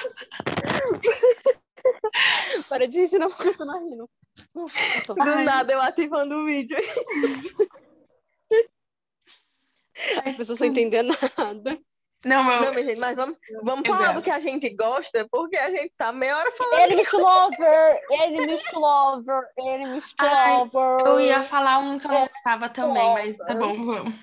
Para 2.69 2.89
de 2.89 3.01
ensinar 3.01 3.29
porque 3.29 3.49
eu 3.49 3.57
tô 3.57 3.65
não 3.65 3.83
rindo. 3.83 4.09
Do 4.55 5.21
Ai. 5.21 5.45
nada 5.45 5.73
eu 5.73 5.81
ativando 5.81 6.37
o 6.37 6.47
vídeo. 6.47 6.77
as 10.25 10.37
pessoas 10.37 10.59
sem 10.59 10.71
entender 10.71 11.03
nada. 11.03 11.79
Não, 12.25 12.43
meu. 12.43 12.61
Não, 12.61 12.73
minha 12.73 12.87
gente, 12.87 12.99
mas 12.99 13.15
vamos, 13.15 13.37
vamos 13.63 13.87
Eu 13.89 13.95
falar 13.95 14.13
do 14.13 14.23
que 14.23 14.31
a 14.31 14.39
gente 14.39 14.71
gosta, 14.75 15.27
porque 15.31 15.57
a 15.57 15.71
gente 15.71 15.93
tá 15.97 16.11
meia 16.13 16.37
hora 16.39 16.51
falando. 16.53 16.81
Enemies 16.81 17.11
to 17.11 17.19
lover, 17.19 18.01
enemies 18.13 18.63
to 18.63 18.79
lover, 18.79 19.49
enemies 19.59 20.15
lover. 20.21 21.07
Eu 21.07 21.21
ia 21.21 21.45
falar 21.45 21.79
um 21.79 21.99
que 21.99 22.07
eu 22.07 22.11
não 22.11 22.19
É, 22.19 22.29
gostava 22.29 22.69
também, 22.71 23.13
mas 23.13 23.37
tá 23.37 23.55
bom, 23.55 23.83
vamos. 23.85 24.15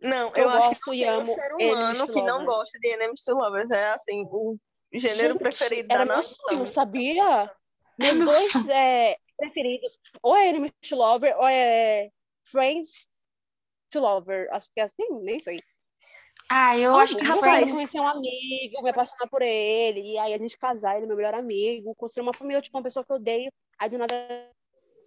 Não, 0.00 0.32
Eu 0.36 0.44
eu, 0.44 0.50
acho 0.50 0.68
gosto 0.68 0.90
que 0.90 1.04
não 1.04 1.14
tem 1.14 1.22
um 1.22 1.26
ser 1.26 1.54
humano 1.54 2.08
que 2.08 2.22
não 2.22 2.44
gosta 2.44 2.78
de 2.78 2.88
Enemies 2.88 3.22
to 3.22 3.32
Lovers. 3.32 3.70
É 3.70 3.90
assim, 3.92 4.26
o 4.30 4.58
gênero 4.92 5.32
Gente, 5.34 5.38
preferido 5.38 5.88
era 5.90 6.04
da 6.04 6.16
nação. 6.16 6.34
sonho, 6.48 6.66
sabia? 6.66 7.50
Meus 7.98 8.18
meu 8.18 8.26
dois 8.26 8.68
é, 8.68 9.16
preferidos, 9.36 9.98
ou 10.22 10.36
é 10.36 10.48
Enemies 10.48 10.72
to 10.86 10.96
Lover, 10.96 11.34
ou 11.38 11.46
é 11.46 12.10
Friends 12.44 13.08
to 13.90 14.00
Lover. 14.00 14.48
Acho 14.52 14.68
que 14.74 14.80
é 14.80 14.84
assim, 14.84 15.08
nem 15.22 15.40
sei. 15.40 15.56
Ah, 16.50 16.76
eu 16.78 16.94
acho 16.96 17.16
que 17.16 17.24
rapaz, 17.24 17.68
é 17.68 17.72
conhecer 17.72 18.00
um 18.00 18.06
amigo, 18.06 18.82
me 18.82 18.90
apaixonar 18.90 19.28
por 19.30 19.40
ele, 19.42 20.00
e 20.12 20.18
aí 20.18 20.34
a 20.34 20.38
gente 20.38 20.58
casar, 20.58 20.96
ele 20.96 21.04
é 21.04 21.08
meu 21.08 21.16
melhor 21.16 21.34
amigo, 21.34 21.94
construir 21.94 22.22
uma 22.22 22.34
família, 22.34 22.60
tipo, 22.60 22.76
uma 22.76 22.82
pessoa 22.84 23.04
que 23.04 23.10
eu 23.12 23.16
odeio, 23.16 23.50
aí 23.78 23.88
do 23.88 23.98
nada 23.98 24.14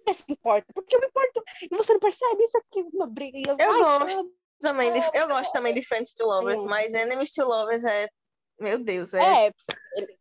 "É, 0.08 0.14
se 0.14 0.24
importa, 0.32 0.66
porque 0.74 0.96
eu 0.96 1.00
me 1.00 1.08
importo, 1.08 1.44
e 1.62 1.76
você 1.76 1.94
não 1.94 2.00
percebe 2.00 2.44
isso 2.44 2.58
aqui, 2.58 2.88
uma 2.94 3.08
briga, 3.08 3.38
e 3.38 3.44
eu, 3.48 3.56
Eu 3.60 3.72
ai, 3.74 4.00
gosto. 4.00 4.32
Também 4.60 4.92
de- 4.92 5.12
eu 5.14 5.28
gosto 5.28 5.52
também 5.52 5.74
de 5.74 5.84
Friends 5.84 6.14
to 6.14 6.26
Lovers, 6.26 6.58
Sim. 6.60 6.66
mas 6.66 6.92
Enemies 6.94 7.32
to 7.34 7.44
Lovers 7.44 7.84
é. 7.84 8.08
Meu 8.60 8.84
Deus, 8.84 9.14
é. 9.14 9.48
É, 9.48 9.54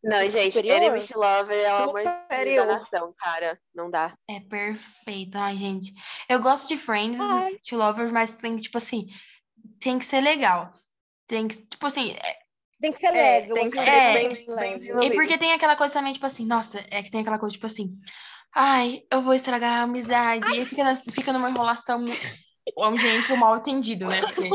Não, 0.05 0.29
gente, 0.29 0.53
Superior? 0.53 0.77
Enemies 0.77 1.09
to 1.09 1.19
Lover 1.19 1.57
é 1.57 1.71
de 1.79 1.85
Superior. 1.87 3.15
cara. 3.17 3.59
Não 3.75 3.91
dá. 3.91 4.15
É 4.29 4.41
perfeito. 4.41 5.39
Ai, 5.39 5.57
gente. 5.57 5.91
Eu 6.29 6.39
gosto 6.41 6.69
de 6.69 6.77
Friends, 6.77 7.19
Ai. 7.19 7.59
de 7.65 7.75
Lovers, 7.75 8.13
mas 8.13 8.35
tem 8.35 8.57
que, 8.57 8.63
tipo 8.65 8.77
assim, 8.77 9.07
tem 9.81 9.99
que 9.99 10.05
ser 10.05 10.21
legal. 10.21 10.75
Tem 11.27 11.49
que, 11.49 11.57
tipo 11.57 11.87
assim, 11.87 12.13
é- 12.13 12.39
tem 12.81 12.93
que 12.93 12.99
ser 12.99 13.07
É, 13.07 13.13
leve, 13.13 13.51
eu 13.51 13.55
tem 13.55 13.71
que 13.71 13.77
ser 13.77 13.91
uma 13.91 14.13
bem- 14.13 14.29
bem 14.35 14.47
leve. 14.55 14.79
desenvolvido. 14.79 15.13
e 15.13 15.17
porque 15.17 15.39
tem 15.39 15.53
aquela 15.53 15.77
coisa 15.77 15.95
também, 15.95 16.13
tipo 16.13 16.27
assim, 16.27 16.47
nossa, 16.47 16.85
é 16.91 17.03
que 17.03 17.11
tem 17.11 17.21
aquela 17.21 17.39
coisa, 17.39 17.53
tipo 17.55 17.67
assim, 17.67 17.97
Ai, 18.59 19.03
eu 19.13 19.21
vou 19.21 19.35
estragar 19.35 19.81
a 19.81 19.83
amizade. 19.83 20.51
E 20.59 20.65
fica, 20.65 20.83
nas- 20.83 21.03
fica 21.13 21.31
numa 21.31 21.51
enrolação 21.51 22.03
onde 22.79 23.07
entra 23.07 23.35
o 23.35 23.37
mal 23.37 23.55
entendido, 23.59 24.07
né? 24.07 24.19
Porque 24.35 24.49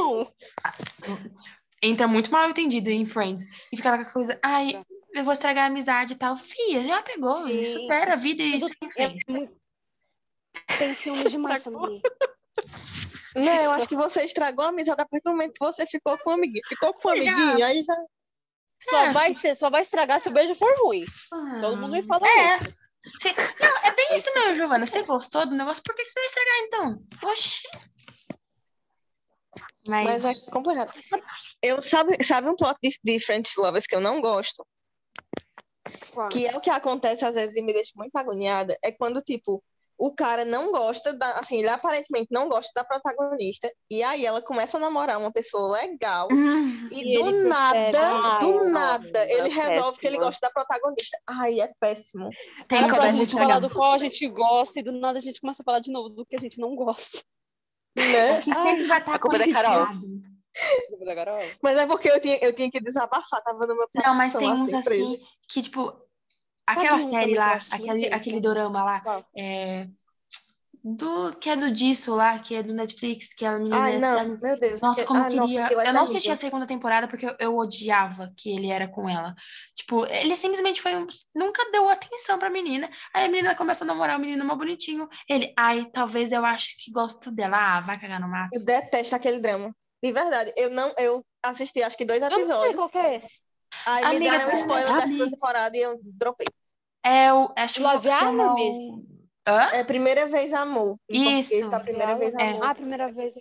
entra 1.83 2.07
muito 2.07 2.31
mal 2.31 2.49
entendido 2.49 2.89
em 2.89 3.05
Friends. 3.05 3.45
E 3.71 3.77
fica 3.77 3.89
aquela 3.93 4.11
coisa, 4.11 4.39
ai, 4.43 4.83
eu 5.13 5.23
vou 5.23 5.33
estragar 5.33 5.65
a 5.65 5.67
amizade 5.67 6.13
e 6.13 6.15
tal. 6.15 6.35
Fia, 6.35 6.83
já 6.83 7.03
pegou, 7.03 7.47
Sim. 7.47 7.63
supera 7.65 8.13
a 8.13 8.15
vida 8.15 8.41
e 8.41 8.59
segue 8.59 8.75
em 8.81 8.87
é 8.87 8.91
frente. 8.91 9.25
Tem 10.79 10.93
ciúme 10.95 11.29
demais 11.29 11.61
também. 11.63 12.01
Não, 13.35 13.63
eu 13.63 13.71
acho 13.71 13.87
que 13.87 13.95
você 13.95 14.23
estragou 14.23 14.65
a 14.65 14.69
amizade 14.69 15.01
a 15.01 15.05
partir 15.05 15.23
do 15.23 15.31
momento 15.31 15.53
que 15.53 15.65
você 15.65 15.85
ficou 15.85 16.17
com 16.17 16.31
o 16.31 16.33
amiguinho. 16.33 16.63
Ficou 16.67 16.93
com 16.93 17.07
o 17.07 17.11
amiguinho, 17.11 17.65
aí 17.65 17.83
já. 17.83 17.95
Só 18.89 19.13
vai, 19.13 19.33
ser, 19.33 19.55
só 19.55 19.69
vai 19.69 19.81
estragar 19.81 20.19
se 20.19 20.29
o 20.29 20.33
beijo 20.33 20.55
for 20.55 20.73
ruim. 20.83 21.05
Todo 21.61 21.77
mundo 21.77 21.93
me 21.93 22.03
fala 22.03 22.27
É. 22.27 22.57
isso. 22.57 22.81
Não, 23.59 23.77
é 23.83 23.95
bem 23.95 24.15
isso 24.15 24.33
mesmo, 24.33 24.55
Giovana. 24.55 24.85
Você 24.85 25.03
gostou 25.03 25.45
do 25.45 25.55
negócio, 25.55 25.83
por 25.83 25.95
que 25.95 26.03
que 26.03 26.09
você 26.09 26.19
vai 26.19 26.27
estragar 26.27 26.55
então? 26.63 27.29
Oxi. 27.29 27.67
Mas, 29.87 30.23
Mas 30.23 30.25
é 30.25 30.51
complicado. 30.51 30.91
Eu, 31.61 31.81
sabe, 31.81 32.23
sabe 32.23 32.49
um 32.49 32.55
plot 32.55 32.77
de, 32.81 32.99
de 33.03 33.19
French 33.19 33.51
Lovers 33.57 33.87
que 33.87 33.95
eu 33.95 34.01
não 34.01 34.21
gosto? 34.21 34.65
Que 36.31 36.47
é 36.47 36.55
o 36.55 36.61
que 36.61 36.69
acontece 36.69 37.25
às 37.25 37.33
vezes 37.35 37.55
e 37.55 37.61
me 37.61 37.73
deixa 37.73 37.91
muito 37.95 38.15
agoniada. 38.15 38.77
É 38.83 38.91
quando, 38.91 39.21
tipo, 39.21 39.63
o 40.03 40.11
cara 40.15 40.43
não 40.43 40.71
gosta 40.71 41.13
da. 41.13 41.33
Assim, 41.33 41.59
ele 41.59 41.67
aparentemente 41.69 42.27
não 42.31 42.49
gosta 42.49 42.71
da 42.73 42.83
protagonista. 42.83 43.71
E 43.89 44.01
aí 44.01 44.25
ela 44.25 44.41
começa 44.41 44.77
a 44.77 44.79
namorar 44.79 45.19
uma 45.19 45.31
pessoa 45.31 45.73
legal. 45.79 46.27
Hum, 46.31 46.89
E, 46.91 47.11
E 47.11 47.13
do 47.13 47.47
nada, 47.47 48.39
do 48.39 48.59
"Ai, 48.59 48.71
nada, 48.71 49.23
ele 49.31 49.49
é 49.49 49.53
resolve 49.53 49.99
que 49.99 50.07
ele 50.07 50.15
péssimo." 50.17 50.25
gosta 50.31 50.47
da 50.47 50.51
protagonista. 50.51 51.17
Ai, 51.27 51.59
é 51.61 51.71
péssimo. 51.79 52.29
tem 52.67 52.87
pra 52.87 52.97
dois 52.99 53.15
gente 53.15 53.33
falar 53.33 53.59
do 53.59 53.69
qual 53.69 53.91
a 53.93 53.97
gente 53.99 54.27
gosta 54.29 54.79
e 54.79 54.83
do 54.83 54.91
nada 54.91 55.19
a 55.19 55.21
gente 55.21 55.39
começa 55.39 55.61
a 55.61 55.65
falar 55.65 55.79
de 55.79 55.91
novo 55.91 56.09
do 56.09 56.25
que 56.25 56.35
a 56.35 56.39
gente 56.39 56.59
não 56.59 56.75
gosta. 56.75 57.21
Né? 57.95 58.41
Que 58.41 58.55
sempre 58.55 58.85
vai 58.87 58.99
estar 58.99 59.13
A 59.15 59.19
culpa 59.19 59.35
é 59.35 59.39
da 59.47 59.51
Carol. 59.53 59.85
conectado. 59.85 60.31
Mas 61.61 61.77
é 61.77 61.85
porque 61.85 62.09
eu 62.09 62.19
tinha, 62.19 62.39
eu 62.41 62.53
tinha 62.53 62.69
que 62.71 62.81
desabafar, 62.81 63.41
tava 63.43 63.67
no 63.67 63.75
meu 63.75 63.87
Não, 63.95 64.15
mas 64.15 64.33
coração, 64.33 64.39
tem 64.39 64.49
uns 64.51 64.73
assim, 64.73 65.15
assim 65.15 65.25
que, 65.47 65.61
tipo, 65.61 65.93
aquela 66.65 66.99
série 66.99 67.31
que 67.31 67.37
lá, 67.37 67.57
aquele, 67.71 68.07
aquele 68.07 68.39
dorama 68.39 68.83
lá, 68.83 69.01
Qual? 69.01 69.25
é, 69.37 69.87
do, 70.83 71.35
que 71.37 71.49
é 71.49 71.55
do 71.55 71.71
disso 71.71 72.15
lá, 72.15 72.39
que 72.39 72.55
é 72.55 72.63
do 72.63 72.73
Netflix, 72.73 73.33
que 73.33 73.45
é 73.45 73.49
a 73.49 73.57
menina. 73.57 73.77
Ai, 73.77 73.99
não, 73.99 74.37
meu 74.39 74.57
Deus. 74.59 74.81
Nossa, 74.81 75.01
que- 75.01 75.07
como 75.07 75.19
ah, 75.19 75.29
nossa, 75.29 75.47
queria. 75.47 75.65
aquilo 75.65 75.81
é 75.81 75.87
eu 75.89 75.93
não 75.93 76.03
assisti 76.03 76.31
a 76.31 76.35
segunda 76.35 76.65
temporada 76.65 77.07
porque 77.07 77.25
eu, 77.25 77.35
eu 77.39 77.55
odiava 77.55 78.33
que 78.35 78.49
ele 78.49 78.71
era 78.71 78.87
com 78.87 79.07
ela. 79.07 79.35
Tipo, 79.75 80.05
ele 80.07 80.35
simplesmente 80.35 80.81
foi 80.81 80.95
um. 80.95 81.05
Nunca 81.35 81.69
deu 81.71 81.87
atenção 81.87 82.39
pra 82.39 82.49
menina. 82.49 82.89
Aí 83.13 83.25
a 83.25 83.27
menina 83.29 83.55
começa 83.55 83.83
a 83.83 83.87
namorar 83.87 84.17
o 84.17 84.19
menino 84.19 84.43
mó 84.43 84.55
bonitinho. 84.55 85.07
Ele, 85.29 85.53
ai, 85.55 85.85
talvez 85.91 86.31
eu 86.31 86.43
acho 86.43 86.75
que 86.83 86.91
gosto 86.91 87.31
dela. 87.31 87.77
Ah, 87.77 87.81
vai 87.81 87.99
cagar 87.99 88.19
no 88.19 88.27
mato. 88.27 88.49
Eu 88.53 88.65
detesto 88.65 89.15
aquele 89.15 89.39
drama. 89.39 89.75
De 90.03 90.11
verdade, 90.11 90.51
eu 90.57 90.71
não, 90.71 90.91
eu 90.97 91.23
assisti 91.43 91.83
acho 91.83 91.95
que 91.95 92.05
dois 92.05 92.19
Eu 92.23 92.29
não 92.31 92.37
sei 92.39 92.47
episódios. 92.47 92.75
qual 92.75 92.89
que 92.89 92.97
é 92.97 93.17
esse. 93.17 93.39
Aí 93.85 94.01
me 94.03 94.17
Amiga, 94.17 94.31
deram 94.37 94.47
um 94.49 94.53
spoiler 94.53 94.93
da 94.93 94.99
segunda 94.99 95.17
Blitz. 95.25 95.31
temporada 95.31 95.77
e 95.77 95.81
eu 95.81 95.99
dropei. 96.03 96.47
É 97.03 97.33
o. 97.33 97.51
Acho 97.55 97.75
que 97.75 97.79
Love 97.81 98.11
chama 98.11 98.49
Army? 98.49 98.61
o. 98.69 99.03
Hã? 99.47 99.69
É 99.73 99.83
primeira 99.83 100.27
vez 100.27 100.53
amor. 100.53 100.97
Isso. 101.09 101.69
tá 101.69 101.79
primeira 101.79 102.15
vez 102.15 102.33
É. 102.35 102.49
amor. 102.51 102.63
Ah, 102.63 102.69
a 102.71 102.75
primeira 102.75 103.11
vez. 103.11 103.33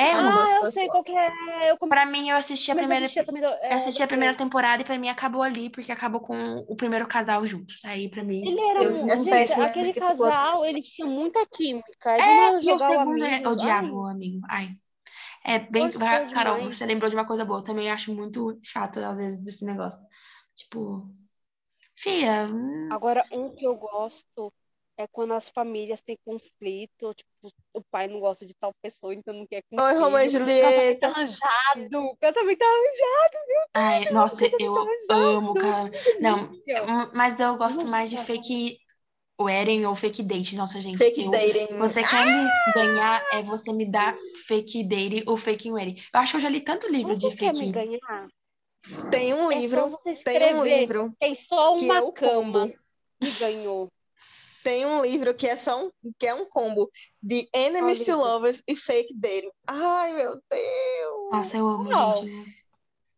É 0.00 0.12
Ah, 0.12 0.60
eu 0.62 0.70
sei 0.70 0.86
qual 0.86 1.02
que 1.02 1.10
é. 1.12 1.70
Eu 1.70 1.76
come- 1.76 1.90
Pra 1.90 2.06
mim, 2.06 2.30
eu 2.30 2.36
assisti 2.36 2.70
a 2.70 2.74
comecei 2.74 2.86
primeira. 2.86 3.04
assistir 3.06 3.26
também. 3.26 3.42
do- 3.42 3.48
é, 3.66 3.72
Eu 3.72 3.76
assisti 3.76 4.00
a 4.02 4.06
primeira 4.06 4.32
temporada 4.34 4.80
e 4.80 4.84
pra 4.84 4.96
mim 4.96 5.08
acabou 5.08 5.42
ali, 5.42 5.68
porque 5.70 5.90
acabou 5.90 6.20
com 6.20 6.64
o 6.68 6.76
primeiro 6.76 7.06
casal 7.08 7.44
juntos. 7.44 7.84
Aí 7.84 8.08
pra 8.08 8.22
mim. 8.22 8.46
Ele 8.46 8.60
era 8.60 8.80
um. 8.80 9.10
é 9.10 9.16
gente, 9.18 9.30
péssimo 9.30 9.62
aquele 9.64 9.92
tipo 9.92 10.06
casal, 10.06 10.64
ele 10.64 10.80
tinha 10.82 11.06
muita 11.06 11.44
química. 11.52 12.16
Do 12.16 12.22
É, 12.22 12.50
e 12.62 12.72
o 12.72 12.78
segundo 12.78 13.24
é- 13.24 13.34
amigo. 13.34 13.50
odiava 13.50 13.86
Ai, 13.86 13.92
o 13.92 14.06
amigo. 14.06 14.40
Ai. 14.48 14.70
É 15.44 15.58
bem. 15.58 15.92
Forçou 15.92 16.08
Carol, 16.34 16.56
demais. 16.56 16.76
você 16.76 16.86
lembrou 16.86 17.08
de 17.10 17.16
uma 17.16 17.26
coisa 17.26 17.44
boa. 17.44 17.60
Eu 17.60 17.64
também 17.64 17.90
acho 17.90 18.14
muito 18.14 18.58
chato, 18.62 18.98
às 18.98 19.16
vezes, 19.16 19.46
esse 19.46 19.64
negócio. 19.64 20.00
Tipo. 20.54 21.08
Fia. 21.96 22.46
hum, 22.46 22.88
Agora, 22.92 23.24
um 23.32 23.54
que 23.54 23.66
eu 23.66 23.76
gosto 23.76 24.52
é 24.96 25.06
quando 25.06 25.32
as 25.34 25.48
famílias 25.48 26.02
têm 26.02 26.18
conflito. 26.24 27.14
Tipo, 27.14 27.48
o 27.74 27.82
pai 27.90 28.08
não 28.08 28.20
gosta 28.20 28.44
de 28.44 28.54
tal 28.54 28.72
pessoa, 28.82 29.14
então 29.14 29.34
não 29.34 29.46
quer 29.46 29.62
com 29.70 29.80
Oi, 29.80 29.92
filho. 29.92 30.04
Romeu 30.04 30.20
e 30.20 30.26
Casamento 30.26 30.48
Julieta. 30.50 31.06
arranjado. 31.08 32.16
Casamento 32.20 32.62
arranjado. 32.62 33.38
Ai, 33.74 34.10
nossa, 34.10 34.44
eu 34.58 34.76
amo, 35.10 35.54
cara. 35.54 35.90
Não, 36.20 36.44
hum, 36.44 37.10
mas 37.14 37.38
eu 37.38 37.56
gosto 37.56 37.86
mais 37.86 38.10
de 38.10 38.16
Nossa. 38.16 38.26
Fake 39.38 39.42
wedding 39.42 39.84
ou 39.86 39.94
fake 39.94 40.22
date. 40.22 40.56
Nossa, 40.56 40.80
gente. 40.80 40.98
Fake 40.98 41.22
eu- 41.22 41.30
dating. 41.30 41.78
Você 41.78 42.02
quer 42.02 42.26
me 42.26 42.48
ganhar, 42.74 43.24
é 43.32 43.42
você 43.42 43.72
me 43.72 43.84
dar 43.90 44.16
fake 44.46 44.84
dating 44.84 45.22
ou 45.26 45.36
fake 45.36 45.70
wedding. 45.70 45.96
Eu 46.12 46.20
acho 46.20 46.32
que 46.32 46.36
eu 46.38 46.40
já 46.40 46.48
li 46.48 46.60
tanto 46.60 46.90
livro 46.90 47.14
Você 47.14 47.28
de 47.30 47.36
quer 47.36 47.54
fake. 47.54 47.66
me 47.66 47.72
ganhar? 47.72 48.28
Tem 49.10 49.34
um 49.34 49.50
É 49.50 49.54
só 49.54 49.58
livro, 49.60 49.88
você 49.90 50.14
tem 50.24 50.54
um 50.54 50.64
livro 50.64 51.12
Tem 51.18 51.34
só 51.34 51.76
que 51.76 51.84
uma 51.84 51.96
é 51.98 52.00
o 52.00 52.12
cama 52.12 52.32
combo. 52.62 52.74
e 53.20 53.30
ganhou. 53.32 53.88
Tem 54.62 54.84
um 54.84 55.02
livro 55.02 55.34
que 55.34 55.46
é 55.46 55.56
só 55.56 55.84
um, 55.86 55.90
que 56.18 56.26
é 56.26 56.34
um 56.34 56.44
combo 56.48 56.90
de 57.22 57.48
enemies 57.54 58.00
to 58.00 58.10
livro? 58.12 58.20
lovers 58.26 58.62
e 58.66 58.74
fake 58.76 59.14
dating. 59.14 59.50
Ai, 59.66 60.12
meu 60.14 60.32
Deus. 60.50 61.30
Nossa, 61.32 61.56
eu 61.56 61.68
amo, 61.68 61.92
gente. 62.22 62.57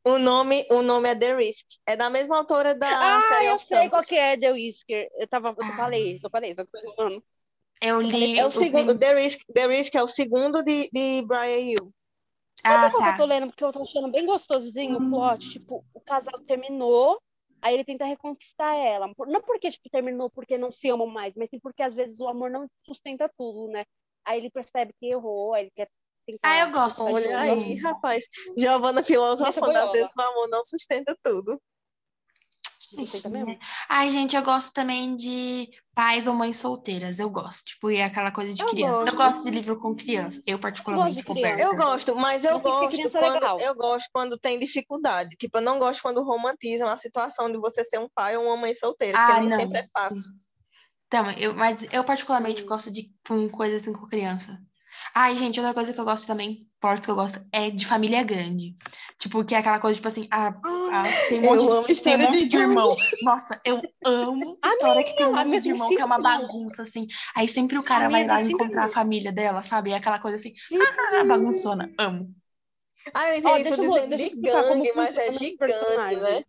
O 0.04 0.18
nome, 0.18 0.66
o 0.70 0.82
nome 0.82 1.08
é 1.10 1.14
The 1.14 1.34
Risk. 1.36 1.66
É 1.86 1.96
da 1.96 2.08
mesma 2.08 2.38
autora 2.38 2.74
da 2.74 2.88
Ah, 2.94 3.20
série 3.22 3.46
eu 3.46 3.52
Aos 3.52 3.62
sei 3.62 3.88
qual 3.88 3.92
Campos. 3.92 4.08
que 4.08 4.16
é 4.16 4.36
The 4.38 4.52
Whisker. 4.52 5.08
Eu 5.14 5.28
tava, 5.28 5.48
eu 5.50 5.64
Ah. 5.64 5.76
falei, 5.76 6.18
eu 6.22 6.30
falei, 6.30 6.54
só 6.54 6.64
que 6.64 6.76
eu 6.76 6.82
tô 6.82 6.94
falando. 6.94 7.22
Eu 7.82 8.00
li. 8.00 8.38
É 8.38 8.44
o 8.46 8.50
segundo, 8.50 8.98
The 8.98 9.14
Risk, 9.14 9.40
The 9.54 9.66
Risk 9.66 9.94
é 9.94 10.02
o 10.02 10.08
segundo 10.08 10.62
de, 10.62 10.88
de 10.92 11.22
Brian 11.26 11.72
Yu. 11.72 11.92
Ah, 12.64 12.70
Sabe 12.72 12.90
qual 12.92 13.02
que 13.02 13.08
eu 13.08 13.12
tá. 13.12 13.16
tô 13.16 13.24
lendo? 13.24 13.46
Porque 13.46 13.64
eu 13.64 13.72
tô 13.72 13.80
achando 13.80 14.10
bem 14.10 14.26
gostosinho 14.26 14.96
o 14.98 15.10
plot. 15.10 15.50
Tipo, 15.50 15.84
o 15.94 16.00
casal 16.00 16.38
terminou, 16.46 17.20
aí 17.62 17.74
ele 17.74 17.84
tenta 17.84 18.04
reconquistar 18.04 18.74
ela. 18.76 19.10
Não 19.26 19.40
porque, 19.42 19.70
tipo, 19.70 19.88
terminou 19.90 20.30
porque 20.30 20.58
não 20.58 20.70
se 20.70 20.90
amam 20.90 21.06
mais, 21.06 21.34
mas 21.36 21.48
sim 21.48 21.58
porque 21.58 21.82
às 21.82 21.94
vezes 21.94 22.20
o 22.20 22.28
amor 22.28 22.50
não 22.50 22.68
sustenta 22.84 23.30
tudo, 23.36 23.68
né? 23.68 23.84
Aí 24.24 24.38
ele 24.38 24.50
percebe 24.50 24.92
que 25.00 25.06
errou, 25.06 25.54
aí 25.54 25.64
ele 25.64 25.70
quer. 25.74 25.88
Ah, 26.42 26.58
eu 26.60 26.70
gosto. 26.70 27.02
Olha 27.02 27.38
aí, 27.40 27.74
rapaz. 27.76 28.24
Giovana 28.56 29.02
filosofando, 29.02 29.66
boiola. 29.66 29.84
às 29.86 29.92
vezes 29.92 30.10
o 30.16 30.20
amor 30.20 30.48
não 30.48 30.64
sustenta 30.64 31.16
tudo. 31.22 31.60
Sustenta 32.78 33.28
mesmo. 33.28 33.56
Ai, 33.88 34.10
gente, 34.10 34.34
eu 34.34 34.42
gosto 34.42 34.72
também 34.72 35.14
de 35.14 35.68
pais 35.94 36.26
ou 36.26 36.34
mães 36.34 36.56
solteiras. 36.56 37.18
Eu 37.20 37.30
gosto. 37.30 37.64
Tipo, 37.66 37.90
e 37.90 38.02
aquela 38.02 38.32
coisa 38.32 38.52
de 38.52 38.60
Eu 38.60 38.68
criança. 38.70 39.00
Eu 39.02 39.04
gosto. 39.04 39.16
gosto 39.16 39.44
de 39.44 39.50
livro 39.50 39.78
com 39.78 39.94
criança. 39.94 40.40
Eu, 40.44 40.58
particularmente, 40.58 41.22
criança. 41.22 41.40
Berta. 41.40 41.62
Eu 41.62 41.76
gosto, 41.76 42.16
mas 42.16 42.44
eu 42.44 42.58
ter 42.58 42.62
gosto 42.70 42.96
criança 42.96 43.18
quando 43.20 43.34
legal. 43.34 43.56
eu 43.60 43.74
gosto 43.76 44.08
quando 44.12 44.38
tem 44.38 44.58
dificuldade. 44.58 45.36
Tipo, 45.36 45.58
eu 45.58 45.62
não 45.62 45.78
gosto 45.78 46.02
quando 46.02 46.22
romantizam 46.24 46.88
a 46.88 46.96
situação 46.96 47.50
de 47.52 47.58
você 47.58 47.84
ser 47.84 47.98
um 48.00 48.08
pai 48.12 48.36
ou 48.36 48.44
uma 48.46 48.56
mãe 48.56 48.74
solteira, 48.74 49.16
porque 49.16 49.32
Ah, 49.32 49.40
nem 49.40 49.48
não. 49.48 49.58
sempre 49.60 49.78
é 49.78 49.86
fácil. 49.92 50.32
Então, 51.06 51.30
eu, 51.32 51.54
mas 51.54 51.86
eu 51.92 52.02
particularmente 52.02 52.62
Hum. 52.62 52.66
gosto 52.66 52.90
de 52.90 53.12
com 53.26 53.48
coisas 53.48 53.82
assim 53.82 53.92
com 53.92 54.06
criança. 54.06 54.58
Ai, 55.14 55.36
gente, 55.36 55.58
outra 55.60 55.74
coisa 55.74 55.92
que 55.92 56.00
eu 56.00 56.04
gosto 56.04 56.26
também, 56.26 56.68
porta 56.80 57.04
que 57.04 57.10
eu 57.10 57.14
gosto, 57.14 57.40
é 57.52 57.70
de 57.70 57.86
família 57.86 58.22
grande. 58.22 58.74
Tipo, 59.18 59.44
que 59.44 59.54
é 59.54 59.58
aquela 59.58 59.78
coisa, 59.78 59.96
tipo 59.96 60.08
assim, 60.08 60.26
ah, 60.30 60.54
ah, 60.64 61.02
tem 61.28 61.40
um 61.40 61.44
Eu 61.44 61.50
monte, 61.50 61.62
amo 61.72 61.86
de, 61.86 61.86
tem 61.88 61.94
história 61.94 62.24
um 62.24 62.28
monte 62.28 62.38
de 62.38 62.46
de 62.46 62.56
irmão. 62.56 62.96
Nossa, 63.22 63.60
eu 63.64 63.80
amo 64.04 64.58
história 64.64 65.04
que 65.04 65.16
tem 65.16 65.26
um 65.26 65.30
a 65.30 65.36
monte 65.36 65.48
minha 65.48 65.60
de 65.60 65.68
irmão, 65.70 65.88
que 65.88 66.00
é 66.00 66.04
uma 66.04 66.18
bagunça, 66.18 66.82
assim. 66.82 67.06
Aí 67.34 67.48
sempre 67.48 67.76
o 67.78 67.82
cara 67.82 68.06
A 68.06 68.08
minha 68.08 68.26
vai 68.26 68.28
lá 68.28 68.42
encontrar 68.42 68.84
a 68.84 68.88
família 68.88 69.32
dela, 69.32 69.62
sabe? 69.62 69.90
É 69.90 69.96
aquela 69.96 70.18
coisa 70.18 70.36
assim, 70.36 70.52
Cinco 70.68 70.84
ah, 71.20 71.24
bagunçona, 71.24 71.90
amo. 71.98 72.34
Ah, 73.12 73.30
eu 73.30 73.38
entendi 73.38 73.62
deixa 73.64 73.76
tu 73.76 73.82
eu- 73.84 73.94
dizendo 73.94 74.12
eu 74.12 74.18
de 74.18 74.36
gangue, 74.36 74.92
mas 74.94 75.18
é 75.18 75.32
gigante, 75.32 76.16
né? 76.16 76.44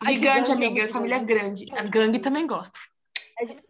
A 0.00 0.04
Gigante, 0.10 0.50
é 0.50 0.54
amiga, 0.54 0.88
família 0.88 1.18
bom. 1.18 1.24
grande. 1.26 1.66
A 1.72 1.82
gangue 1.82 2.18
também 2.18 2.46
gosto. 2.46 2.78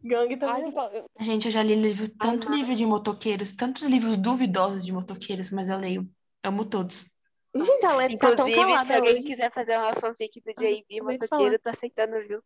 Gangue 0.03 0.37
Ai, 0.43 0.63
também. 0.63 0.71
então, 0.71 0.91
eu- 0.93 1.07
Gente, 1.21 1.47
eu 1.47 1.51
já 1.53 1.63
li 1.63 1.75
livro, 1.75 2.09
tanto 2.19 2.47
Amar. 2.47 2.57
livro 2.57 2.75
de 2.75 2.85
motoqueiros, 2.87 3.53
tantos 3.53 3.85
livros 3.89 4.17
duvidosos 4.17 4.85
de 4.85 4.93
motoqueiros, 4.93 5.51
mas 5.51 5.69
eu 5.69 5.79
leio. 5.79 6.09
Amo 6.43 6.65
todos. 6.65 7.07
Gente, 7.57 7.85
a 7.87 8.19
tá 8.19 8.33
tão 8.33 8.47
Inclusive, 8.47 8.55
se 8.85 8.93
calada 8.93 8.97
alguém 8.97 9.15
hoje. 9.15 9.23
quiser 9.23 9.53
fazer 9.53 9.79
uma 9.79 9.95
fanfic 9.95 10.41
do 10.41 10.53
JB, 10.53 10.85
de 10.89 11.01
motoqueiro, 11.01 11.59
tô 11.59 11.69
aceitando, 11.71 12.17
viu? 12.29 12.43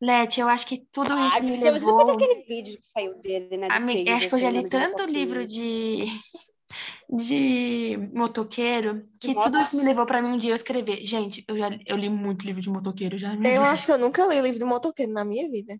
Leti, 0.00 0.40
eu 0.40 0.48
acho 0.48 0.66
que 0.66 0.78
tudo 0.92 1.18
isso 1.18 1.34
Ai, 1.34 1.40
me 1.42 1.56
levou. 1.56 1.90
depois 1.90 2.06
daquele 2.06 2.42
vídeo 2.44 2.78
que 2.78 2.86
saiu 2.86 3.14
dele, 3.20 3.56
né? 3.56 3.68
Amiga, 3.68 4.00
Taser 4.04 4.16
acho 4.16 4.28
que 4.28 4.34
eu 4.36 4.40
já 4.40 4.50
li 4.50 4.62
de 4.62 4.70
tanto 4.70 5.02
livro 5.04 5.46
de, 5.46 6.06
de 7.10 7.96
motoqueiro 8.14 9.06
que 9.20 9.34
moto? 9.34 9.44
tudo 9.44 9.58
isso 9.58 9.76
me 9.76 9.84
levou 9.84 10.06
pra 10.06 10.22
mim 10.22 10.28
um 10.30 10.38
dia 10.38 10.52
eu 10.52 10.56
escrever. 10.56 11.04
Gente, 11.06 11.44
eu 11.48 11.56
já 11.56 11.68
eu 11.86 11.96
li 11.96 12.08
muito 12.08 12.44
livro 12.46 12.62
de 12.62 12.70
motoqueiro 12.70 13.18
já. 13.18 13.34
Eu 13.44 13.62
vida. 13.62 13.68
acho 13.72 13.84
que 13.86 13.92
eu 13.92 13.98
nunca 13.98 14.24
li 14.26 14.40
livro 14.40 14.58
de 14.60 14.64
motoqueiro 14.64 15.12
na 15.12 15.24
minha 15.24 15.48
vida. 15.50 15.74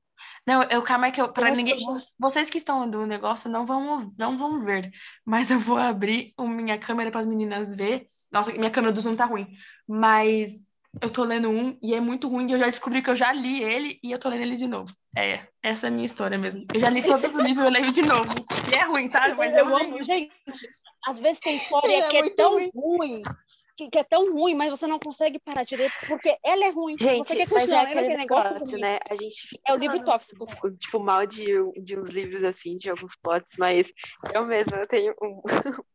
Não, 0.48 0.62
eu 0.64 0.82
calma 0.82 1.10
que 1.10 1.20
eu 1.20 1.28
para 1.30 1.50
que 1.50 1.58
ninguém. 1.58 1.74
eu 1.74 1.98
já- 2.00 2.06
Vocês 2.18 2.48
que 2.48 2.56
estão 2.56 2.88
do 2.88 3.04
negócio 3.04 3.50
não 3.50 3.66
vão 3.66 4.10
não 4.16 4.38
vão 4.38 4.60
ver, 4.62 4.90
mas 5.24 5.50
eu 5.50 5.58
vou 5.58 5.76
abrir 5.76 6.32
minha 6.38 6.78
câmera 6.78 7.10
para 7.10 7.20
as 7.20 7.26
meninas 7.26 7.74
ver. 7.74 8.06
Nossa, 8.32 8.50
minha 8.52 8.70
câmera 8.70 8.90
do 8.92 8.98
Zoom 9.00 9.14
tá 9.14 9.26
ruim, 9.26 9.46
mas 9.86 10.52
eu 11.02 11.10
tô 11.10 11.22
lendo 11.24 11.50
um 11.50 11.78
e 11.82 11.94
é 11.94 12.00
muito 12.00 12.28
ruim, 12.28 12.48
e 12.48 12.52
eu 12.52 12.58
já 12.58 12.64
descobri 12.64 13.02
que 13.02 13.10
eu 13.10 13.14
já 13.16 13.30
li 13.30 13.62
ele 13.62 13.98
e 14.02 14.10
eu 14.10 14.18
tô 14.18 14.30
lendo 14.30 14.40
ele 14.40 14.56
de 14.56 14.66
novo. 14.66 14.90
É, 15.14 15.46
essa 15.62 15.86
é 15.86 15.88
a 15.88 15.90
minha 15.92 16.06
história 16.06 16.38
mesmo. 16.38 16.64
Eu 16.72 16.80
já 16.80 16.88
li 16.88 17.02
todos 17.02 17.34
os 17.34 17.42
livros 17.44 17.64
e 17.64 17.68
eu 17.68 17.72
leio 17.72 17.90
de 17.92 18.02
novo. 18.02 18.34
E 18.70 18.74
é 18.74 18.84
ruim, 18.84 19.08
sabe? 19.08 19.34
Mas 19.34 19.52
eu, 19.52 19.66
eu 19.68 19.76
amo, 19.76 20.02
gente. 20.02 20.32
Às 21.06 21.18
vezes 21.18 21.40
tem 21.40 21.56
história 21.56 21.88
É 21.98 22.08
que 22.08 22.16
é 22.16 22.20
muito 22.22 22.36
tão 22.36 22.52
ruim. 22.54 22.70
ruim, 22.74 23.22
que, 23.78 23.88
que 23.88 23.98
é 23.98 24.02
tão 24.02 24.32
ruim, 24.32 24.54
mas 24.54 24.70
você 24.70 24.88
não 24.88 24.98
consegue 24.98 25.38
parar 25.38 25.62
de 25.62 25.76
ler, 25.76 25.92
porque 26.08 26.36
ela 26.44 26.64
é 26.64 26.70
ruim. 26.70 26.96
Gente, 26.98 27.28
você 27.28 27.36
quer 27.36 27.48
mas 27.48 27.60
continuar 27.60 27.82
é 27.82 27.84
lendo 27.84 27.98
aquele 27.98 28.16
negócio, 28.16 28.54
negócio, 28.54 28.72
ruim. 28.72 28.80
né? 28.80 28.98
A 29.08 29.14
gente 29.14 29.46
fica 29.46 29.62
É 29.68 29.72
o 29.72 29.76
livro 29.76 30.04
tóxico. 30.04 30.46
tipo, 30.46 30.70
tipo, 30.72 30.98
mal 30.98 31.24
de, 31.24 31.46
de 31.80 31.96
uns 31.96 32.10
livros 32.10 32.42
assim, 32.42 32.76
de 32.76 32.90
alguns 32.90 33.14
plots, 33.14 33.52
mas 33.56 33.92
eu 34.34 34.44
mesma 34.44 34.78
eu 34.78 34.88
tenho 34.88 35.14
um, 35.22 35.40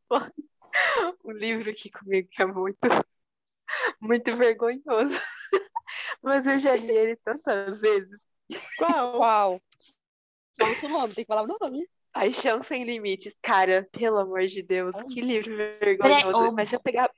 um 1.26 1.32
livro 1.32 1.70
aqui 1.70 1.92
comigo 1.92 2.30
que 2.32 2.42
é 2.42 2.46
muito, 2.46 2.80
muito 4.00 4.34
vergonhoso. 4.34 5.20
Mas 6.24 6.48
eu 6.48 6.58
já 6.58 6.74
li 6.76 6.96
ele 6.96 7.16
tantas 7.18 7.82
vezes. 7.82 8.18
Qual? 8.78 9.18
Qual? 9.18 9.62
Só 10.54 10.66
o 10.86 10.90
nome, 10.90 11.14
tem 11.14 11.26
que 11.26 11.28
falar 11.28 11.44
o 11.44 11.58
nome. 11.60 11.86
Paixão 12.14 12.64
Sem 12.64 12.84
Limites, 12.84 13.38
cara, 13.42 13.88
pelo 13.92 14.20
amor 14.20 14.46
de 14.46 14.62
Deus, 14.62 14.96
que 15.12 15.20
livro 15.20 15.56
vergonhoso. 15.80 16.54
Mas 16.54 16.70
se 16.70 16.76
eu 16.76 16.80
pegar, 16.80 17.12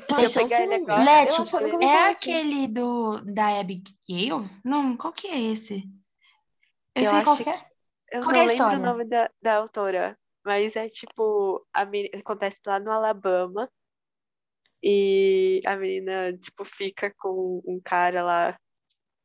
Paixão 0.00 0.48
pegar 0.48 0.62
ele 0.62 0.74
agora-. 0.74 1.04
Leti, 1.04 1.54
Eu 1.54 1.60
eu 1.68 1.82
É 1.82 2.08
assim. 2.08 2.32
aquele 2.32 2.68
do 2.68 3.20
da 3.22 3.60
Abigail? 3.60 4.40
Não, 4.64 4.96
qual 4.96 5.12
que 5.12 5.26
é 5.28 5.40
esse? 5.40 5.88
Eu, 6.94 7.02
Eu 7.02 7.06
sei 7.06 7.22
qual 7.22 7.36
que 7.36 7.48
é. 7.50 7.58
eu 8.12 8.20
Qual 8.20 8.32
não 8.32 8.40
é 8.40 8.46
lembro 8.46 8.66
o 8.66 8.70
história? 8.70 8.78
nome 8.78 9.04
da, 9.04 9.30
da 9.42 9.56
autora, 9.56 10.18
mas 10.44 10.76
é 10.76 10.88
tipo, 10.88 11.66
a 11.72 11.84
meni- 11.84 12.10
acontece 12.14 12.58
lá 12.66 12.78
no 12.80 12.90
Alabama 12.90 13.70
e 14.82 15.60
a 15.66 15.76
menina, 15.76 16.36
tipo, 16.38 16.64
fica 16.64 17.12
com 17.18 17.62
um 17.66 17.80
cara 17.80 18.22
lá 18.22 18.58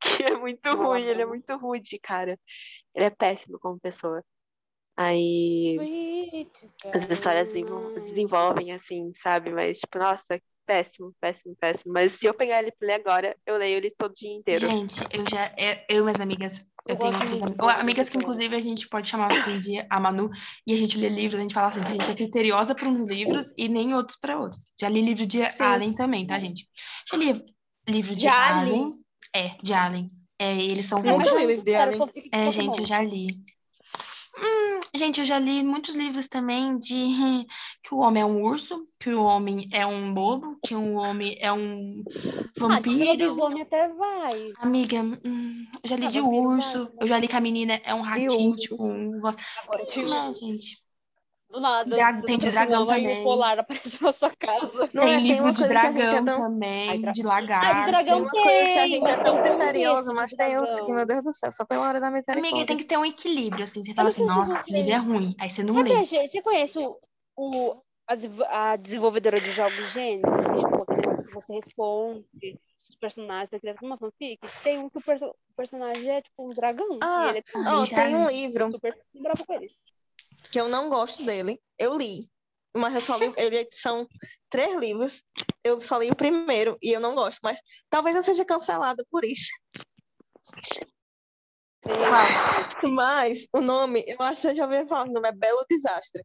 que 0.00 0.24
é 0.24 0.36
muito 0.36 0.68
No 0.68 0.76
ruim, 0.76 1.02
ele 1.02 1.22
é 1.22 1.26
muito 1.26 1.56
rude, 1.56 1.98
cara. 2.00 2.38
Ele 2.94 3.04
é 3.06 3.10
péssimo 3.10 3.58
como 3.58 3.80
pessoa. 3.80 4.22
Aí 4.96 5.76
as 6.92 7.10
histórias 7.10 7.46
desenvol- 7.52 7.92
desenvolvem 8.00 8.72
assim, 8.72 9.12
sabe? 9.12 9.50
Mas, 9.50 9.78
tipo, 9.80 9.98
nossa, 9.98 10.40
péssimo, 10.66 11.14
péssimo, 11.20 11.56
péssimo. 11.60 11.92
Mas 11.92 12.12
se 12.12 12.26
eu 12.26 12.34
pegar 12.34 12.60
ele 12.60 12.72
pra 12.72 12.86
ler 12.88 12.94
agora, 12.94 13.36
eu 13.46 13.56
leio 13.56 13.76
ele 13.76 13.90
todo 13.90 14.14
dia 14.14 14.32
inteiro. 14.32 14.68
Gente, 14.68 15.00
eu 15.12 15.24
já. 15.30 15.52
Eu, 15.56 15.76
eu 15.88 15.98
e 15.98 16.02
minhas 16.02 16.20
amigas. 16.20 16.66
Eu, 16.86 16.94
Eu 16.94 16.96
tenho 16.96 17.12
outras 17.12 17.42
amigas. 17.42 17.56
dessa 17.56 17.80
Amigas 17.80 18.08
que, 18.10 18.18
inclusive, 18.18 18.56
a 18.56 18.60
gente 18.60 18.88
pode 18.88 19.08
chamar 19.08 19.32
um 19.48 19.58
dia 19.58 19.86
a 19.88 19.98
Manu 19.98 20.30
e 20.66 20.74
a 20.74 20.76
gente 20.76 20.98
lê 20.98 21.08
livros, 21.08 21.38
a 21.40 21.42
gente 21.42 21.54
fala 21.54 21.68
assim, 21.68 21.80
que 21.80 21.86
a 21.86 21.92
gente 21.92 22.10
é 22.10 22.14
criteriosa 22.14 22.74
para 22.74 22.88
uns 22.88 23.08
livros 23.08 23.52
e 23.56 23.68
nem 23.68 23.94
outros 23.94 24.18
para 24.18 24.38
outros. 24.38 24.66
Já 24.78 24.88
li 24.88 25.00
livro 25.00 25.26
de 25.26 25.48
Sim. 25.50 25.62
Allen 25.62 25.94
também, 25.94 26.26
tá, 26.26 26.38
gente? 26.38 26.68
Já 27.10 27.16
li 27.16 27.42
livro 27.88 28.14
de 28.14 28.20
De 28.20 28.28
Allen? 28.28 28.72
Allen. 28.82 28.94
É, 29.34 29.56
de 29.62 29.72
Allen. 29.72 30.08
É, 30.38 30.54
eles 30.56 30.86
são 30.86 31.02
Nunca 31.02 31.30
ruins. 31.30 31.40
li 31.40 31.46
livro 31.46 31.64
de 31.64 31.74
Allen. 31.74 31.98
É, 32.32 32.50
gente, 32.50 32.80
eu 32.80 32.86
já 32.86 33.00
li. 33.00 33.28
Hum, 34.36 34.80
gente, 34.96 35.20
eu 35.20 35.24
já 35.26 35.38
li 35.38 35.62
muitos 35.62 35.94
livros 35.94 36.26
também 36.26 36.78
de 36.78 36.94
que 37.82 37.94
o 37.94 37.98
homem 37.98 38.22
é 38.22 38.26
um 38.26 38.40
urso, 38.42 38.84
que 38.98 39.10
o 39.10 39.22
homem 39.22 39.68
é 39.72 39.86
um 39.86 40.12
lobo, 40.12 40.58
que 40.62 40.74
o 40.74 40.94
homem 40.94 41.36
é 41.40 41.52
um 41.52 42.06
Ah, 42.68 42.80
de 42.80 42.88
vampiro. 42.88 43.04
lobisomem 43.04 43.62
até 43.62 43.88
vai. 43.88 44.56
Amiga, 44.58 45.00
hum, 45.02 45.66
eu 45.82 45.88
já 45.88 45.96
li 45.96 46.06
Ah, 46.06 46.08
de 46.08 46.20
vampiro 46.20 46.50
urso, 46.50 46.78
vai, 46.88 46.90
eu 47.00 47.06
já 47.06 47.18
li 47.18 47.28
que 47.28 47.36
a 47.36 47.40
menina 47.40 47.74
é 47.84 47.94
um 47.94 48.00
ratinho, 48.02 48.52
tipo, 48.56 48.82
um. 48.84 49.16
Agora, 49.56 49.84
tipo, 49.86 50.06
Não, 50.08 50.32
gente. 50.32 50.83
Do 51.54 51.60
nada. 51.60 51.96
Dra- 51.96 52.22
tem 52.22 52.38
de 52.38 52.50
dragão 52.50 52.86
também. 52.86 53.22
polar 53.22 53.58
aparece 53.60 54.02
na 54.02 54.12
sua 54.12 54.30
casa. 54.38 54.88
Não 54.92 55.02
é? 55.04 55.06
Tem 55.06 55.14
Tem 55.14 55.22
livro 55.22 55.44
uma 55.44 55.52
de 55.52 55.64
é 55.64 55.68
dragão 55.68 56.24
tão- 56.24 56.40
também, 56.42 56.90
Ai, 56.90 56.98
dra- 56.98 57.12
de 57.12 57.20
Ah, 57.20 57.22
de 57.22 57.22
lagarto. 57.22 57.86
dragão 57.86 58.14
Tem 58.14 58.22
umas 58.22 58.40
coisas 58.40 58.68
que 58.68 58.78
a 58.78 58.82
tem, 58.82 58.90
gente 58.90 59.02
é 59.04 59.14
tem 59.14 59.22
tão 59.22 59.36
um 59.38 59.42
criterioso, 59.42 60.14
mas 60.14 60.26
de 60.30 60.36
tem 60.36 60.58
outros 60.58 60.80
que, 60.80 60.92
meu 60.92 61.06
Deus 61.06 61.22
do 61.22 61.32
céu, 61.34 61.52
só 61.52 61.64
pela 61.64 61.86
hora 61.88 62.00
da 62.00 62.08
Amiga, 62.08 62.18
misericórdia. 62.18 62.66
tem 62.66 62.76
que 62.76 62.84
ter 62.84 62.96
um 62.98 63.04
equilíbrio, 63.04 63.64
assim. 63.64 63.82
Você 63.84 63.94
fala 63.94 64.08
assim, 64.08 64.24
nossa, 64.26 64.58
esse 64.58 64.72
livro 64.72 64.92
é 64.92 64.96
ruim. 64.96 65.34
Aí 65.40 65.48
você 65.48 65.62
não 65.62 65.74
Sabe, 65.74 65.90
lê. 65.90 66.06
você 66.06 66.42
conhece 66.42 66.78
o, 66.78 66.98
o- 67.36 67.82
a, 68.06 68.72
a 68.72 68.76
desenvolvedora 68.76 69.40
de 69.40 69.50
jogos 69.50 69.96
é, 69.96 70.16
tipo, 70.18 70.82
aquele 70.82 71.24
que 71.24 71.32
você 71.32 71.54
responde, 71.54 72.24
os 72.88 72.96
personagens, 72.96 73.48
você 73.50 73.58
cria 73.60 73.74
uma 73.82 73.96
fanfic. 73.96 74.38
Tem 74.62 74.78
um 74.78 74.90
que 74.90 74.98
o, 74.98 75.00
perso- 75.00 75.26
o 75.30 75.54
personagem 75.56 76.10
é 76.10 76.20
tipo 76.20 76.50
um 76.50 76.52
dragão. 76.54 76.98
Ah, 77.02 77.26
e 77.26 77.28
ele 77.30 77.38
é 77.38 77.70
Ó, 77.70 77.84
já 77.86 77.96
tem 77.96 78.14
um 78.14 78.26
li. 78.26 78.46
livro 78.46 78.70
super 78.70 78.94
bravo 79.14 79.46
com 79.46 79.54
ele. 79.54 79.68
Que 80.54 80.60
eu 80.60 80.68
não 80.68 80.88
gosto 80.88 81.24
dele. 81.24 81.60
Eu 81.76 81.98
li, 81.98 82.30
mas 82.76 82.94
eu 82.94 83.00
só 83.00 83.16
li. 83.16 83.34
Ele 83.36 83.66
são 83.72 84.06
três 84.48 84.76
livros. 84.76 85.20
Eu 85.64 85.80
só 85.80 85.98
li 85.98 86.12
o 86.12 86.14
primeiro 86.14 86.78
e 86.80 86.92
eu 86.92 87.00
não 87.00 87.16
gosto, 87.16 87.40
mas 87.42 87.58
talvez 87.90 88.14
eu 88.14 88.22
seja 88.22 88.44
cancelada 88.44 89.04
por 89.10 89.24
isso. 89.24 89.50
Mas 92.88 93.48
o 93.52 93.60
nome, 93.60 94.04
eu 94.06 94.16
acho 94.20 94.36
que 94.36 94.42
vocês 94.42 94.56
já 94.56 94.64
ouviram 94.64 94.86
falar, 94.86 95.08
o 95.08 95.12
nome 95.12 95.28
é 95.28 95.32
Belo 95.32 95.66
Desastre. 95.68 96.24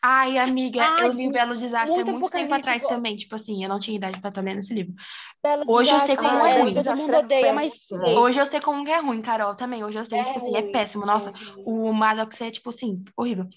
Ai, 0.00 0.38
amiga, 0.38 0.82
Ai, 0.82 1.06
eu 1.06 1.12
li 1.12 1.30
Belo 1.30 1.56
Desastre 1.56 2.00
há 2.00 2.04
muito 2.04 2.12
muito 2.12 2.30
tempo 2.30 2.54
atrás 2.54 2.82
go- 2.82 2.88
também. 2.88 3.16
Tipo 3.16 3.34
assim, 3.34 3.62
eu 3.62 3.68
não 3.68 3.78
tinha 3.78 3.96
idade 3.96 4.20
pra 4.20 4.28
estar 4.28 4.40
lendo 4.42 4.60
esse 4.60 4.72
livro. 4.72 4.94
Bela 5.42 5.64
Hoje 5.66 5.92
eu 5.92 6.00
sei 6.00 6.16
Desastre, 6.16 6.28
como 6.30 6.46
é 6.46 6.52
é, 6.54 6.60
ruim. 6.60 6.74
Todo 6.74 6.84
mundo 6.84 6.98
Desastre 7.00 7.14
é 7.14 7.18
odeia, 7.18 7.52
mas 7.52 7.72
sei. 7.86 8.16
Hoje 8.16 8.40
eu 8.40 8.46
sei 8.46 8.60
como 8.60 8.88
é 8.88 9.00
ruim, 9.00 9.20
Carol, 9.20 9.54
também. 9.54 9.82
Hoje 9.82 9.98
eu 9.98 10.04
sei, 10.04 10.20
É 10.20 10.24
tipo 10.24 10.36
assim, 10.36 10.56
é 10.56 10.60
ruim, 10.60 10.72
péssimo. 10.72 11.02
é 11.02 11.06
Nossa, 11.06 11.30
ruim. 11.30 11.62
o 11.66 11.92
Maddox 11.92 12.40
é, 12.40 12.50
tipo 12.50 12.68
assim, 12.70 13.04
horrível. 13.16 13.48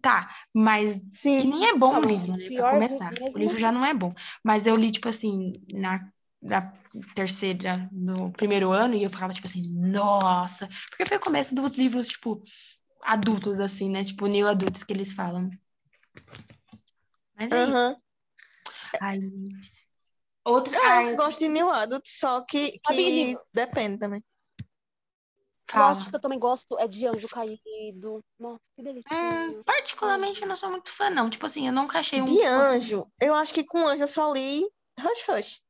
Tá, 0.00 0.28
mas 0.54 1.00
Sim. 1.12 1.44
nem 1.50 1.68
é 1.68 1.74
bom 1.76 1.98
o 1.98 2.00
livro, 2.00 2.36
né? 2.36 2.48
Pra 2.56 2.70
começar. 2.70 3.12
O 3.34 3.38
livro 3.38 3.58
já 3.58 3.72
não 3.72 3.84
é 3.84 3.94
bom. 3.94 4.12
Mas 4.44 4.66
eu 4.66 4.76
li, 4.76 4.90
tipo 4.90 5.08
assim, 5.08 5.54
na, 5.72 6.00
na 6.42 6.72
terceira, 7.14 7.88
no 7.90 8.30
primeiro 8.32 8.70
ano, 8.70 8.94
e 8.94 9.02
eu 9.02 9.10
ficava, 9.10 9.32
tipo 9.32 9.46
assim, 9.46 9.62
nossa. 9.74 10.68
Porque 10.90 11.06
foi 11.06 11.16
o 11.16 11.20
começo 11.20 11.54
dos 11.54 11.76
livros, 11.76 12.08
tipo, 12.08 12.42
adultos, 13.02 13.60
assim, 13.60 13.88
né? 13.90 14.04
Tipo, 14.04 14.26
new 14.26 14.46
adultos 14.48 14.84
que 14.84 14.92
eles 14.92 15.12
falam. 15.12 15.48
Mas 17.36 17.52
é. 17.52 17.96
Ai, 19.00 19.14
gente. 19.20 19.72
Outra. 20.44 20.76
Eu 20.76 20.82
Ai, 20.82 21.16
gosto 21.16 21.38
de 21.40 21.48
New 21.48 21.68
Adult, 21.68 22.04
só 22.06 22.40
que, 22.42 22.78
que 22.80 23.36
depende 23.52 23.98
também. 23.98 24.24
fala. 25.68 25.94
Plot 25.94 26.10
que 26.10 26.16
eu 26.16 26.20
também 26.20 26.38
gosto 26.38 26.78
é 26.78 26.88
de 26.88 27.06
Anjo 27.06 27.28
Caído. 27.28 28.24
Nossa, 28.38 28.60
que 28.74 28.82
Hum, 28.82 28.84
delícia. 28.84 29.62
particularmente, 29.64 30.42
eu 30.42 30.48
não 30.48 30.56
sou 30.56 30.70
muito 30.70 30.90
fã, 30.90 31.10
não. 31.10 31.28
Tipo 31.30 31.46
assim, 31.46 31.66
eu 31.66 31.72
nunca 31.72 31.98
achei 31.98 32.20
um. 32.20 32.24
De 32.24 32.42
anjo, 32.44 33.06
eu 33.20 33.34
acho 33.34 33.52
que 33.54 33.64
com 33.64 33.86
anjo 33.86 34.02
eu 34.02 34.08
só 34.08 34.32
li 34.32 34.64
Hush 34.98 35.28
Hush. 35.28 35.62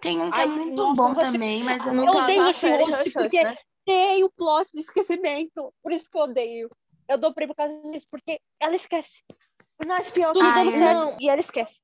Tem 0.00 0.20
um 0.20 0.30
que 0.30 0.40
é 0.40 0.44
Ai, 0.44 0.48
muito 0.48 0.74
nossa, 0.76 1.02
bom 1.02 1.08
Rush- 1.12 1.32
também, 1.32 1.64
mas 1.64 1.84
eu 1.84 1.92
não. 1.92 2.04
Eu 2.06 2.12
odeio 2.12 2.42
Rush 2.44 2.62
Hush 2.62 3.06
Hush, 3.06 3.12
porque 3.12 3.42
né? 3.42 3.56
tem 3.84 4.24
o 4.24 4.30
plot 4.30 4.68
de 4.72 4.80
esquecimento. 4.80 5.74
Por 5.82 5.92
isso 5.92 6.08
que 6.08 6.16
eu 6.16 6.22
odeio. 6.22 6.70
Eu 7.08 7.18
dou 7.18 7.32
prêmio 7.32 7.54
por 7.54 7.62
causa 7.62 7.80
disso, 7.90 8.06
porque 8.10 8.38
ela 8.60 8.76
esquece. 8.76 9.22
Mas 9.86 10.10
pior 10.10 10.32
que 10.32 10.38
Tudo 10.40 10.54
dando 10.54 10.68
é. 10.68 10.78
certo. 10.78 10.94
não. 10.94 11.16
E 11.20 11.28
ela 11.28 11.40
esquece. 11.40 11.80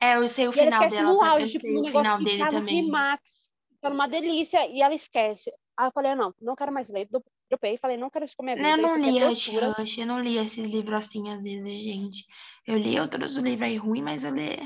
É, 0.00 0.14
eu 0.16 0.28
sei 0.28 0.48
o 0.48 0.54
E 0.54 0.60
ela 0.60 0.70
final 0.70 0.82
esquece 0.84 0.96
dela. 0.96 1.12
no 1.12 1.18
tá- 1.18 1.26
Eu 1.26 1.32
auge, 1.32 1.50
tipo, 1.52 1.66
o 1.66 1.82
negócio 1.82 1.90
final 1.90 2.18
que 2.18 2.24
dele 2.24 2.38
tá 2.38 2.44
no 2.46 2.50
também. 2.52 2.82
climax. 2.82 3.50
Tá 3.80 3.90
numa 3.90 4.08
delícia. 4.08 4.66
E 4.70 4.80
ela 4.82 4.94
esquece. 4.94 5.52
Aí 5.76 5.88
eu 5.88 5.92
falei, 5.92 6.12
ah, 6.12 6.16
não, 6.16 6.34
não 6.40 6.54
quero 6.56 6.72
mais 6.72 6.88
ler. 6.88 7.06
Do- 7.10 7.22
Dropei, 7.50 7.76
falei, 7.76 7.96
não 7.98 8.08
quero 8.08 8.24
isso 8.24 8.34
com 8.36 8.42
a 8.42 8.46
minha 8.46 8.56
vida. 8.56 8.68
Eu 8.70 8.76
não 8.78 8.92
aqui 8.94 9.10
li 9.10 9.18
é 9.18 9.26
Rush. 9.28 9.48
Rush, 9.78 9.98
eu 9.98 10.06
não 10.06 10.20
li 10.20 10.38
esses 10.38 10.66
livros 10.66 10.98
assim, 11.06 11.30
às 11.30 11.42
vezes, 11.42 11.72
gente. 11.82 12.24
Eu 12.66 12.78
li 12.78 12.98
outros 12.98 13.36
livros 13.36 13.62
aí 13.68 13.76
ruins, 13.76 14.02
mas 14.02 14.24
eu 14.24 14.30
li. 14.34 14.56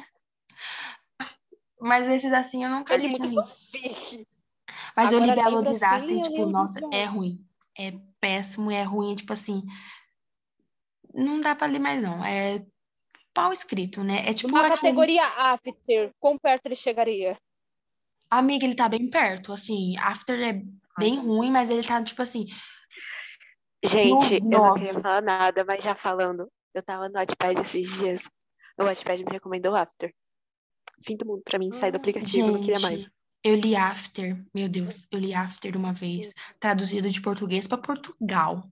Mas 1.80 2.06
esses 2.08 2.32
assim 2.32 2.64
eu 2.64 2.70
nunca 2.70 2.94
Eu 2.94 2.98
li 3.00 3.08
li 3.08 3.18
muito. 3.18 3.34
Mas 4.96 5.12
eu 5.12 5.18
li 5.18 5.30
Agora, 5.30 5.34
Belo 5.44 5.58
livro 5.58 5.72
Desastre 5.72 6.14
e, 6.14 6.20
assim, 6.20 6.30
tipo, 6.30 6.46
nossa, 6.46 6.80
é 6.92 7.04
ruim. 7.04 7.44
É 7.76 7.92
péssimo, 8.20 8.70
é 8.70 8.83
ruim, 8.83 9.14
tipo 9.14 9.33
assim. 9.33 9.62
Não 11.14 11.40
dá 11.40 11.54
pra 11.54 11.66
ler 11.66 11.78
mais, 11.78 12.02
não. 12.02 12.24
É 12.24 12.64
mal 13.37 13.52
escrito, 13.52 14.02
né? 14.02 14.28
É 14.28 14.35
tipo 14.35 14.48
Uma 14.48 14.62
aquele. 14.62 14.76
categoria 14.76 15.24
after, 15.24 16.12
quão 16.18 16.37
perto 16.37 16.66
ele 16.66 16.74
chegaria? 16.74 17.37
Amiga, 18.31 18.64
ele 18.66 18.74
tá 18.74 18.88
bem 18.88 19.09
perto, 19.09 19.52
assim. 19.52 19.96
After 19.98 20.38
é 20.40 20.62
bem 20.98 21.18
ruim, 21.18 21.50
mas 21.50 21.70
ele 21.70 21.87
tá, 21.87 22.02
tipo 22.02 22.20
assim. 22.20 22.46
Gente, 23.85 24.40
No 24.40 24.52
eu 24.54 24.61
não 24.62 24.74
queria 24.74 25.00
falar 25.00 25.22
nada, 25.22 25.64
mas 25.64 25.85
já 25.85 25.94
falando, 25.94 26.50
eu 26.74 26.83
tava 26.83 27.09
no 27.09 27.14
Wattpad 27.14 27.61
esses 27.61 27.96
dias. 27.96 28.22
O 28.76 28.85
Wattpad 28.85 29.24
me 29.24 29.31
recomendou 29.33 29.74
After. 29.74 30.12
Fim 31.04 31.16
do 31.16 31.24
mundo 31.24 31.42
pra 31.44 31.59
mim, 31.59 31.72
sair 31.72 31.92
do 31.92 31.96
Ah, 31.96 31.98
aplicativo, 31.98 32.50
não 32.50 32.61
queria 32.61 32.81
mais. 32.81 33.09
Eu 33.42 33.55
li 33.57 33.74
After, 33.77 34.44
meu 34.55 34.68
Deus, 34.68 35.07
eu 35.11 35.18
li 35.18 35.35
After 35.35 35.77
uma 35.77 35.92
vez, 35.92 36.33
traduzido 36.61 37.09
de 37.11 37.20
português 37.20 37.66
para 37.66 37.79
Portugal. 37.79 38.70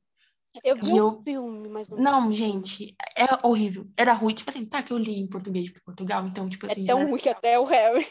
Eu 0.64 0.76
vi 0.76 1.00
um 1.00 1.22
filme, 1.22 1.68
mas 1.68 1.88
não. 1.88 1.98
Não, 1.98 2.30
gente, 2.30 2.94
é 3.16 3.24
horrível. 3.46 3.86
Era 3.96 4.12
ruim, 4.12 4.34
tipo 4.34 4.48
assim, 4.50 4.64
tá 4.64 4.82
que 4.82 4.92
eu 4.92 4.98
li 4.98 5.18
em 5.20 5.26
português 5.28 5.66
de 5.66 5.80
Portugal, 5.82 6.26
então, 6.26 6.48
tipo 6.48 6.66
É 6.66 6.72
assim. 6.72 6.84
tão 6.84 7.00
já- 7.00 7.06
ruim 7.06 7.18
que 7.20 7.28
até 7.28 7.58
o 7.58 7.64
Harry. 7.64 8.06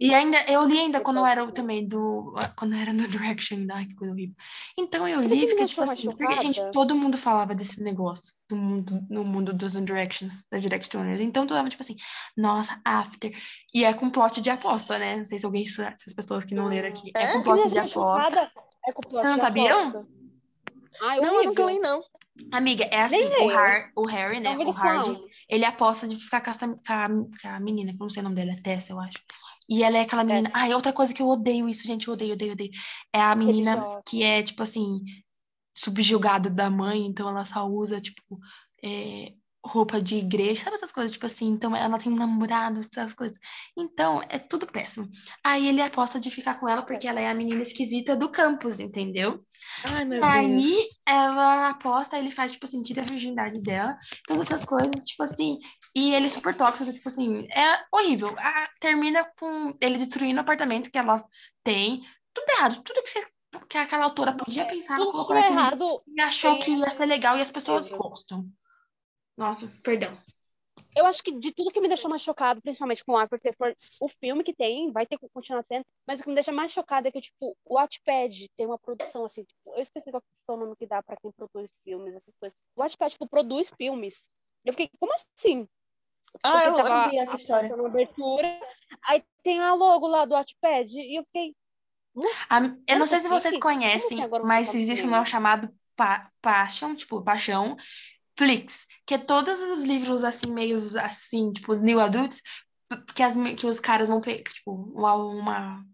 E 0.00 0.14
ainda, 0.14 0.38
eu 0.50 0.64
li 0.64 0.78
ainda 0.78 1.00
quando 1.02 1.18
eu 1.18 1.26
era 1.26 1.50
também 1.52 1.86
do. 1.86 2.34
Quando 2.56 2.74
era 2.74 2.92
no 2.92 3.06
Direction, 3.08 3.66
ai, 3.70 3.86
que 3.86 3.94
coisa 3.94 4.12
horrível. 4.12 4.34
Então 4.78 5.06
eu 5.08 5.18
o 5.18 5.22
li 5.22 5.44
e 5.44 5.48
fiquei 5.48 5.66
tipo 5.66 5.82
assim, 5.82 6.10
porque, 6.16 6.40
gente, 6.40 6.70
todo 6.72 6.94
mundo 6.94 7.16
falava 7.18 7.54
desse 7.54 7.82
negócio 7.82 8.32
do 8.48 8.56
mundo, 8.56 9.00
no 9.10 9.24
mundo 9.24 9.52
dos 9.52 9.72
Directions, 9.74 10.32
das 10.50 10.62
Directioners. 10.62 11.20
Então 11.20 11.46
tu 11.46 11.54
tava 11.54 11.68
tipo 11.68 11.82
assim, 11.82 11.96
nossa, 12.36 12.80
after. 12.84 13.32
E 13.74 13.84
é 13.84 13.92
com 13.92 14.10
plot 14.10 14.40
de 14.40 14.50
aposta, 14.50 14.98
né? 14.98 15.16
Não 15.16 15.24
sei 15.24 15.38
se 15.38 15.44
alguém, 15.46 15.66
se 15.66 15.82
as 15.82 16.14
pessoas 16.14 16.44
que 16.44 16.54
não 16.54 16.68
leram 16.68 16.88
aqui. 16.88 17.10
É, 17.16 17.24
É? 17.24 17.32
com 17.32 17.42
plot 17.42 17.68
de 17.68 17.74
mais 17.74 17.90
aposta. 17.90 18.50
é 18.86 18.92
com 18.92 19.02
plot 19.02 19.22
Vocês 19.22 19.32
não 19.36 19.38
sabiam? 19.38 19.88
aposta. 19.88 20.17
Ai, 21.02 21.20
Não, 21.20 21.36
eu 21.36 21.44
nunca 21.44 21.62
horrível. 21.62 21.68
li, 21.68 21.78
não. 21.78 22.02
Amiga, 22.52 22.84
é 22.84 23.02
assim, 23.02 23.24
o. 23.24 23.50
Har, 23.50 23.90
o 23.96 24.06
Harry, 24.06 24.38
né? 24.40 24.54
Não, 24.54 24.68
O 24.68 24.70
Hardy, 24.70 25.06
falam. 25.06 25.26
ele 25.48 25.64
aposta 25.64 26.06
de 26.06 26.16
ficar 26.16 26.40
com, 26.40 26.50
essa, 26.50 26.68
com, 26.68 26.74
a, 26.88 27.08
com 27.08 27.48
a 27.48 27.58
menina, 27.60 27.90
que 27.92 27.96
eu 27.96 28.04
não 28.04 28.10
sei 28.10 28.20
o 28.20 28.24
nome 28.24 28.36
dela, 28.36 28.52
é 28.52 28.60
Tessa, 28.62 28.92
eu 28.92 29.00
acho. 29.00 29.18
E 29.68 29.82
ela 29.82 29.98
é 29.98 30.02
aquela 30.02 30.22
menina. 30.24 30.48
Tessa. 30.48 30.58
Ai, 30.62 30.72
outra 30.72 30.92
coisa 30.92 31.12
que 31.12 31.20
eu 31.20 31.26
odeio 31.28 31.68
isso, 31.68 31.84
gente, 31.86 32.06
eu 32.06 32.14
odeio, 32.14 32.34
odeio, 32.34 32.52
odeio. 32.52 32.70
É 33.12 33.20
a 33.20 33.34
menina 33.34 34.00
que 34.06 34.22
é, 34.22 34.42
tipo 34.42 34.62
assim, 34.62 35.00
subjugada 35.76 36.48
da 36.48 36.70
mãe, 36.70 37.04
então 37.06 37.28
ela 37.28 37.44
só 37.44 37.66
usa, 37.66 38.00
tipo, 38.00 38.38
é, 38.84 39.32
roupa 39.68 40.00
de 40.00 40.16
igreja, 40.16 40.64
sabe 40.64 40.76
essas 40.76 40.92
coisas, 40.92 41.12
tipo 41.12 41.26
assim, 41.26 41.48
então 41.48 41.74
ela 41.76 41.98
tem 41.98 42.10
um 42.12 42.16
namorado, 42.16 42.80
essas 42.80 43.14
coisas. 43.14 43.38
Então, 43.76 44.22
é 44.28 44.38
tudo 44.38 44.66
péssimo. 44.66 45.08
Aí 45.44 45.68
ele 45.68 45.80
aposta 45.82 46.18
de 46.18 46.30
ficar 46.30 46.58
com 46.58 46.68
ela 46.68 46.82
porque 46.82 47.06
ela 47.06 47.20
é 47.20 47.28
a 47.28 47.34
menina 47.34 47.62
esquisita 47.62 48.16
do 48.16 48.30
campus, 48.30 48.80
entendeu? 48.80 49.44
Ai, 49.84 50.04
meu 50.04 50.18
E 50.18 50.20
Deus. 50.20 50.32
aí 50.32 50.88
ela 51.06 51.70
aposta, 51.70 52.18
ele 52.18 52.30
faz, 52.30 52.52
tipo 52.52 52.64
assim, 52.66 52.82
tira 52.82 53.02
a 53.02 53.04
virgindade 53.04 53.62
dela, 53.62 53.96
todas 54.26 54.46
essas 54.46 54.64
coisas, 54.64 55.02
tipo 55.02 55.22
assim, 55.22 55.58
e 55.94 56.14
ele 56.14 56.26
é 56.26 56.30
super 56.30 56.54
tóxico, 56.56 56.92
tipo 56.92 57.08
assim, 57.08 57.46
é 57.52 57.80
horrível. 57.92 58.34
Ah, 58.38 58.68
termina 58.80 59.24
com 59.38 59.74
ele 59.80 59.98
destruindo 59.98 60.38
o 60.38 60.40
apartamento 60.42 60.90
que 60.90 60.98
ela 60.98 61.24
tem, 61.62 62.02
tudo 62.32 62.50
errado, 62.50 62.82
tudo 62.82 63.02
que, 63.02 63.08
você, 63.08 63.26
que 63.68 63.78
aquela 63.78 64.04
autora 64.04 64.32
podia 64.32 64.64
pensar, 64.66 64.94
ela 64.96 65.04
Tudo 65.06 65.12
colocou 65.12 65.36
é 65.36 65.46
errado. 65.46 66.02
e 66.06 66.20
achou 66.20 66.58
que 66.58 66.70
ia 66.70 66.90
ser 66.90 67.06
legal 67.06 67.36
e 67.36 67.40
as 67.40 67.50
pessoas 67.50 67.88
gostam. 67.88 68.46
Nossa, 69.38 69.66
perdão. 69.82 70.18
Eu 70.94 71.06
acho 71.06 71.22
que 71.22 71.32
de 71.32 71.52
tudo 71.52 71.70
que 71.70 71.80
me 71.80 71.88
deixou 71.88 72.10
mais 72.10 72.22
chocado, 72.22 72.60
principalmente 72.60 73.04
com 73.04 73.12
o 73.12 73.16
After 73.18 73.56
for 73.56 73.74
o 74.00 74.08
filme 74.08 74.42
que 74.42 74.52
tem, 74.54 74.90
vai 74.92 75.06
ter 75.06 75.16
que 75.18 75.28
continuar 75.28 75.62
tendo, 75.64 75.84
mas 76.06 76.18
o 76.20 76.22
que 76.24 76.28
me 76.28 76.34
deixa 76.34 76.50
mais 76.52 76.72
chocada 76.72 77.08
é 77.08 77.12
que, 77.12 77.20
tipo, 77.20 77.56
o 77.64 77.74
Wattpad 77.74 78.48
tem 78.56 78.66
uma 78.66 78.78
produção 78.78 79.24
assim, 79.24 79.44
tipo, 79.44 79.74
eu 79.74 79.80
esqueci 79.82 80.10
qual 80.10 80.22
é 80.48 80.52
o 80.52 80.56
nome 80.56 80.76
que 80.76 80.86
dá 80.86 81.02
pra 81.02 81.16
quem 81.16 81.30
produz 81.32 81.72
filmes, 81.84 82.14
essas 82.14 82.34
coisas. 82.34 82.58
O 82.76 82.80
Wattpad, 82.80 83.12
tipo, 83.12 83.28
produz 83.28 83.70
filmes. 83.76 84.28
Eu 84.64 84.72
fiquei, 84.72 84.90
como 84.98 85.12
assim? 85.14 85.68
Ah, 86.42 86.64
Porque 86.64 86.68
eu, 86.68 86.74
tava 86.74 86.88
eu 86.88 87.02
vi 87.02 87.18
essa 87.18 87.36
história. 87.36 87.68
passando 87.68 87.84
a 87.84 87.88
abertura, 87.88 88.60
aí 89.08 89.22
tem 89.42 89.60
a 89.60 89.74
logo 89.74 90.08
lá 90.08 90.24
do 90.24 90.34
Wattpad, 90.34 91.00
e 91.00 91.16
eu 91.18 91.24
fiquei, 91.24 91.54
nossa, 92.14 92.40
A- 92.50 92.76
eu 92.86 92.98
não 92.98 93.06
sei 93.06 93.20
se 93.20 93.28
vocês? 93.28 93.54
Como 93.56 93.62
conhecem, 93.62 94.18
assim 94.18 94.22
agora 94.24 94.44
você 94.44 94.48
mas 94.48 94.68
tá 94.68 94.74
existe 94.74 95.06
um 95.06 95.24
chamado 95.24 95.72
pa 95.96 96.30
Passion, 96.40 96.94
tipo, 96.94 97.22
Paixão, 97.22 97.76
Flix, 98.38 98.86
que 99.04 99.14
é 99.14 99.18
todos 99.18 99.60
os 99.60 99.82
livros 99.82 100.22
assim, 100.22 100.52
meio 100.52 100.78
assim, 101.00 101.52
tipo, 101.52 101.72
os 101.72 101.82
new 101.82 101.98
adults, 101.98 102.40
que, 103.12 103.20
as, 103.20 103.34
que 103.56 103.66
os 103.66 103.80
caras 103.80 104.08
vão 104.08 104.20
pegar, 104.20 104.44
tipo, 104.44 104.72
uma, 104.72 105.14
uma, 105.16 105.84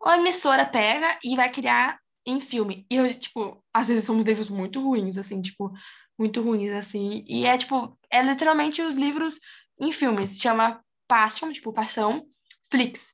uma 0.00 0.18
emissora 0.18 0.64
pega 0.64 1.18
e 1.24 1.34
vai 1.34 1.50
criar 1.50 1.98
em 2.24 2.40
filme. 2.40 2.86
E 2.88 2.94
eu, 2.94 3.12
tipo, 3.12 3.60
às 3.74 3.88
vezes 3.88 4.04
são 4.04 4.20
livros 4.20 4.48
muito 4.48 4.80
ruins, 4.80 5.18
assim, 5.18 5.42
tipo, 5.42 5.72
muito 6.16 6.40
ruins, 6.40 6.70
assim. 6.70 7.24
E 7.26 7.44
é, 7.44 7.58
tipo, 7.58 7.98
é 8.08 8.22
literalmente 8.22 8.80
os 8.80 8.94
livros 8.94 9.40
em 9.80 9.90
filmes. 9.90 10.38
Chama 10.38 10.80
Passion, 11.08 11.50
tipo, 11.52 11.72
Paixão, 11.72 12.24
Flix. 12.70 13.12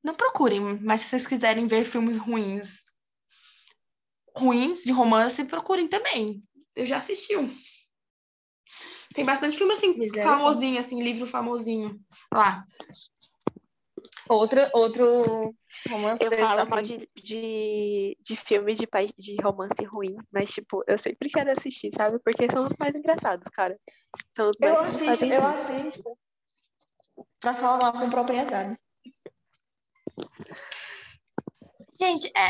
Não 0.00 0.14
procurem, 0.14 0.60
mas 0.80 1.00
se 1.00 1.08
vocês 1.08 1.26
quiserem 1.26 1.66
ver 1.66 1.84
filmes 1.84 2.16
ruins, 2.16 2.84
ruins 4.36 4.84
de 4.84 4.92
romance, 4.92 5.44
procurem 5.44 5.88
também. 5.88 6.40
Eu 6.76 6.86
já 6.86 6.98
assisti 6.98 7.36
um. 7.36 7.50
Tem 9.14 9.24
bastante 9.24 9.56
filme 9.56 9.72
assim, 9.72 9.88
Misericórdia. 9.94 10.22
famosinho, 10.38 10.80
assim, 10.80 11.02
livro 11.02 11.26
famosinho 11.26 12.00
lá. 12.32 12.64
Outro, 14.28 14.60
outro 14.72 15.54
romance 15.88 16.24
Eu 16.24 16.30
falo 16.32 16.60
assim, 16.60 16.82
de, 16.82 17.08
de, 17.22 18.16
de 18.20 18.36
filme 18.36 18.74
de, 18.74 18.86
pai- 18.86 19.10
de 19.18 19.36
romance 19.42 19.84
ruim, 19.84 20.16
mas, 20.32 20.50
tipo, 20.50 20.84
eu 20.86 20.96
sempre 20.96 21.28
quero 21.28 21.50
assistir, 21.50 21.90
sabe? 21.96 22.18
Porque 22.20 22.46
são 22.50 22.64
os 22.64 22.72
mais 22.78 22.94
engraçados, 22.94 23.48
cara. 23.52 23.78
São 24.34 24.50
os 24.50 24.56
mais 24.60 24.74
Eu 24.74 24.80
assisto, 24.80 25.24
eu 25.24 25.46
assisto. 25.46 26.18
Pra 27.40 27.54
falar 27.54 27.78
mal 27.78 27.92
com 27.92 28.10
propriedade. 28.10 28.78
Gente, 32.00 32.32
é, 32.34 32.46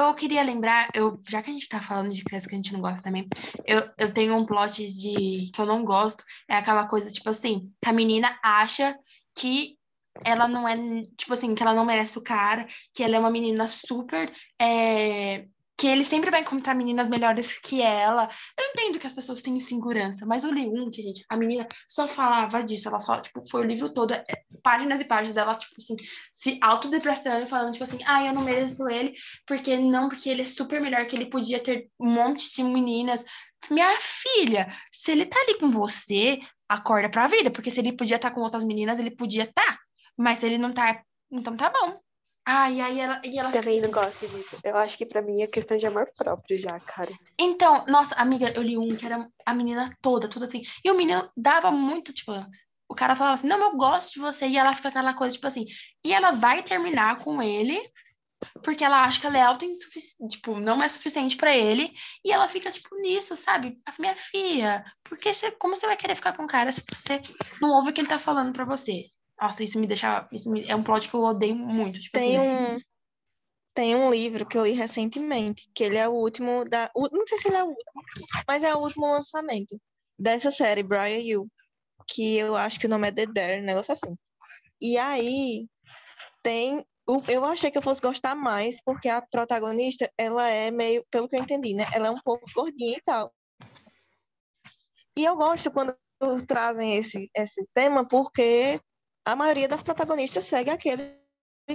eu 0.00 0.14
queria 0.14 0.42
lembrar, 0.42 0.88
eu, 0.94 1.20
já 1.28 1.42
que 1.42 1.50
a 1.50 1.52
gente 1.52 1.68
tá 1.68 1.78
falando 1.78 2.10
de 2.10 2.24
coisas 2.24 2.46
que 2.46 2.54
a 2.54 2.56
gente 2.56 2.72
não 2.72 2.80
gosta 2.80 3.02
também, 3.02 3.28
eu, 3.66 3.82
eu 3.98 4.14
tenho 4.14 4.34
um 4.34 4.46
plot 4.46 4.90
de 4.90 5.50
que 5.52 5.60
eu 5.60 5.66
não 5.66 5.84
gosto, 5.84 6.24
é 6.48 6.56
aquela 6.56 6.86
coisa, 6.86 7.10
tipo 7.10 7.28
assim, 7.28 7.70
que 7.82 7.90
a 7.90 7.92
menina 7.92 8.34
acha 8.42 8.98
que 9.36 9.76
ela 10.24 10.48
não 10.48 10.66
é, 10.66 10.74
tipo 11.18 11.34
assim, 11.34 11.54
que 11.54 11.62
ela 11.62 11.74
não 11.74 11.84
merece 11.84 12.18
o 12.18 12.22
cara, 12.22 12.66
que 12.94 13.02
ela 13.02 13.16
é 13.16 13.18
uma 13.18 13.30
menina 13.30 13.66
super, 13.68 14.32
é, 14.58 15.48
que 15.76 15.86
ele 15.86 16.04
sempre 16.04 16.30
vai 16.30 16.40
encontrar 16.40 16.74
meninas 16.74 17.08
melhores 17.08 17.58
que 17.58 17.82
ela. 17.82 18.28
Eu 18.58 18.64
entendo 18.70 18.98
que 18.98 19.06
as 19.06 19.12
pessoas 19.12 19.42
têm 19.42 19.56
insegurança, 19.56 20.24
mas 20.24 20.44
eu 20.44 20.52
li 20.52 20.66
um 20.66 20.90
que, 20.90 21.02
gente, 21.02 21.24
a 21.28 21.36
menina 21.36 21.66
só 21.88 22.06
falava 22.06 22.62
disso, 22.62 22.88
ela 22.88 23.00
só, 23.00 23.20
tipo, 23.20 23.42
foi 23.48 23.62
o 23.62 23.66
livro 23.66 23.92
todo, 23.92 24.12
é, 24.14 24.24
páginas 24.62 25.00
e 25.00 25.04
páginas 25.04 25.34
dela, 25.34 25.54
tipo 25.54 25.74
assim, 25.78 25.96
se 26.32 26.58
autodepressando, 26.62 27.46
falando, 27.46 27.72
tipo 27.72 27.84
assim, 27.84 27.98
ah, 28.06 28.24
eu 28.24 28.32
não 28.32 28.42
mereço 28.42 28.88
ele, 28.88 29.14
porque 29.46 29.76
não, 29.76 30.08
porque 30.08 30.30
ele 30.30 30.42
é 30.42 30.46
super 30.46 30.80
melhor, 30.80 31.06
que 31.06 31.16
ele 31.16 31.26
podia 31.26 31.60
ter 31.60 31.88
um 31.98 32.10
monte 32.10 32.54
de 32.54 32.62
meninas. 32.62 33.24
Minha 33.70 33.96
filha, 33.98 34.72
se 34.92 35.10
ele 35.10 35.26
tá 35.26 35.40
ali 35.40 35.58
com 35.58 35.70
você, 35.70 36.38
acorda 36.68 37.08
pra 37.08 37.26
vida, 37.26 37.50
porque 37.50 37.70
se 37.70 37.80
ele 37.80 37.92
podia 37.92 38.16
estar 38.16 38.30
com 38.30 38.40
outras 38.40 38.64
meninas, 38.64 38.98
ele 38.98 39.10
podia 39.10 39.44
estar. 39.44 39.78
Mas 40.16 40.38
se 40.38 40.46
ele 40.46 40.58
não 40.58 40.72
tá, 40.72 41.02
então 41.30 41.56
tá 41.56 41.70
bom. 41.70 41.98
Ah, 42.46 42.70
e 42.70 42.80
aí 42.80 43.00
ela. 43.00 43.20
E 43.24 43.38
ela 43.38 43.50
Também 43.50 43.80
não 43.80 43.90
gosto 43.90 44.26
disso. 44.26 44.58
Eu 44.62 44.76
acho 44.76 44.98
que 44.98 45.06
pra 45.06 45.22
mim 45.22 45.42
é 45.42 45.46
questão 45.46 45.76
de 45.78 45.86
amor 45.86 46.06
próprio 46.16 46.56
já, 46.56 46.78
cara. 46.78 47.10
Então, 47.40 47.86
nossa, 47.86 48.14
amiga, 48.16 48.52
eu 48.54 48.62
li 48.62 48.76
um 48.76 48.88
que 48.88 49.06
era 49.06 49.28
a 49.46 49.54
menina 49.54 49.90
toda, 50.02 50.28
toda 50.28 50.46
assim. 50.46 50.62
E 50.84 50.90
o 50.90 50.94
menino 50.94 51.30
dava 51.34 51.70
muito, 51.70 52.12
tipo, 52.12 52.32
o 52.88 52.94
cara 52.94 53.16
falava 53.16 53.34
assim, 53.34 53.46
não, 53.46 53.58
eu 53.58 53.76
gosto 53.76 54.12
de 54.12 54.20
você. 54.20 54.46
E 54.46 54.58
ela 54.58 54.74
fica 54.74 54.90
aquela 54.90 55.14
coisa, 55.14 55.34
tipo 55.34 55.46
assim. 55.46 55.64
E 56.04 56.12
ela 56.12 56.32
vai 56.32 56.62
terminar 56.62 57.16
com 57.16 57.42
ele, 57.42 57.80
porque 58.62 58.84
ela 58.84 59.04
acha 59.04 59.18
que 59.18 59.26
ela 59.26 59.38
é 59.38 59.42
alta 59.42 59.66
tipo, 60.28 60.60
não 60.60 60.82
é 60.82 60.88
suficiente 60.88 61.36
pra 61.36 61.56
ele. 61.56 61.92
E 62.22 62.30
ela 62.30 62.46
fica, 62.46 62.70
tipo, 62.70 62.94
nisso, 62.96 63.34
sabe? 63.36 63.80
Minha 63.98 64.14
filha, 64.14 64.84
porque 65.02 65.32
você, 65.32 65.50
como 65.52 65.74
você 65.74 65.86
vai 65.86 65.96
querer 65.96 66.14
ficar 66.14 66.36
com 66.36 66.42
um 66.44 66.46
cara 66.46 66.70
se 66.70 66.82
você 66.92 67.20
não 67.60 67.70
ouve 67.70 67.88
o 67.88 67.92
que 67.92 68.02
ele 68.02 68.08
tá 68.08 68.18
falando 68.18 68.52
pra 68.52 68.66
você? 68.66 69.13
Nossa, 69.40 69.62
isso 69.62 69.78
me 69.78 69.86
deixa. 69.86 70.26
Isso 70.32 70.50
me- 70.50 70.64
é 70.66 70.74
um 70.76 70.82
plot 70.82 71.08
que 71.08 71.14
eu 71.14 71.20
odeio 71.22 71.54
muito. 71.54 72.00
Tipo 72.00 72.18
Tem 72.18 72.38
assim. 72.38 72.48
um, 72.48 72.78
tem 73.74 73.96
um 73.96 74.10
livro 74.10 74.46
que 74.46 74.56
eu 74.56 74.64
li 74.64 74.72
recentemente, 74.72 75.68
que 75.74 75.82
ele 75.84 75.96
é 75.96 76.08
o 76.08 76.12
último 76.12 76.64
da. 76.64 76.90
o- 76.94 77.08
Não 77.10 77.26
sei 77.26 77.38
se 77.38 77.48
ele 77.48 77.56
é 77.56 77.64
o 77.64 77.68
último, 77.68 78.02
mas 78.46 78.62
é 78.62 78.74
o 78.74 78.78
último 78.78 79.06
lançamento 79.06 79.78
dessa 80.18 80.50
série, 80.50 80.82
Brian 80.82 81.18
You, 81.18 81.48
que 82.08 82.36
eu 82.36 82.54
acho 82.56 82.78
que 82.78 82.86
o 82.86 82.88
nome 82.88 83.08
é 83.08 83.12
The 83.12 83.26
Dare, 83.26 83.60
um 83.60 83.64
negócio 83.64 83.92
assim. 83.92 84.16
E 84.80 84.96
aí 84.96 85.66
tem. 86.42 86.86
Eu 87.28 87.44
achei 87.44 87.70
que 87.70 87.76
eu 87.76 87.82
fosse 87.82 88.00
gostar 88.00 88.34
mais, 88.34 88.80
porque 88.82 89.10
a 89.10 89.20
protagonista, 89.20 90.10
ela 90.16 90.48
é 90.48 90.70
meio, 90.70 91.04
pelo 91.10 91.28
que 91.28 91.36
eu 91.36 91.42
entendi, 91.42 91.74
né? 91.74 91.84
Ela 91.92 92.06
é 92.06 92.10
um 92.10 92.20
pouco 92.24 92.46
gordinha 92.54 92.96
e 92.96 93.02
tal. 93.02 93.30
E 95.16 95.24
eu 95.24 95.36
gosto 95.36 95.70
quando 95.70 95.94
trazem 96.46 96.96
esse, 96.96 97.30
esse 97.36 97.66
tema, 97.74 98.06
porque 98.08 98.80
a 99.24 99.36
maioria 99.36 99.68
das 99.68 99.82
protagonistas 99.82 100.44
segue 100.44 100.70
aquele 100.70 101.18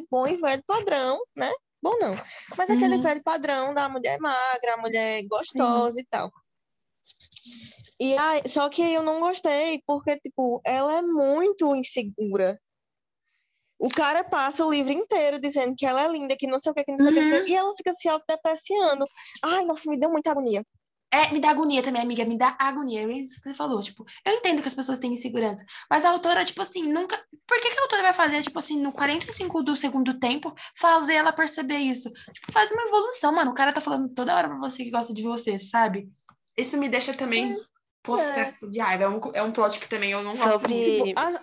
bom 0.09 0.27
e 0.27 0.37
velho 0.37 0.63
padrão, 0.65 1.19
né? 1.35 1.51
Bom 1.81 1.97
não, 1.99 2.13
mas 2.57 2.69
aquele 2.69 2.95
Uhum. 2.95 3.01
velho 3.01 3.23
padrão 3.23 3.73
da 3.73 3.87
mulher 3.87 4.19
magra, 4.19 4.73
a 4.73 4.77
mulher 4.77 5.23
gostosa 5.27 5.99
e 5.99 6.05
tal. 6.05 6.29
E 7.99 8.17
aí, 8.17 8.47
só 8.47 8.69
que 8.69 8.81
eu 8.81 9.01
não 9.01 9.19
gostei, 9.19 9.81
porque, 9.85 10.17
tipo, 10.19 10.61
ela 10.65 10.97
é 10.97 11.01
muito 11.01 11.75
insegura. 11.75 12.59
O 13.79 13.87
cara 13.89 14.25
passa 14.25 14.65
o 14.65 14.69
livro 14.69 14.91
inteiro 14.91 15.39
dizendo 15.39 15.73
que 15.75 15.85
ela 15.85 16.03
é 16.03 16.07
linda, 16.09 16.35
que 16.37 16.45
não 16.47 16.59
sei 16.59 16.71
o 16.71 16.75
que, 16.75 16.83
que 16.83 16.91
não 16.91 16.99
sei 16.99 17.11
o 17.11 17.13
que, 17.13 17.21
não 17.21 17.27
sei 17.29 17.39
o 17.39 17.43
que, 17.45 17.51
e 17.51 17.55
ela 17.55 17.73
fica 17.77 17.93
se 17.93 18.09
autodepreciando. 18.09 19.05
Ai, 19.41 19.63
nossa, 19.63 19.89
me 19.89 19.97
deu 19.97 20.09
muita 20.09 20.31
agonia. 20.31 20.65
É, 21.11 21.33
me 21.33 21.39
dá 21.39 21.49
agonia 21.49 21.81
também, 21.81 22.01
amiga, 22.01 22.23
me 22.23 22.37
dá 22.37 22.55
agonia. 22.59 23.01
É 23.01 23.11
isso 23.11 23.41
que 23.41 23.49
você 23.49 23.53
falou, 23.53 23.81
tipo, 23.81 24.05
eu 24.23 24.33
entendo 24.33 24.61
que 24.61 24.67
as 24.67 24.75
pessoas 24.75 24.99
têm 24.99 25.11
insegurança, 25.13 25.65
mas 25.89 26.05
a 26.05 26.09
autora, 26.11 26.45
tipo 26.45 26.61
assim, 26.61 26.83
nunca. 26.91 27.17
Por 27.47 27.59
que, 27.59 27.71
que 27.71 27.79
a 27.79 27.81
autora 27.81 28.03
vai 28.03 28.13
fazer, 28.13 28.43
tipo 28.43 28.59
assim, 28.59 28.79
no 28.79 28.91
45 28.91 29.63
do 29.63 29.75
segundo 29.75 30.19
tempo, 30.19 30.53
fazer 30.77 31.15
ela 31.15 31.31
perceber 31.33 31.77
isso? 31.77 32.11
Tipo, 32.31 32.51
faz 32.53 32.69
uma 32.71 32.83
evolução, 32.83 33.31
mano. 33.33 33.51
O 33.51 33.55
cara 33.55 33.73
tá 33.73 33.81
falando 33.81 34.09
toda 34.13 34.35
hora 34.35 34.47
pra 34.49 34.57
você 34.59 34.83
que 34.83 34.91
gosta 34.91 35.13
de 35.13 35.23
você, 35.23 35.57
sabe? 35.57 36.07
Isso 36.55 36.77
me 36.77 36.87
deixa 36.87 37.13
também 37.13 37.55
possesso 38.03 38.69
de 38.69 38.79
raiva. 38.79 39.05
É 39.05 39.09
um, 39.09 39.21
é 39.33 39.43
um 39.43 39.51
plot 39.51 39.79
que 39.79 39.89
também 39.89 40.11
eu 40.11 40.21
não 40.21 40.31
gosto 40.31 40.43
Sobre- 40.43 40.73
muito. 40.73 41.07
Tipo, 41.07 41.19
a- 41.19 41.39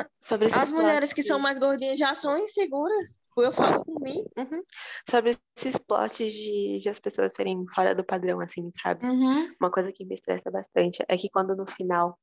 a- 0.00 0.06
Sobre 0.20 0.46
as 0.46 0.70
mulheres 0.70 1.12
que 1.12 1.22
são 1.22 1.38
mais 1.38 1.58
gordinhas 1.58 1.98
já 1.98 2.14
são 2.14 2.36
inseguras. 2.38 3.10
Eu 3.36 3.52
falo 3.52 3.84
por 3.84 4.00
mim. 4.00 4.24
Uhum. 4.36 4.62
Sobre 5.10 5.36
esses 5.56 5.76
plots 5.78 6.16
de, 6.32 6.78
de 6.78 6.88
as 6.88 7.00
pessoas 7.00 7.32
serem 7.34 7.64
fora 7.74 7.94
do 7.94 8.04
padrão, 8.04 8.40
assim, 8.40 8.70
sabe? 8.80 9.04
Uhum. 9.04 9.52
Uma 9.60 9.70
coisa 9.70 9.92
que 9.92 10.04
me 10.04 10.14
estressa 10.14 10.50
bastante 10.50 11.04
é 11.08 11.16
que 11.16 11.28
quando 11.30 11.54
no 11.56 11.66
final, 11.66 12.18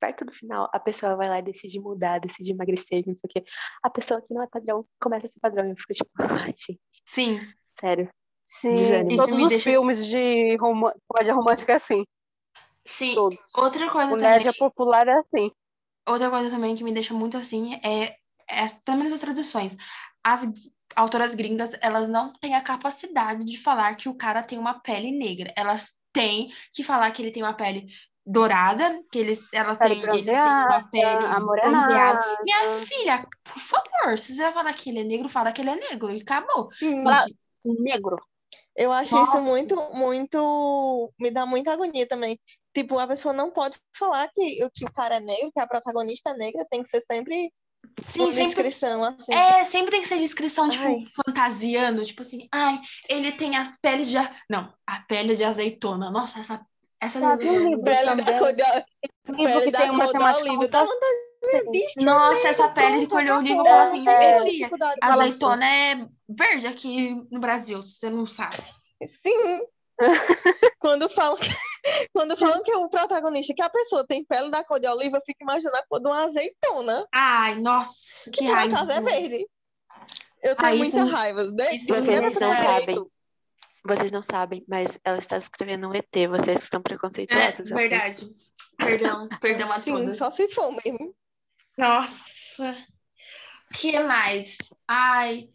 perto 0.00 0.24
do 0.24 0.32
final, 0.32 0.68
a 0.72 0.78
pessoa 0.80 1.16
vai 1.16 1.28
lá 1.28 1.38
e 1.38 1.42
decide 1.42 1.80
mudar, 1.80 2.18
decide 2.20 2.52
emagrecer, 2.52 3.02
não 3.06 3.14
sei 3.14 3.28
o 3.28 3.32
quê. 3.32 3.44
A 3.82 3.90
pessoa 3.90 4.20
que 4.20 4.32
não 4.32 4.42
é 4.42 4.46
padrão 4.46 4.86
começa 5.00 5.26
a 5.26 5.30
ser 5.30 5.40
padrão 5.40 5.66
e 5.66 5.70
eu 5.70 5.76
fico 5.76 5.92
tipo, 5.92 6.10
ai, 6.50 6.54
gente, 6.56 6.80
Sim. 7.06 7.40
sério. 7.80 8.08
Sim, 8.46 8.72
Desânimo. 8.72 9.16
todos 9.16 9.38
os 9.38 9.48
deixa- 9.50 9.70
filmes 9.70 10.06
de 10.06 10.56
rom- 10.56 10.90
comédia 11.06 11.34
romântica 11.34 11.72
é 11.72 11.76
assim. 11.76 12.04
Sim. 12.86 13.14
Todos. 13.14 13.38
Outra 13.58 13.90
coisa 13.90 14.08
Comédia 14.10 14.52
também. 14.52 14.58
popular 14.58 15.06
é 15.08 15.18
assim. 15.18 15.50
Outra 16.08 16.30
coisa 16.30 16.48
também 16.48 16.74
que 16.74 16.82
me 16.82 16.92
deixa 16.92 17.12
muito 17.12 17.36
assim 17.36 17.74
é, 17.84 18.16
é 18.50 18.68
também 18.84 19.10
nas 19.10 19.20
traduções. 19.20 19.76
As 20.28 20.42
autoras 20.94 21.34
gringas, 21.34 21.72
elas 21.80 22.06
não 22.06 22.32
têm 22.34 22.54
a 22.54 22.60
capacidade 22.60 23.44
de 23.44 23.56
falar 23.56 23.94
que 23.96 24.10
o 24.10 24.14
cara 24.14 24.42
tem 24.42 24.58
uma 24.58 24.78
pele 24.80 25.10
negra. 25.10 25.50
Elas 25.56 25.94
têm 26.12 26.52
que 26.72 26.84
falar 26.84 27.10
que 27.12 27.22
ele 27.22 27.30
tem 27.30 27.42
uma 27.42 27.54
pele 27.54 27.88
dourada, 28.26 29.02
que 29.10 29.18
ele, 29.18 29.40
ela 29.54 29.74
Pele 29.74 30.02
tem, 30.02 30.14
ele 30.18 30.24
tem 30.24 30.34
uma 30.34 30.90
pele 30.90 31.26
bronzeada. 31.40 32.38
Minha 32.42 32.80
filha, 32.84 33.26
por 33.42 33.62
favor, 33.62 34.18
se 34.18 34.34
você 34.34 34.42
vai 34.42 34.52
falar 34.52 34.74
que 34.74 34.90
ele 34.90 35.00
é 35.00 35.04
negro, 35.04 35.30
fala 35.30 35.50
que 35.50 35.62
ele 35.62 35.70
é 35.70 35.76
negro 35.76 36.10
e 36.10 36.20
acabou. 36.20 36.68
Sim. 36.78 37.04
Negro. 37.64 38.18
Eu 38.76 38.92
acho 38.92 39.14
Nossa. 39.14 39.38
isso 39.38 39.46
muito, 39.48 39.76
muito. 39.94 41.12
Me 41.18 41.30
dá 41.30 41.46
muita 41.46 41.72
agonia 41.72 42.06
também. 42.06 42.38
Tipo, 42.74 42.98
a 42.98 43.08
pessoa 43.08 43.32
não 43.32 43.50
pode 43.50 43.78
falar 43.96 44.28
que, 44.32 44.68
que 44.74 44.84
o 44.84 44.92
cara 44.92 45.16
é 45.16 45.20
negro, 45.20 45.50
que 45.50 45.60
a 45.60 45.66
protagonista 45.66 46.30
é 46.30 46.34
negra, 46.34 46.66
tem 46.70 46.82
que 46.82 46.88
ser 46.88 47.00
sempre 47.00 47.50
Sim, 48.06 48.30
sempre 48.30 48.62
descrição, 48.64 49.04
assim. 49.04 49.34
É, 49.34 49.64
sempre 49.64 49.90
tem 49.90 50.00
que 50.00 50.08
ser 50.08 50.18
descrição, 50.18 50.68
tipo, 50.68 50.84
Ai. 50.84 51.04
fantasiando, 51.24 52.04
tipo 52.04 52.22
assim, 52.22 52.48
ai, 52.52 52.80
ele 53.08 53.32
tem 53.32 53.56
as 53.56 53.76
peles 53.76 54.08
de. 54.08 54.18
a- 54.18 54.34
Não, 54.48 54.72
a 54.86 55.00
pele 55.00 55.34
de 55.34 55.44
azeitona. 55.44 56.10
Nossa, 56.10 56.40
essa. 56.40 56.60
Essa 57.00 57.20
Sabe 57.20 57.48
um 57.48 57.68
livro 57.68 57.84
Pele 57.84 58.22
da 58.22 58.38
cor 58.40 58.52
da, 58.56 58.84
Livro 59.28 59.62
que 59.62 59.70
tem 59.70 59.90
uma 59.90 60.10
temática 60.10 60.50
Nossa, 61.98 62.38
negro, 62.38 62.48
essa 62.48 62.68
pele 62.70 62.98
de 62.98 63.06
pronto, 63.06 63.10
cor 63.10 63.22
de 63.22 63.30
oliva, 63.30 63.54
eu 63.54 63.60
acabou. 63.60 63.66
falo 63.66 63.82
assim, 63.82 64.08
É, 64.08 64.40
filha, 64.42 64.66
isso. 64.66 64.76
azeitona 65.00 65.66
é 65.66 66.08
verde 66.28 66.66
aqui 66.66 67.14
no 67.30 67.38
Brasil, 67.38 67.82
você 67.86 68.10
não 68.10 68.26
sabe. 68.26 68.56
Sim. 69.06 69.60
Quando 70.78 71.08
falam 71.10 71.36
que, 71.36 71.48
quando 72.14 72.36
falam 72.36 72.62
que 72.62 72.72
o 72.74 72.88
protagonista, 72.88 73.52
que 73.54 73.62
a 73.62 73.68
pessoa 73.70 74.06
tem 74.06 74.24
pele 74.24 74.50
da 74.50 74.64
cor 74.64 74.78
de 74.80 74.86
oliva, 74.88 75.16
eu 75.18 75.22
fico 75.26 75.42
imaginando 75.42 75.76
a 75.76 75.86
cor 75.88 76.00
de 76.00 76.06
uma 76.08 76.24
azeitona, 76.24 77.06
Ai, 77.12 77.56
nossa, 77.56 78.30
que 78.30 78.38
que 78.38 78.44
por 78.46 78.54
raiva. 78.56 78.74
acaso 78.76 78.90
é 78.92 79.00
verde. 79.00 79.46
Eu 80.42 80.54
tenho 80.54 80.72
Ah, 80.72 80.76
muita 80.76 81.04
raiva. 81.04 81.44
De, 81.50 81.78
vocês 81.86 82.06
não 82.40 82.54
sabem. 82.54 82.80
direito. 82.80 83.12
Vocês 83.84 84.12
não 84.12 84.22
sabem, 84.22 84.64
mas 84.68 84.98
ela 85.02 85.18
está 85.18 85.36
escrevendo 85.38 85.88
um 85.88 85.94
ET, 85.94 86.06
vocês 86.28 86.62
estão 86.62 86.78
É, 86.78 86.82
preconceituosos. 86.82 87.72
ok? 87.72 87.88
verdade. 87.88 88.28
Perdão, 88.76 89.28
perdão 89.40 89.72
a 89.72 89.80
Sim, 89.80 89.92
todas. 89.92 90.16
só 90.16 90.30
se 90.30 90.48
for 90.52 90.70
mesmo. 90.72 91.14
Nossa. 91.76 92.76
que 93.74 93.98
mais? 94.00 94.56
Ai, 94.86 95.48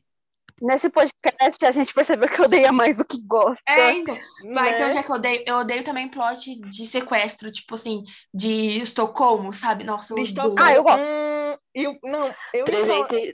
Nesse 0.63 0.89
podcast 0.89 1.65
a 1.65 1.71
gente 1.71 1.93
percebeu 1.93 2.29
que 2.29 2.41
odeia 2.41 2.71
mais 2.71 2.97
do 2.97 3.05
que 3.05 3.21
gosta. 3.21 3.61
é, 3.67 3.91
então. 3.93 4.15
Né? 4.15 4.75
então 4.75 4.87
onde 4.89 4.97
é 4.97 5.03
que 5.03 5.11
eu 5.11 5.15
odeio? 5.15 5.43
Eu 5.45 5.55
odeio 5.57 5.83
também 5.83 6.07
plot 6.07 6.55
de 6.61 6.85
sequestro, 6.85 7.51
tipo 7.51 7.75
assim, 7.75 8.03
de 8.33 8.81
Estocolmo, 8.81 9.53
sabe? 9.53 9.83
Nossa, 9.83 10.13
eu 10.13 10.15
De 10.15 10.21
odeio. 10.21 10.27
Estocolmo. 10.33 10.63
Ah, 10.63 10.73
eu 10.73 10.83
gosto. 10.83 11.01
Hum, 11.01 11.55
eu, 11.75 11.99
não, 12.03 12.25
eu 12.53 12.65
ia 12.67 12.85
falar- 12.85 13.07
300 13.07 13.33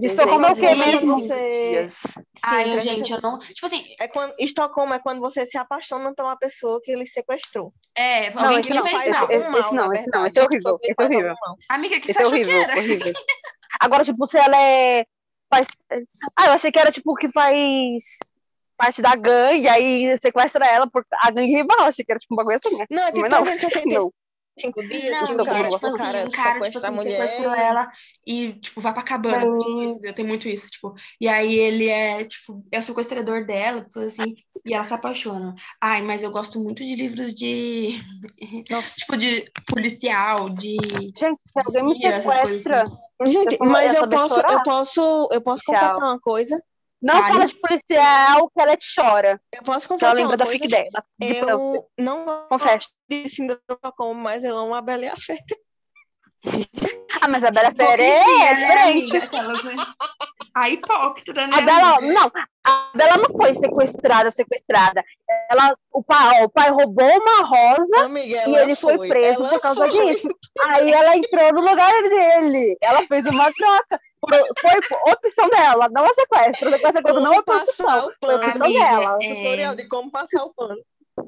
De 0.00 0.06
Estocolmo 0.06 0.46
é 0.46 0.50
o 0.52 0.54
quê 0.54 0.60
365 0.62 1.06
mesmo? 1.06 1.20
Você-. 1.20 1.88
Ai, 2.42 2.64
Sim, 2.64 2.70
eu, 2.70 2.80
300 2.80 2.82
gente, 2.96 3.12
eu 3.12 3.20
não. 3.20 3.38
Tipo 3.38 3.66
assim, 3.66 3.84
É 4.00 4.08
quando, 4.08 4.34
Estocolmo 4.38 4.94
é 4.94 4.98
quando 4.98 5.20
você 5.20 5.44
se 5.44 5.58
apaixona 5.58 6.14
pela 6.14 6.34
pessoa 6.36 6.80
que 6.82 6.90
ele 6.90 7.04
sequestrou. 7.06 7.72
é, 7.94 8.30
Não, 8.30 8.44
alguém 8.44 8.60
esse 8.60 8.68
que 8.70 8.74
não, 8.74 8.86
fez 8.86 9.00
esse- 9.02 9.10
mal. 9.10 9.30
esse- 9.30 9.48
mal, 9.50 9.60
esse 9.60 9.74
não, 9.74 9.92
esse 9.92 10.10
não, 10.12 10.26
esse 10.26 10.38
é 10.38 10.42
horrível, 10.42 10.78
esse 10.82 10.94
é 10.98 11.04
horrível. 11.04 11.34
Amiga, 11.68 12.00
que 12.00 12.10
Esse 12.10 12.14
você 12.14 12.18
é 12.18 12.22
achou 12.26 12.32
que 12.32 12.42
horrível, 12.44 12.62
era? 12.62 12.78
horrível. 12.78 13.12
Agora, 13.80 14.04
tipo, 14.04 14.26
se 14.26 14.38
ela 14.38 14.56
é. 14.56 15.04
Faz... 15.52 15.66
Ah, 16.36 16.46
eu 16.46 16.52
achei 16.52 16.72
que 16.72 16.78
era 16.78 16.90
tipo 16.90 17.14
que 17.14 17.30
faz 17.30 18.02
parte 18.76 19.02
da 19.02 19.14
gangue, 19.14 19.68
aí 19.68 20.18
sequestra 20.20 20.66
ela 20.66 20.88
por 20.88 21.04
a 21.22 21.30
gangue 21.30 21.54
rival. 21.54 21.82
Achei 21.82 22.04
que 22.04 22.10
era 22.10 22.18
tipo 22.18 22.34
um 22.34 22.36
bagulho 22.36 22.56
assim, 22.56 22.76
né? 22.76 22.86
Não, 22.90 23.02
é 23.02 23.12
tipo 23.12 23.28
não, 23.28 23.42
365 23.42 23.88
não. 23.88 24.88
dias 24.88 25.10
Não, 25.12 25.26
que 25.26 25.32
amiga, 25.32 25.42
o 25.42 25.46
cara, 25.46 25.68
tipo 25.68 25.86
assim, 25.86 25.98
cara 25.98 26.24
um 26.24 26.30
cara, 26.30 26.52
tipo 26.54 26.64
sequestra 26.64 26.80
a 26.80 26.94
assim, 26.94 26.96
mulher. 26.96 27.28
sequestrou 27.28 27.54
ela 27.54 27.92
e, 28.26 28.52
tipo, 28.54 28.80
vai 28.80 28.92
pra 28.92 29.02
cabana. 29.02 29.58
Tipo 29.58 29.82
entendeu? 29.82 30.12
Tem 30.14 30.24
muito 30.24 30.48
isso, 30.48 30.68
tipo. 30.68 30.94
E 31.20 31.28
aí 31.28 31.54
ele 31.54 31.88
é, 31.88 32.24
tipo, 32.24 32.64
é 32.72 32.78
o 32.78 32.82
sequestrador 32.82 33.46
dela, 33.46 33.86
tudo 33.90 34.06
assim, 34.06 34.34
e 34.64 34.74
ela 34.74 34.84
se 34.84 34.94
apaixona. 34.94 35.54
Ai, 35.80 36.02
mas 36.02 36.22
eu 36.22 36.30
gosto 36.30 36.58
muito 36.58 36.82
de 36.84 36.96
livros 36.96 37.34
de, 37.34 37.98
tipo, 38.98 39.16
de 39.16 39.50
policial, 39.66 40.50
de... 40.50 40.76
Gente, 41.16 41.42
se 41.42 41.60
alguém 41.64 41.84
me 41.84 41.94
sequestra, 41.94 42.84
Gente, 43.26 43.52
Eu 43.52 43.58
sou- 43.58 43.66
mas 43.66 43.94
eu 43.94 44.06
de 44.06 44.16
posso, 44.16 44.40
eu 44.40 44.62
posso, 44.62 45.28
eu 45.32 45.40
posso 45.40 45.64
Policial. 45.64 45.88
confessar 45.90 46.04
uma 46.06 46.20
coisa. 46.20 46.62
não 47.02 47.16
Fale. 47.20 47.32
fala 47.32 47.46
de 47.46 47.56
policial 47.56 48.48
que 48.50 48.60
ela 48.60 48.76
te 48.76 48.86
chora. 48.94 49.40
Eu 49.52 49.62
posso 49.64 49.86
Que 49.88 49.92
ela 49.94 50.00
confessar 50.00 50.12
lembra 50.14 50.36
da 50.36 50.46
fic 50.46 50.68
dela. 50.68 51.04
de. 51.18 51.36
Eu 51.36 51.88
não 51.98 52.24
gosto 52.24 52.48
Confesso. 52.48 52.88
de 53.08 53.28
síndrome 53.28 53.60
de 53.68 53.74
Estocolmo, 53.74 54.20
mas 54.20 54.44
eu 54.44 54.56
amo 54.58 54.74
a 54.74 54.80
Bela 54.80 55.04
e 55.04 55.08
a 55.08 55.16
Fera. 55.16 55.40
Ah, 57.20 57.28
mas 57.28 57.44
a 57.44 57.50
Bela 57.50 57.72
Fera 57.72 58.02
é 58.02 58.24
né, 58.24 58.54
diferente. 58.54 59.16
amiga? 59.16 59.24
Aquelas, 59.26 59.62
né? 59.64 59.74
A 60.54 60.68
hipócrita, 60.68 61.46
né? 61.46 61.56
A 61.56 61.60
Bela, 61.62 62.00
não, 62.02 62.30
a 62.64 62.90
Bela 62.94 63.16
não 63.16 63.36
foi 63.36 63.54
sequestrada, 63.54 64.30
sequestrada. 64.30 65.02
Ela, 65.50 65.74
o 65.90 66.02
pai, 66.02 66.40
ó, 66.40 66.44
o 66.44 66.48
pai 66.50 66.70
roubou 66.70 67.08
uma 67.08 67.42
rosa 67.42 68.04
Amiga, 68.04 68.48
e 68.48 68.56
ele 68.56 68.74
foi, 68.74 69.08
preso 69.08 69.40
ela 69.44 69.48
por 69.50 69.60
causa 69.60 69.88
foi. 69.88 70.14
disso. 70.14 70.28
Aí 70.64 70.92
ela 70.92 71.16
entrou 71.16 71.52
no 71.54 71.60
lugar 71.62 71.90
dele. 72.02 72.76
Ela 72.82 73.02
fez 73.06 73.26
uma 73.26 73.50
troca. 73.52 74.00
Foi 74.60 75.12
opção 75.12 75.48
dela, 75.48 75.88
não 75.90 76.04
a 76.04 76.12
sequestro. 76.12 76.68
O 76.68 76.72
sequestro 76.72 77.20
não 77.20 77.32
é 77.32 77.42
Como 77.42 77.58
opção. 77.60 77.86
passar 77.86 77.98
o 77.98 78.02
Foi 78.02 78.14
pano. 78.20 78.44
opção 78.46 78.66
Amiga, 78.66 78.78
dela. 78.84 79.18
é- 79.22 79.34
Tutorial 79.34 79.74
de 79.74 79.88
como 79.88 80.10
passar 80.10 80.44
o 80.44 80.52
pano. 80.54 80.76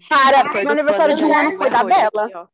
Cara, 0.09 0.43
Cor 0.51 0.63
meu 0.63 0.71
aniversário 0.73 1.17
de 1.17 1.25
um 1.25 1.35
ano 1.39 1.51
é 1.53 1.57
foi 1.57 1.71
da 1.71 1.83
Bela. 1.85 2.25
aqui. 2.27 2.51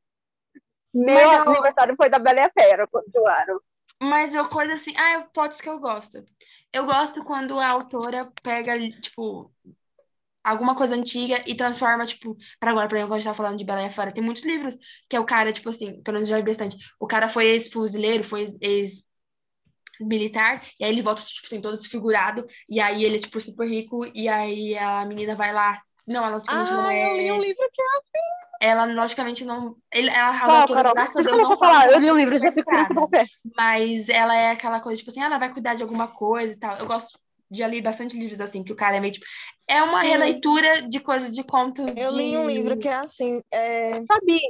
Meu 0.95 1.19
eu- 1.19 1.43
aniversário 1.43 1.95
foi 1.97 2.09
da 2.09 2.19
Bela 2.19 2.41
e 2.41 2.43
a 2.45 2.51
Fera 2.51 2.89
do 2.93 3.27
ano. 3.27 3.61
Mas 4.03 4.35
eu 4.35 4.49
coisa 4.49 4.73
assim, 4.73 4.95
ah, 4.97 5.27
plots 5.35 5.61
que 5.61 5.69
eu 5.69 5.79
gosto. 5.79 6.25
Eu 6.73 6.85
gosto 6.87 7.25
quando 7.25 7.59
a 7.59 7.69
autora 7.69 8.31
pega, 8.43 8.79
tipo, 9.01 9.53
alguma 10.45 10.77
coisa 10.77 10.95
antiga 10.97 11.43
e 11.47 11.55
transforma, 11.57 12.07
tipo, 12.07 12.37
para 12.61 12.71
agora, 12.73 12.89
por 12.89 12.97
exemplo, 12.97 13.15
a 13.15 13.19
gente 13.19 13.29
tá 13.29 13.35
falando 13.35 13.59
de 13.59 13.65
Bela 13.65 13.83
e 13.83 13.87
a 13.87 13.91
Fera, 13.91 14.13
tem 14.13 14.23
muitos 14.25 14.45
livros 14.45 14.77
que 15.09 15.17
é 15.17 15.21
o 15.21 15.27
cara, 15.27 15.53
tipo 15.53 15.69
assim, 15.71 16.03
pelo 16.03 16.15
menos 16.17 16.29
já 16.29 16.37
vi 16.39 16.43
bastante, 16.45 16.77
o 17.01 17.07
cara 17.07 17.29
foi 17.29 17.47
ex-fuzileiro, 17.47 18.25
foi 18.25 18.43
ex- 18.43 19.05
ex-militar, 20.01 20.63
e 20.79 20.85
aí 20.85 20.91
ele 20.91 21.03
volta, 21.03 21.23
tipo 21.23 21.47
assim, 21.47 21.61
todo 21.61 21.77
desfigurado, 21.77 22.47
e 22.69 22.81
aí 22.81 23.05
ele 23.05 23.17
é, 23.17 23.21
tipo, 23.21 23.41
super 23.41 23.69
rico, 23.69 24.07
e 24.15 24.29
aí 24.29 24.77
a 24.79 25.05
menina 25.07 25.35
vai 25.37 25.53
lá. 25.53 25.81
Não, 26.11 26.25
ela 26.25 26.37
logicamente 26.37 26.73
não 26.73 26.89
Ah, 26.89 26.97
eu 26.97 27.17
li 27.17 27.29
é. 27.29 27.33
um 27.33 27.41
livro 27.41 27.71
que 27.73 27.83
Ela, 28.61 28.85
logicamente, 28.85 29.45
não. 29.45 29.77
Ele, 29.95 30.11
ela, 30.11 30.31
a 30.31 30.41
Qual, 30.41 30.61
autora, 30.63 30.83
Carol? 30.83 30.95
graças 30.95 31.25
a 31.25 31.31
Deus, 31.31 31.49
não 31.49 31.57
falar, 31.57 31.83
fala 31.83 31.89
que 31.89 31.95
eu 31.95 32.01
li 32.01 32.11
um 32.11 32.17
livro, 32.17 32.37
já 32.37 32.53
com 32.53 32.95
qualquer. 32.95 33.29
mas 33.57 34.09
ela 34.09 34.35
é 34.37 34.51
aquela 34.51 34.81
coisa, 34.81 34.99
tipo 34.99 35.11
assim, 35.11 35.23
ah, 35.23 35.27
ela 35.27 35.39
vai 35.39 35.53
cuidar 35.53 35.75
de 35.77 35.85
alguma 35.85 36.09
coisa 36.09 36.53
e 36.53 36.57
tal. 36.57 36.77
Eu 36.79 36.87
gosto 36.87 37.17
de 37.49 37.65
ler 37.65 37.81
bastante 37.81 38.19
livros 38.19 38.41
assim, 38.41 38.65
que 38.65 38.73
o 38.73 38.77
cara 38.77 38.97
é 38.97 39.01
meio 39.01 39.13
tipo. 39.13 39.25
É 39.69 39.81
uma 39.85 40.01
Sim. 40.01 40.09
releitura 40.09 40.83
de 40.83 40.99
coisas 40.99 41.33
de 41.33 41.45
contos 41.45 41.97
eu 41.97 42.11
de. 42.11 42.17
li 42.17 42.37
um 42.37 42.49
livro 42.49 42.77
que 42.77 42.89
é 42.89 42.95
assim. 42.95 43.41
é, 43.53 43.95
Sabe, 44.05 44.41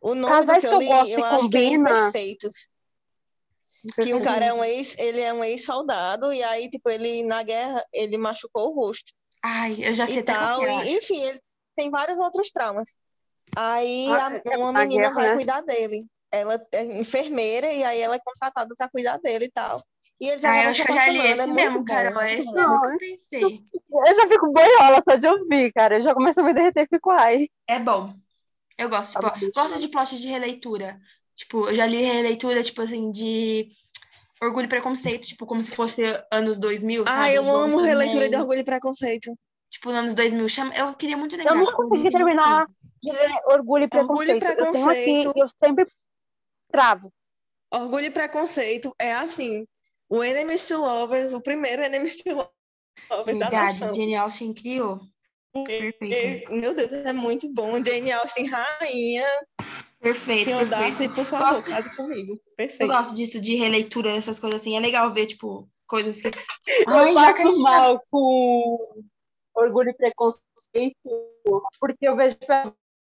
O 0.00 0.14
nome 0.14 0.32
do 0.34 0.46
Casais 0.46 0.62
que 0.62 0.68
que 0.68 0.74
eu 0.74 0.80
eu 0.80 0.80
li, 0.80 0.88
gosto 0.88 1.10
eu 1.10 1.18
e 1.18 1.22
acho 1.22 1.50
que 1.50 1.56
é 1.58 1.60
combina. 1.60 1.90
Imperfeitos. 1.90 2.68
Que 4.02 4.14
o 4.14 4.22
cara 4.22 4.46
é 4.46 4.52
um 4.52 4.64
ex, 4.64 4.96
ele 4.98 5.20
é 5.20 5.32
um 5.32 5.44
ex-soldado 5.44 6.32
e 6.32 6.42
aí, 6.42 6.68
tipo, 6.70 6.88
ele 6.90 7.22
na 7.22 7.42
guerra, 7.42 7.82
ele 7.92 8.16
machucou 8.18 8.70
o 8.70 8.74
rosto 8.74 9.12
Ai, 9.42 9.76
eu 9.82 9.94
já 9.94 10.06
sei 10.06 10.16
e 10.16 10.18
até 10.20 10.32
é, 10.32 10.36
E, 10.36 10.66
acho. 10.80 10.98
enfim, 10.98 11.20
ele 11.22 11.40
tem 11.76 11.90
vários 11.90 12.18
outros 12.18 12.50
traumas. 12.50 12.96
Aí 13.56 14.08
Ah, 14.08 14.28
a- 14.28 14.42
é 14.44 14.56
uma 14.58 14.72
na 14.72 14.80
menina 14.84 15.02
guerra, 15.02 15.14
vai 15.14 15.28
né? 15.28 15.34
cuidar 15.34 15.60
dele. 15.62 15.98
Ela 16.30 16.58
é 16.72 16.84
enfermeira 17.00 17.72
e 17.72 17.82
aí 17.82 18.00
ela 18.00 18.16
é 18.16 18.20
contratada 18.22 18.74
para 18.76 18.88
cuidar 18.90 19.18
dele 19.18 19.46
e 19.46 19.50
tal. 19.50 19.82
E 20.20 20.28
eles 20.28 20.44
Ah, 20.44 20.64
eu 20.64 20.70
acho 20.70 20.84
que 20.84 20.90
eu 20.90 20.94
já 20.94 21.08
li 21.08 21.18
apaixonando, 21.18 21.32
esse 21.42 21.50
é 21.50 21.54
mesmo, 21.54 21.84
bom. 21.84 21.94
É 21.94 22.10
muito 22.10 22.40
esse 22.40 22.52
Não, 22.54 22.84
eu 22.92 22.98
pensei. 22.98 23.62
Eu 23.90 24.14
já 24.14 24.28
fico 24.28 24.52
boiola 24.52 25.02
só 25.08 25.16
de 25.16 25.26
ouvir, 25.28 25.72
cara. 25.72 25.96
Eu 25.96 26.02
já 26.02 26.14
começo 26.14 26.40
a 26.40 26.42
me 26.42 26.52
derreter 26.54 26.84
e 26.84 26.88
fico, 26.88 27.10
ai. 27.10 27.48
É 27.66 27.78
bom. 27.78 28.14
Eu 28.76 28.88
gosto 28.88 29.10
de 29.10 29.20
Tá 29.20 29.30
bom, 29.30 29.50
Gosto 29.54 29.80
de 29.80 29.88
plot 29.88 30.20
de 30.20 30.28
releitura. 30.28 31.00
Tipo, 31.34 31.68
eu 31.68 31.74
já 31.74 31.86
li 31.86 32.02
releitura, 32.02 32.62
tipo 32.62 32.82
assim, 32.82 33.10
de 33.10 33.70
Orgulho 34.42 34.66
e 34.66 34.68
Preconceito, 34.68 35.26
tipo, 35.26 35.44
como 35.46 35.62
se 35.62 35.70
fosse 35.74 36.02
anos 36.32 36.58
2000, 36.58 37.02
Ah, 37.06 37.06
sabe? 37.06 37.34
eu 37.34 37.42
É 37.42 37.46
bom 37.46 37.56
amo 37.56 37.78
releitura 37.78 38.24
de 38.24 38.30
também. 38.30 38.40
Orgulho 38.40 38.60
e 38.60 38.64
Preconceito. 38.64 39.34
Tipo, 39.70 39.88
nos 39.90 39.98
anos 39.98 40.14
2000. 40.14 40.48
Chama... 40.48 40.74
Eu 40.74 40.94
queria 40.94 41.16
muito 41.16 41.34
Eu 41.34 41.38
lembrar. 41.38 41.54
nunca 41.56 41.72
eu 41.72 41.82
li 41.82 41.88
consegui 41.88 41.90
tem 41.90 42.02
muito 42.02 42.16
terminar 42.36 42.66
tempo. 42.66 42.78
de 43.02 43.12
ler 43.12 43.30
Orgulho 43.46 43.88
e 43.92 43.96
Orgulho 43.98 44.30
e 44.30 44.38
Preconceito. 44.38 44.44
Eu 44.44 44.72
tenho 44.72 44.90
aqui, 44.90 45.02
Preconceito. 45.02 45.32
eu 45.36 45.46
sempre 45.62 45.86
travo. 46.70 47.12
Orgulho 47.70 48.04
e 48.06 48.10
Preconceito 48.10 48.94
é 48.98 49.12
assim, 49.12 49.66
o 50.08 50.24
Enemies 50.24 50.66
to 50.66 50.78
Lovers, 50.78 51.34
o 51.34 51.40
primeiro 51.40 51.82
Enemies 51.82 52.16
to 52.22 52.30
Lovers 52.30 52.50
da 53.10 53.22
Verdade, 53.50 53.54
nação. 53.80 53.94
Jane 53.94 54.14
Austen 54.16 54.54
criou. 54.54 55.00
Perfeito. 55.52 56.50
E, 56.52 56.60
meu 56.60 56.74
Deus, 56.74 56.92
é 56.92 57.12
muito 57.12 57.48
bom. 57.52 57.82
Jane 57.84 58.12
Austen, 58.12 58.46
rainha. 58.46 59.26
Perfeito, 60.00 60.50
Darcy, 60.66 60.88
perfeito. 60.90 61.14
por 61.14 61.24
favor, 61.24 61.54
Gosto- 61.54 61.70
case 61.70 61.96
comigo. 61.96 62.32
Eu 62.34 62.40
Perfeito. 62.56 62.92
gosto 62.92 63.14
disso, 63.16 63.40
de 63.40 63.56
releitura, 63.56 64.12
dessas 64.12 64.38
coisas 64.38 64.60
assim. 64.60 64.76
É 64.76 64.80
legal 64.80 65.12
ver, 65.12 65.26
tipo, 65.26 65.68
coisas 65.86 66.20
que. 66.20 66.28
Eu 66.28 66.32
Ai, 66.88 67.14
já 67.14 67.32
que 67.32 67.42
gente 67.42 67.56
tá 67.56 67.70
mal 67.70 68.02
com 68.10 69.02
Orgulho 69.56 69.90
e 69.90 69.94
Preconceito, 69.94 70.96
porque 71.80 72.06
eu 72.08 72.14
vejo, 72.16 72.36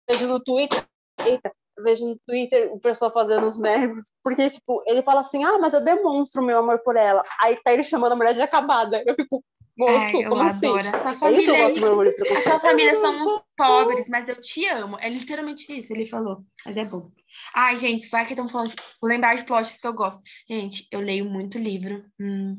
vejo 0.09 0.27
no 0.27 0.39
Twitter, 0.43 0.83
eita, 1.25 1.51
eu 1.77 1.83
vejo 1.83 2.07
no 2.07 2.17
Twitter 2.27 2.73
o 2.73 2.79
pessoal 2.79 3.13
fazendo 3.13 3.45
os 3.45 3.55
memes, 3.57 4.11
porque, 4.23 4.49
tipo, 4.49 4.81
ele 4.87 5.03
fala 5.03 5.19
assim, 5.21 5.43
ah, 5.43 5.59
mas 5.59 5.73
eu 5.73 5.81
demonstro 5.81 6.41
meu 6.43 6.57
amor 6.57 6.79
por 6.79 6.95
ela. 6.95 7.21
Aí 7.41 7.55
tá 7.63 7.71
ele 7.71 7.83
chamando 7.83 8.13
a 8.13 8.15
mulher 8.15 8.33
de 8.33 8.41
acabada. 8.41 9.03
Eu 9.05 9.13
fico, 9.15 9.43
moço, 9.79 10.17
Ai, 10.17 10.25
eu 10.25 10.29
como 10.29 10.41
assim? 10.41 10.67
adoro. 10.67 10.89
A 10.89 10.97
sua 10.97 11.13
família 11.15 11.47
eu 11.47 11.55
é 11.55 11.71
isso. 11.71 12.33
A 12.33 12.41
sua 12.41 12.59
família 12.59 12.95
são 12.95 13.23
uns 13.23 13.41
pobres, 13.55 14.09
mas 14.09 14.27
eu 14.27 14.39
te 14.39 14.65
amo. 14.67 14.97
É 14.99 15.09
literalmente 15.09 15.71
isso, 15.71 15.93
ele 15.93 16.05
falou. 16.05 16.43
Mas 16.65 16.75
é 16.75 16.85
bom. 16.85 17.09
Ai, 17.55 17.77
gente, 17.77 18.07
vai 18.09 18.25
que 18.25 18.33
estão 18.33 18.47
falando. 18.47 18.73
Vou 19.01 19.09
lembrar 19.09 19.35
de 19.35 19.45
plots 19.45 19.77
que 19.77 19.87
eu 19.87 19.93
gosto. 19.93 20.21
Gente, 20.49 20.87
eu 20.91 20.99
leio 20.99 21.25
muito 21.25 21.57
livro 21.57 22.05
hum, 22.19 22.57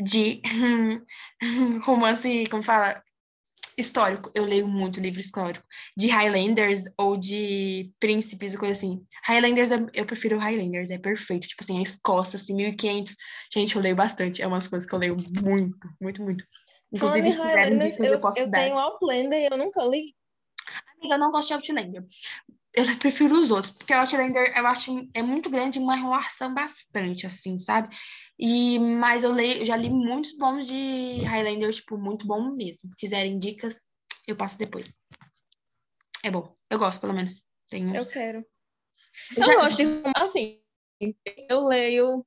de 0.00 0.42
romance, 1.84 2.46
como 2.50 2.62
fala? 2.62 3.02
Histórico. 3.76 4.30
Eu 4.34 4.44
leio 4.44 4.66
muito 4.66 5.00
livro 5.00 5.20
histórico. 5.20 5.64
De 5.96 6.08
Highlanders 6.08 6.84
ou 6.98 7.16
de 7.16 7.90
príncipes 7.98 8.54
e 8.54 8.58
coisa 8.58 8.74
assim. 8.74 9.04
Highlanders, 9.24 9.70
eu 9.94 10.04
prefiro 10.04 10.38
Highlanders, 10.38 10.90
é 10.90 10.98
perfeito. 10.98 11.48
Tipo 11.48 11.62
assim, 11.62 11.78
a 11.78 11.82
Escócia, 11.82 12.36
assim, 12.36 12.54
1500. 12.54 13.16
Gente, 13.52 13.76
eu 13.76 13.82
leio 13.82 13.96
bastante. 13.96 14.42
É 14.42 14.46
umas 14.46 14.66
coisas 14.66 14.88
que 14.88 14.94
eu 14.94 14.98
leio 14.98 15.16
muito, 15.42 15.88
muito, 16.00 16.22
muito. 16.22 16.44
Inclusive, 16.92 17.32
se 17.32 17.38
quiserem 17.38 17.78
dicas, 17.78 18.06
eu, 18.06 18.12
eu 18.12 18.20
posso 18.20 18.38
eu 18.38 18.48
dar. 18.48 18.58
tenho 18.58 18.78
Outlander 18.78 19.40
e 19.40 19.46
eu 19.50 19.56
nunca 19.56 19.82
li. 19.84 20.14
Amiga, 20.98 21.14
eu 21.14 21.18
não 21.18 21.30
gosto 21.30 21.48
de 21.48 21.54
Outlander. 21.54 22.04
Eu 22.74 22.96
prefiro 22.96 23.34
os 23.34 23.50
outros, 23.50 23.70
porque 23.70 23.92
Outlander 23.92 24.52
eu 24.56 24.66
acho 24.66 25.08
é 25.12 25.22
muito 25.22 25.50
grande 25.50 25.78
e 25.78 25.82
uma 25.82 25.96
enrolação 25.96 26.54
bastante, 26.54 27.26
assim, 27.26 27.58
sabe? 27.58 27.94
E, 28.38 28.78
mas 28.78 29.22
eu, 29.22 29.30
leio, 29.32 29.60
eu 29.60 29.64
já 29.66 29.76
li 29.76 29.88
muitos 29.90 30.32
bons 30.36 30.66
de 30.66 31.22
Highlander, 31.24 31.72
tipo, 31.72 31.96
muito 31.96 32.26
bom 32.26 32.50
mesmo. 32.52 32.80
Se 32.90 32.96
quiserem 32.96 33.38
dicas, 33.38 33.82
eu 34.26 34.34
passo 34.36 34.58
depois. 34.58 34.98
É 36.24 36.30
bom. 36.30 36.56
Eu 36.70 36.78
gosto, 36.78 37.00
pelo 37.00 37.12
menos. 37.12 37.44
Tem 37.68 37.86
uns. 37.86 37.96
Eu 37.96 38.06
quero. 38.06 38.46
Já- 39.36 39.52
Eu 39.52 39.60
gosto 39.60 39.76
de 39.78 39.84
assim. 40.16 40.62
Eu 41.48 41.64
leio. 41.64 42.24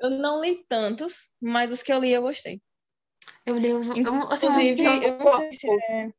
Eu 0.00 0.10
não 0.10 0.40
li 0.40 0.64
tantos, 0.68 1.30
mas 1.40 1.70
os 1.70 1.82
que 1.82 1.92
eu 1.92 2.00
li 2.00 2.10
eu 2.12 2.22
gostei. 2.22 2.60
Eu 3.46 3.54
leio. 3.56 3.78
os- 3.78 3.88
Eu, 3.88 4.32
assim, 4.32 4.46
Inclusive, 4.46 4.84
eu- 4.84 5.02
eu 5.02 5.18
não 5.18 5.36
sei 5.38 5.52
se 5.52 5.70
é. 5.70 6.12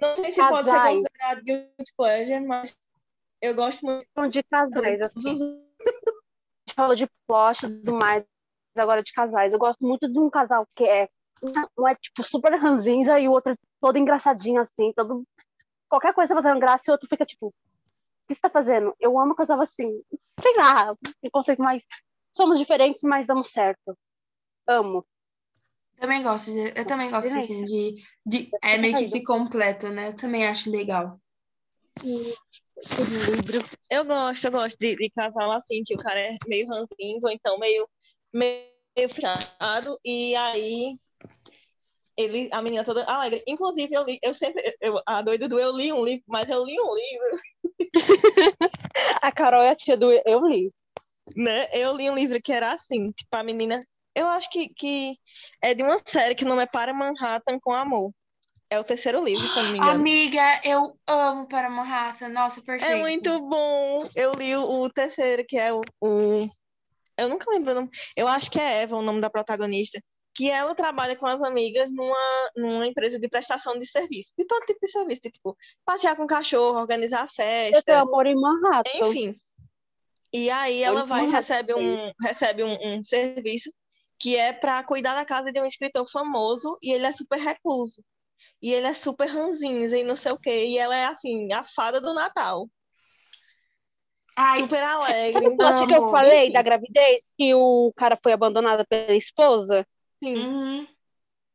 Não 0.00 0.16
sei 0.16 0.32
se 0.32 0.40
pode 0.48 0.70
ser 0.70 0.80
considerado 0.82 1.42
guilty 1.44 1.92
pleasure, 1.96 2.40
mas 2.46 2.76
eu 3.42 3.54
gosto 3.54 3.84
muito 3.84 4.06
de 4.24 4.30
de 4.30 4.42
casais, 4.44 5.00
assim. 5.00 5.69
Falou 6.80 6.96
de 6.96 7.06
plot 7.26 7.66
e 7.66 7.68
tudo 7.68 7.94
mais, 7.94 8.24
agora 8.74 9.02
de 9.02 9.12
casais. 9.12 9.52
Eu 9.52 9.58
gosto 9.58 9.84
muito 9.84 10.10
de 10.10 10.18
um 10.18 10.30
casal 10.30 10.66
que 10.74 10.84
é 10.84 11.08
um 11.78 11.86
é 11.86 11.94
tipo 11.94 12.22
super 12.22 12.54
ranzinza 12.58 13.18
e 13.20 13.28
o 13.28 13.32
outro 13.32 13.52
é 13.52 13.56
todo 13.80 13.98
engraçadinho 13.98 14.60
assim, 14.60 14.92
todo 14.94 15.24
qualquer 15.88 16.14
coisa 16.14 16.34
fazendo 16.34 16.60
graça 16.60 16.84
e 16.86 16.90
o 16.90 16.92
outro 16.92 17.08
fica 17.08 17.26
tipo, 17.26 17.48
o 17.48 17.52
que 18.28 18.34
você 18.34 18.40
tá 18.40 18.48
fazendo? 18.48 18.94
Eu 18.98 19.18
amo 19.18 19.34
casal 19.34 19.60
assim. 19.60 20.02
Sei 20.40 20.56
lá, 20.56 20.92
um 21.22 21.30
conceito 21.30 21.62
mais 21.62 21.84
somos 22.34 22.58
diferentes, 22.58 23.02
mas 23.02 23.26
damos 23.26 23.50
certo. 23.50 23.98
Amo. 24.66 25.04
também 25.96 26.22
gosto 26.22 26.50
de, 26.50 26.72
eu 26.78 26.86
também 26.86 27.10
gosto 27.10 27.28
assim, 27.28 27.64
de, 27.64 27.94
de. 28.24 28.50
É 28.62 28.78
meio 28.78 28.96
que 28.96 29.06
se 29.06 29.22
completa, 29.22 29.90
né? 29.90 30.08
Eu 30.08 30.16
também 30.16 30.46
acho 30.46 30.70
legal. 30.70 31.20
Esse 32.80 33.02
livro. 33.02 33.64
Eu 33.90 34.04
gosto, 34.04 34.44
eu 34.44 34.52
gosto 34.52 34.78
de, 34.78 34.96
de 34.96 35.10
casal 35.10 35.52
assim, 35.52 35.82
que 35.84 35.94
o 35.94 35.98
cara 35.98 36.18
é 36.18 36.36
meio 36.46 36.66
ranzinho, 36.66 37.20
ou 37.22 37.30
então 37.30 37.58
meio, 37.58 37.88
meio, 38.32 38.64
meio 38.96 39.08
fechado, 39.08 39.98
e 40.04 40.34
aí 40.36 40.96
ele, 42.16 42.48
a 42.52 42.62
menina 42.62 42.84
toda 42.84 43.04
alegre. 43.04 43.42
Inclusive, 43.46 43.94
eu 43.94 44.04
li, 44.04 44.18
eu 44.22 44.34
sempre, 44.34 44.76
eu, 44.80 45.00
a 45.06 45.22
doida 45.22 45.48
do 45.48 45.58
eu 45.58 45.72
li 45.72 45.92
um 45.92 46.04
livro, 46.04 46.24
mas 46.26 46.50
eu 46.50 46.64
li 46.64 46.78
um 46.78 46.94
livro, 46.94 47.40
A 49.22 49.32
Carol 49.32 49.62
é 49.62 49.70
a 49.70 49.76
tia 49.76 49.96
do 49.96 50.12
eu 50.12 50.46
li. 50.46 50.72
né? 51.36 51.66
Eu 51.72 51.96
li 51.96 52.10
um 52.10 52.14
livro 52.14 52.40
que 52.42 52.52
era 52.52 52.72
assim, 52.72 53.10
tipo, 53.12 53.34
a 53.34 53.42
menina. 53.42 53.80
Eu 54.14 54.26
acho 54.26 54.50
que, 54.50 54.68
que 54.74 55.16
é 55.62 55.74
de 55.74 55.82
uma 55.82 56.00
série 56.04 56.34
que 56.34 56.44
o 56.44 56.48
nome 56.48 56.62
é 56.62 56.66
Para 56.66 56.92
Manhattan 56.92 57.58
com 57.60 57.72
Amor. 57.72 58.12
É 58.72 58.78
o 58.78 58.84
terceiro 58.84 59.22
livro, 59.24 59.48
se 59.48 59.58
eu 59.58 59.64
não 59.64 59.70
me 59.72 59.78
engano. 59.78 59.92
Amiga, 60.00 60.60
eu 60.64 60.96
amo 61.06 61.46
para 61.48 61.68
Manhattan. 61.68 62.28
Nossa, 62.28 62.60
É 62.60 62.62
perfeito. 62.62 63.00
muito 63.00 63.40
bom. 63.48 64.08
Eu 64.14 64.32
li 64.34 64.54
o, 64.56 64.88
terceiro, 64.90 65.44
que 65.44 65.58
é 65.58 65.72
o, 65.72 65.80
o- 66.00 66.48
Eu 67.18 67.28
nunca 67.28 67.50
lembro 67.50 67.72
o 67.72 67.74
nome. 67.74 67.90
Eu 68.16 68.28
acho 68.28 68.48
que 68.50 68.60
é 68.60 68.82
Eva 68.82 68.96
o 68.96 69.02
nome 69.02 69.20
da 69.20 69.28
protagonista. 69.28 70.00
Que 70.32 70.48
ela 70.48 70.72
trabalha 70.76 71.16
com 71.16 71.26
as 71.26 71.42
amigas 71.42 71.90
numa, 71.90 72.50
numa 72.56 72.86
empresa 72.86 73.18
de 73.18 73.28
prestação 73.28 73.76
de 73.76 73.84
serviço. 73.90 74.32
De 74.38 74.44
todo 74.46 74.64
tipo 74.64 74.78
de 74.80 74.90
serviço. 74.92 75.20
Tipo, 75.22 75.56
passear 75.84 76.14
com 76.16 76.24
cachorro, 76.24 76.78
organizar 76.78 77.22
Eu 77.24 77.28
tenho 77.36 77.72
festa, 77.74 77.98
amor 77.98 78.24
em 78.26 78.36
Manhattan. 78.36 78.90
enfim. 79.08 79.34
E 80.32 80.48
aí 80.48 80.80
ela 80.84 81.04
vai 81.04 81.24
e 81.26 81.28
recebe 81.30 81.74
um, 81.74 82.12
recebe 82.22 82.62
um, 82.62 82.78
um 82.98 83.02
serviço 83.02 83.72
que 84.16 84.36
é 84.36 84.52
para 84.52 84.84
cuidar 84.84 85.14
da 85.16 85.24
casa 85.24 85.50
de 85.50 85.60
um 85.60 85.66
escritor 85.66 86.08
famoso 86.08 86.78
e 86.80 86.92
ele 86.92 87.04
é 87.06 87.10
super 87.10 87.40
recluso. 87.40 88.00
E 88.62 88.72
ele 88.72 88.86
é 88.86 88.94
super 88.94 89.26
ranzinza 89.26 89.96
e 89.96 90.04
não 90.04 90.16
sei 90.16 90.32
o 90.32 90.38
quê. 90.38 90.66
E 90.66 90.78
ela 90.78 90.96
é 90.96 91.06
assim, 91.06 91.52
a 91.52 91.64
fada 91.64 92.00
do 92.00 92.14
Natal. 92.14 92.68
Ai, 94.36 94.60
Super 94.60 94.78
Sabe 94.78 94.84
alegre. 94.84 95.46
o 95.46 95.56
plot 95.56 95.86
que 95.86 95.94
eu 95.94 96.10
falei 96.10 96.44
Enfim. 96.44 96.52
da 96.52 96.62
gravidez? 96.62 97.20
Que 97.36 97.54
o 97.54 97.92
cara 97.94 98.16
foi 98.22 98.32
abandonado 98.32 98.86
pela 98.86 99.14
esposa? 99.14 99.86
Sim. 100.22 100.34
uhum. 100.36 100.86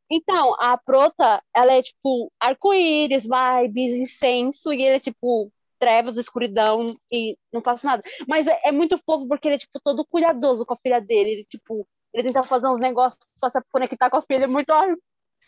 Então, 0.10 0.56
a 0.60 0.78
prota, 0.78 1.42
ela 1.56 1.74
é 1.74 1.82
tipo 1.82 2.32
arco-íris, 2.40 3.24
vibes, 3.26 3.92
incenso, 3.92 4.72
e 4.72 4.84
ele 4.84 4.98
é 4.98 5.00
tipo 5.00 5.52
trevas, 5.80 6.18
escuridão 6.18 6.96
e 7.12 7.38
não 7.52 7.62
faz 7.62 7.82
nada. 7.84 8.04
Mas 8.28 8.48
é, 8.48 8.60
é 8.66 8.72
muito 8.72 8.98
fofo 9.00 9.28
porque 9.28 9.48
ele 9.48 9.56
é 9.56 9.58
tipo 9.58 9.80
todo 9.84 10.06
cuidadoso 10.06 10.66
com 10.66 10.74
a 10.74 10.78
filha 10.78 11.02
dele. 11.02 11.32
Ele 11.32 11.46
tipo, 11.46 11.88
ele 12.14 12.24
tenta 12.24 12.44
fazer 12.44 12.68
uns 12.68 12.80
negócios 12.80 13.20
pra 13.40 13.50
se 13.50 13.60
conectar 13.72 14.10
com 14.10 14.18
a 14.18 14.22
filha. 14.22 14.44
É 14.44 14.48
muito. 14.48 14.72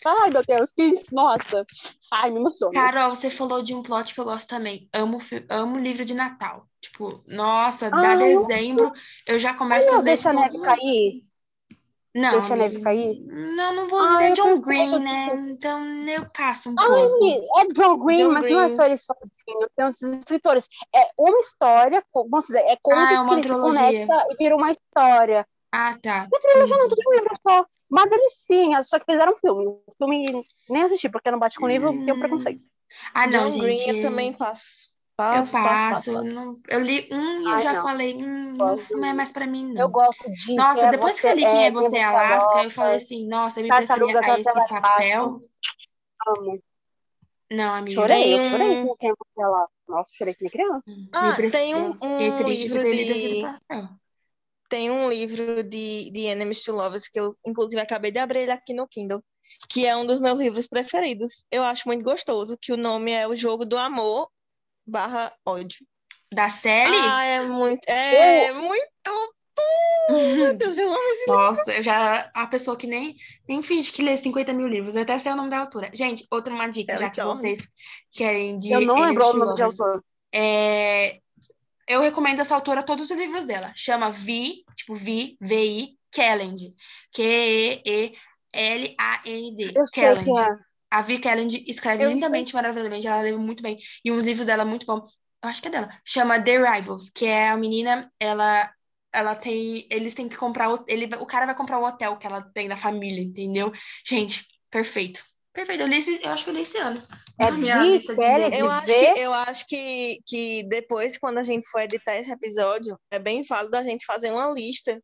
Ai, 0.05 0.29
meu 0.29 0.41
Deus, 0.47 0.71
que 0.71 0.93
nossa. 1.11 1.65
Ai, 2.11 2.29
me 2.31 2.39
emociona. 2.39 2.73
Carol, 2.73 3.15
você 3.15 3.29
falou 3.29 3.61
de 3.63 3.73
um 3.73 3.81
plot 3.81 4.13
que 4.13 4.19
eu 4.19 4.25
gosto 4.25 4.47
também. 4.47 4.89
Amo, 4.93 5.17
amo 5.49 5.77
livro 5.79 6.05
de 6.05 6.13
Natal. 6.13 6.67
Tipo, 6.79 7.23
nossa, 7.27 7.89
dá 7.89 7.97
Ai, 7.97 8.15
eu- 8.33 8.45
dezembro, 8.47 8.91
eu 9.25 9.39
já 9.39 9.53
começo 9.53 9.89
a 9.89 9.91
não 9.97 10.03
ler 10.03 10.05
deixa 10.05 10.29
a 10.29 10.33
neve 10.33 10.59
cair? 10.61 11.23
Não, 12.15 12.31
Deixa 12.31 12.53
a 12.53 12.57
neve 12.57 12.81
cair? 12.81 13.19
Não, 13.27 13.75
não 13.75 13.87
vou 13.87 14.01
ler 14.17 14.29
eu 14.29 14.33
John 14.33 14.61
Green, 14.61 14.99
né? 15.03 15.27
Então 15.51 15.83
eu 16.07 16.29
passo 16.31 16.69
um 16.69 16.75
Ai, 16.77 16.87
pouco. 16.87 17.51
é 17.59 17.67
John 17.73 17.97
Green, 17.99 18.23
John 18.23 18.33
mas 18.33 18.49
não 18.49 18.59
é 18.59 18.67
Green. 18.67 18.75
só 18.75 18.85
ele 18.85 18.97
sozinho, 18.97 19.69
tem 19.75 19.85
outros 19.85 20.01
escritores. 20.01 20.67
É 20.93 21.07
uma 21.17 21.39
história, 21.39 22.03
vamos 22.13 22.45
dizer, 22.47 22.59
é 22.65 22.75
contos 22.81 23.03
Ah, 23.07 23.13
é 23.23 23.27
que 23.27 23.33
ele 23.33 23.43
se 23.43 23.49
conecta 23.61 24.13
e 24.31 24.35
vira 24.37 24.55
uma 24.55 24.71
história. 24.71 25.47
Ah, 25.71 25.97
tá. 26.01 26.27
Não 26.31 26.39
trilogia 26.39 26.77
não, 26.77 26.89
tudo 26.89 27.01
um 27.07 27.13
livro 27.13 27.35
só. 27.47 27.65
Uma 27.89 28.05
delicinha, 28.05 28.83
só 28.83 28.99
que 28.99 29.05
fizeram 29.05 29.33
um 29.33 29.38
filme. 29.38 29.65
O 29.65 29.83
filme 29.97 30.45
nem 30.69 30.83
assisti, 30.83 31.09
porque 31.09 31.31
não 31.31 31.39
bate 31.39 31.57
com 31.57 31.65
o 31.65 31.69
livro, 31.69 31.91
tem 32.05 32.13
um 32.13 32.19
preconceito. 32.19 32.61
Ah, 33.13 33.27
não, 33.27 33.49
John 33.49 33.59
Green 33.59 33.77
gente. 33.77 33.89
eu 33.89 34.01
também 34.01 34.33
passo. 34.33 34.97
Eu 35.17 35.17
Passo, 35.17 35.51
passo, 35.51 35.53
passo. 35.53 35.93
passo, 35.93 36.13
passo. 36.13 36.27
não- 36.27 36.61
eu 36.69 36.79
li 36.79 37.09
um 37.11 37.41
e 37.41 37.45
eu 37.45 37.51
Ai, 37.51 37.63
já 37.63 37.73
não. 37.73 37.81
falei, 37.81 38.15
hum, 38.15 38.53
não, 38.91 39.05
é 39.05 39.13
mais 39.13 39.31
pra 39.31 39.47
mim, 39.47 39.73
Eu 39.73 39.73
não. 39.73 39.91
gosto 39.91 40.31
de 40.31 40.55
Nossa, 40.55 40.81
é 40.81 40.91
depois 40.91 41.19
que 41.19 41.27
Você 41.27 41.31
eu 41.31 41.35
li 41.35 41.41
Quem 41.41 41.63
é 41.63 41.67
É, 41.67 41.71
Você, 41.71 41.89
Você 41.89 42.03
Alaska, 42.03 42.63
eu 42.63 42.71
falei 42.71 42.95
assim, 42.97 43.27
nossa, 43.27 43.59
eu 43.59 43.63
me 43.63 43.69
Tartarugas 43.69 44.23
a 44.23 44.39
esse 44.39 44.51
papel. 44.51 45.41
Amo. 46.27 46.61
Não, 47.49 47.73
amiga. 47.73 48.01
Chorei, 48.01 48.33
eu 48.33 48.43
chorei 48.43 48.77
com 48.77 48.95
quem 48.97 49.09
você 49.11 49.41
é 49.41 49.47
lá. 49.47 49.67
Nossa, 49.88 50.11
chorei 50.13 50.35
que 50.35 50.43
nem 50.43 50.51
criança. 50.51 50.91
Ah, 51.13 51.35
tem 51.51 51.73
um, 51.75 51.79
eu 51.79 51.88
um 52.03 52.35
triste 52.35 52.69
por 52.69 52.79
livro 52.79 52.81
ter 52.81 52.93
lido 52.93 53.11
aquele 53.11 53.41
de. 53.41 54.07
Tem 54.70 54.91
um 54.91 55.09
livro 55.09 55.63
de, 55.63 56.11
de 56.11 56.22
Enemies 56.22 56.63
to 56.63 56.72
Lovers 56.72 57.07
que 57.07 57.20
eu, 57.20 57.36
inclusive, 57.45 57.80
acabei 57.82 58.11
de 58.11 58.20
abrir 58.20 58.39
ele 58.39 58.51
aqui 58.51 58.74
no 58.74 58.88
Kindle, 58.88 59.24
que 59.70 59.86
é 59.86 59.95
um 59.95 60.05
dos 60.05 60.20
meus 60.20 60.39
livros 60.39 60.68
preferidos. 60.68 61.45
Eu 61.51 61.63
acho 61.63 61.88
muito 61.88 62.03
gostoso, 62.03 62.57
que 62.61 62.74
o 62.74 62.78
nome 62.78 63.11
é 63.11 63.28
O 63.28 63.36
Jogo 63.36 63.65
do 63.65 63.78
Amor 63.78 64.30
barra 64.86 65.34
ódio. 65.45 65.86
Da 66.34 66.49
série? 66.49 66.95
Ah, 66.95 67.24
é 67.24 67.41
muito, 67.41 67.89
é 67.89 68.51
muito 68.51 68.91
bom! 69.55 70.36
Meu 70.36 70.53
Deus, 70.53 70.78
eu 70.78 70.89
amo 70.91 71.09
esse 71.11 71.30
livro. 71.30 71.36
Nossa, 71.38 71.74
eu 71.74 71.84
já. 71.84 72.30
A 72.34 72.47
pessoa 72.47 72.78
que 72.78 72.88
nem, 72.88 73.15
nem 73.47 73.61
finge 73.61 73.91
que 73.91 74.01
lê 74.03 74.18
50 74.18 74.53
mil 74.53 74.68
livros, 74.68 74.95
eu 74.95 75.01
até 75.01 75.18
sei 75.20 75.32
o 75.32 75.36
nome 75.36 75.49
da 75.49 75.59
autora. 75.59 75.89
Gente, 75.93 76.26
outra 76.32 76.53
uma 76.53 76.68
dica, 76.68 76.93
É 76.93 76.97
já 76.97 77.09
que 77.09 77.22
vocês 77.24 77.68
querem 78.11 78.59
de 78.59 78.72
Eu 78.72 78.82
não 78.82 78.95
lembro 78.95 79.26
o 79.26 79.34
nome 79.34 79.55
de 79.55 79.63
Lovers. 79.63 79.80
autor. 79.80 80.03
É, 80.34 81.20
eu 81.88 82.01
recomendo 82.01 82.39
essa 82.41 82.55
autora 82.55 82.83
todos 82.83 83.09
os 83.09 83.17
livros 83.17 83.45
dela. 83.45 83.71
Chama 83.75 84.11
Vi, 84.11 84.63
tipo 84.75 84.93
Vi, 84.93 85.38
V-I, 85.41 85.97
Kelland. 86.11 86.69
Q-E-E-L-A-N-D. 87.13 88.13
Sei 89.93 90.03
Kelland. 90.03 90.29
é. 90.39 90.67
A 90.89 91.01
Vi 91.01 91.19
Kelland 91.19 91.63
escreve 91.67 92.03
Eu 92.03 92.09
lindamente, 92.11 92.53
maravilhosamente, 92.53 93.07
ela 93.07 93.21
lê 93.21 93.31
muito 93.33 93.61
bem. 93.61 93.77
E 94.03 94.11
uns 94.11 94.23
livros 94.23 94.45
dela 94.45 94.63
muito 94.65 94.85
bom. 94.85 95.01
Eu 95.43 95.49
acho 95.49 95.61
que 95.61 95.67
é 95.67 95.71
dela. 95.71 95.89
Chama 96.05 96.41
The 96.41 96.57
Rivals, 96.57 97.09
que 97.09 97.25
é 97.25 97.49
a 97.49 97.57
menina, 97.57 98.11
ela 98.19 98.71
ela 99.13 99.35
tem, 99.35 99.88
eles 99.89 100.13
têm 100.13 100.29
que 100.29 100.38
comprar 100.38 100.69
o, 100.69 100.85
ele, 100.88 101.05
o 101.15 101.25
cara 101.25 101.45
vai 101.45 101.55
comprar 101.55 101.79
o 101.79 101.83
hotel 101.85 102.17
que 102.17 102.27
ela 102.27 102.41
tem 102.41 102.67
da 102.67 102.77
família, 102.77 103.21
entendeu? 103.21 103.71
Gente, 104.05 104.45
perfeito. 104.69 105.23
Perfeito. 105.58 105.82
Eu 105.82 105.88
li 105.88 105.97
esse, 105.97 106.24
eu 106.24 106.32
acho 106.32 106.43
que 106.43 106.51
eu 106.51 106.53
li 106.53 106.62
esse 106.62 106.78
ano. 106.78 107.01
É 107.39 107.49
minha 107.49 107.84
lista 107.84 108.16
de. 108.16 108.22
Eu 108.60 108.70
acho, 108.70 108.86
que, 108.86 109.20
eu 109.20 109.34
acho 109.34 109.68
que, 109.68 110.20
que 110.24 110.64
depois, 110.70 111.18
quando 111.18 111.39
a 111.39 111.43
gente 111.43 111.68
for 111.68 111.82
editar 111.82 112.16
esse 112.16 112.32
episódio, 112.32 112.95
é 113.10 113.18
bem 113.18 113.41
válido 113.41 113.76
a 113.76 113.82
gente 113.82 114.05
fazer 114.05 114.32
uma 114.32 114.51
lista 114.51 115.01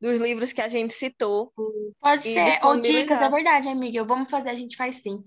dos 0.00 0.18
livros 0.18 0.54
que 0.54 0.62
a 0.62 0.68
gente 0.68 0.94
citou. 0.94 1.52
Pode 2.00 2.22
ser, 2.22 2.64
ou 2.64 2.80
dicas, 2.80 3.20
é 3.20 3.28
verdade, 3.28 3.68
amiga. 3.68 4.02
Vamos 4.04 4.30
fazer, 4.30 4.48
a 4.48 4.54
gente 4.54 4.74
faz 4.74 5.02
sim. 5.02 5.22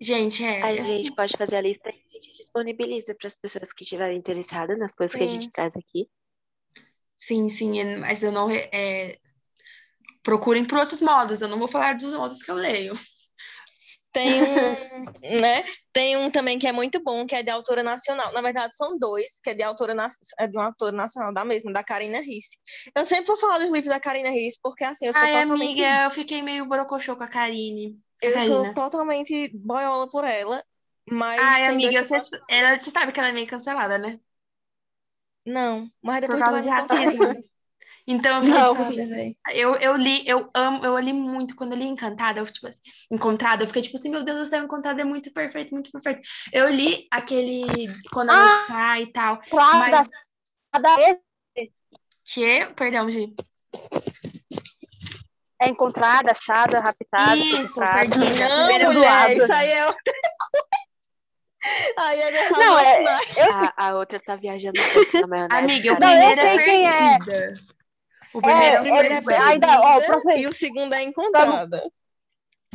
Gente, 0.00 0.44
é. 0.44 0.62
A 0.62 0.84
gente 0.84 1.12
pode 1.12 1.36
fazer 1.36 1.56
a 1.56 1.60
lista 1.60 1.88
e 1.88 2.16
a 2.16 2.20
gente 2.20 2.36
disponibiliza 2.36 3.12
para 3.12 3.26
as 3.26 3.34
pessoas 3.34 3.72
que 3.72 3.82
estiverem 3.82 4.18
interessadas 4.18 4.78
nas 4.78 4.92
coisas 4.92 5.16
que 5.16 5.24
a 5.24 5.26
Sim. 5.26 5.34
gente 5.34 5.50
traz 5.50 5.74
aqui. 5.74 6.08
Sim, 7.16 7.48
sim, 7.48 7.80
é- 7.80 7.96
mas 7.96 8.22
eu 8.22 8.30
não. 8.30 8.48
É... 8.48 9.16
Procurem 10.22 10.64
por 10.64 10.78
outros 10.78 11.00
modos, 11.00 11.42
eu 11.42 11.48
não 11.48 11.58
vou 11.58 11.66
falar 11.66 11.94
dos 11.94 12.12
modos 12.12 12.40
que 12.40 12.50
eu 12.52 12.54
leio. 12.54 12.94
Tem 14.16 14.42
um, 14.42 14.72
né? 15.42 15.62
Tem 15.92 16.16
um 16.16 16.30
também 16.30 16.58
que 16.58 16.66
é 16.66 16.72
muito 16.72 17.02
bom, 17.02 17.26
que 17.26 17.34
é 17.34 17.42
de 17.42 17.50
autora 17.50 17.82
nacional. 17.82 18.32
Na 18.32 18.40
verdade, 18.40 18.74
são 18.74 18.98
dois, 18.98 19.38
que 19.42 19.50
é 19.50 19.54
de 19.54 19.62
autora 19.62 19.94
na- 19.94 20.08
é 20.38 20.46
de 20.46 20.56
uma 20.56 20.66
autora 20.66 20.96
nacional 20.96 21.34
da 21.34 21.44
mesma, 21.44 21.72
da 21.72 21.84
Karina 21.84 22.20
Risse. 22.20 22.56
Eu 22.96 23.04
sempre 23.04 23.26
vou 23.26 23.36
falar 23.38 23.58
dos 23.58 23.66
livros 23.70 23.86
da 23.92 24.00
Karina 24.00 24.30
Risse, 24.30 24.58
porque 24.62 24.84
assim, 24.84 25.06
eu 25.06 25.12
sou 25.12 25.20
Ai, 25.22 25.32
totalmente, 25.42 25.82
amiga, 25.82 26.04
eu 26.04 26.10
fiquei 26.10 26.42
meio 26.42 26.66
borocochô 26.66 27.16
com 27.16 27.24
a 27.24 27.28
Karine. 27.28 28.00
eu 28.22 28.32
Karina. 28.32 28.46
sou 28.46 28.74
totalmente 28.74 29.50
boiola 29.54 30.08
por 30.08 30.24
ela, 30.24 30.64
mas 31.08 31.40
Ai, 31.40 31.66
amiga, 31.66 32.02
você, 32.02 32.14
ela, 32.50 32.78
você 32.80 32.90
sabe 32.90 33.12
que 33.12 33.20
ela 33.20 33.28
é 33.28 33.32
meio 33.32 33.46
cancelada, 33.46 33.98
né? 33.98 34.18
Não, 35.46 35.90
mas 36.02 36.20
Por 36.20 36.20
depois 36.20 36.42
tu 36.42 36.50
causa 36.50 36.50
vai 36.50 36.62
de 36.62 36.68
racismo. 36.68 37.22
Então, 38.08 38.36
eu 38.44 38.74
fiquei, 38.84 39.06
Não. 39.06 39.52
eu, 39.52 39.74
eu 39.76 39.96
li, 39.96 40.22
eu 40.28 40.48
amo, 40.54 40.84
eu 40.84 40.96
li 40.98 41.12
muito. 41.12 41.56
Quando 41.56 41.72
eu 41.72 41.78
li 41.78 41.86
Encantada, 41.86 42.38
eu, 42.38 42.46
tipo 42.46 42.68
assim, 42.68 42.80
Encontrada, 43.10 43.64
eu 43.64 43.66
fiquei 43.66 43.82
tipo 43.82 43.96
assim, 43.96 44.10
meu 44.10 44.22
Deus 44.22 44.38
do 44.38 44.46
céu, 44.46 44.62
Encontrada 44.62 45.02
é 45.02 45.04
muito 45.04 45.32
perfeito, 45.32 45.74
muito 45.74 45.90
perfeito. 45.90 46.20
Eu 46.52 46.68
li 46.68 47.08
aquele 47.10 47.64
Quando 48.12 48.30
a 48.30 48.34
Ah! 48.34 48.64
Cai 48.68 49.02
e 49.02 49.12
tal, 49.12 49.38
Prada, 49.50 49.78
mas 49.78 50.08
Prada 50.70 50.96
que, 52.24 52.66
perdão, 52.76 53.10
Gi. 53.10 53.32
é 55.62 55.68
encontrada, 55.68 56.30
achada, 56.32 56.80
raptada, 56.80 57.36
Isso, 57.36 57.74
perdida. 57.74 58.48
Não, 58.48 58.66
Primeiro 58.66 58.92
mulher, 58.92 59.34
doado. 59.34 59.42
isso 59.44 59.52
aí 59.52 59.70
é 59.70 59.86
outra 59.86 60.02
Aí 61.98 62.20
é 62.20 62.30
The 62.30 62.50
Não, 62.50 62.78
é- 62.78 63.00
Night. 63.02 63.40
A, 63.76 63.86
a 63.88 63.94
outra 63.96 64.20
tá 64.20 64.36
viajando 64.36 64.80
um 64.80 64.92
pouco 64.92 65.20
na 65.20 65.26
maionese. 65.26 65.56
Amiga. 65.56 65.98
Não, 65.98 66.08
eu 66.10 66.16
primeiro 66.18 66.40
é 66.40 66.54
é. 66.54 66.56
perdida. 66.56 67.54
O 68.36 68.42
primeiro 68.42 68.60
é, 68.60 68.74
É, 68.76 68.80
o 68.80 68.82
primeiro 68.82 69.30
é 69.30 69.34
é 69.34 69.38
ainda, 69.38 69.80
ó, 69.80 70.00
você- 70.00 70.36
e 70.36 70.46
o 70.46 70.52
segundo 70.52 70.92
é 70.94 71.02
encontrada. 71.02 71.90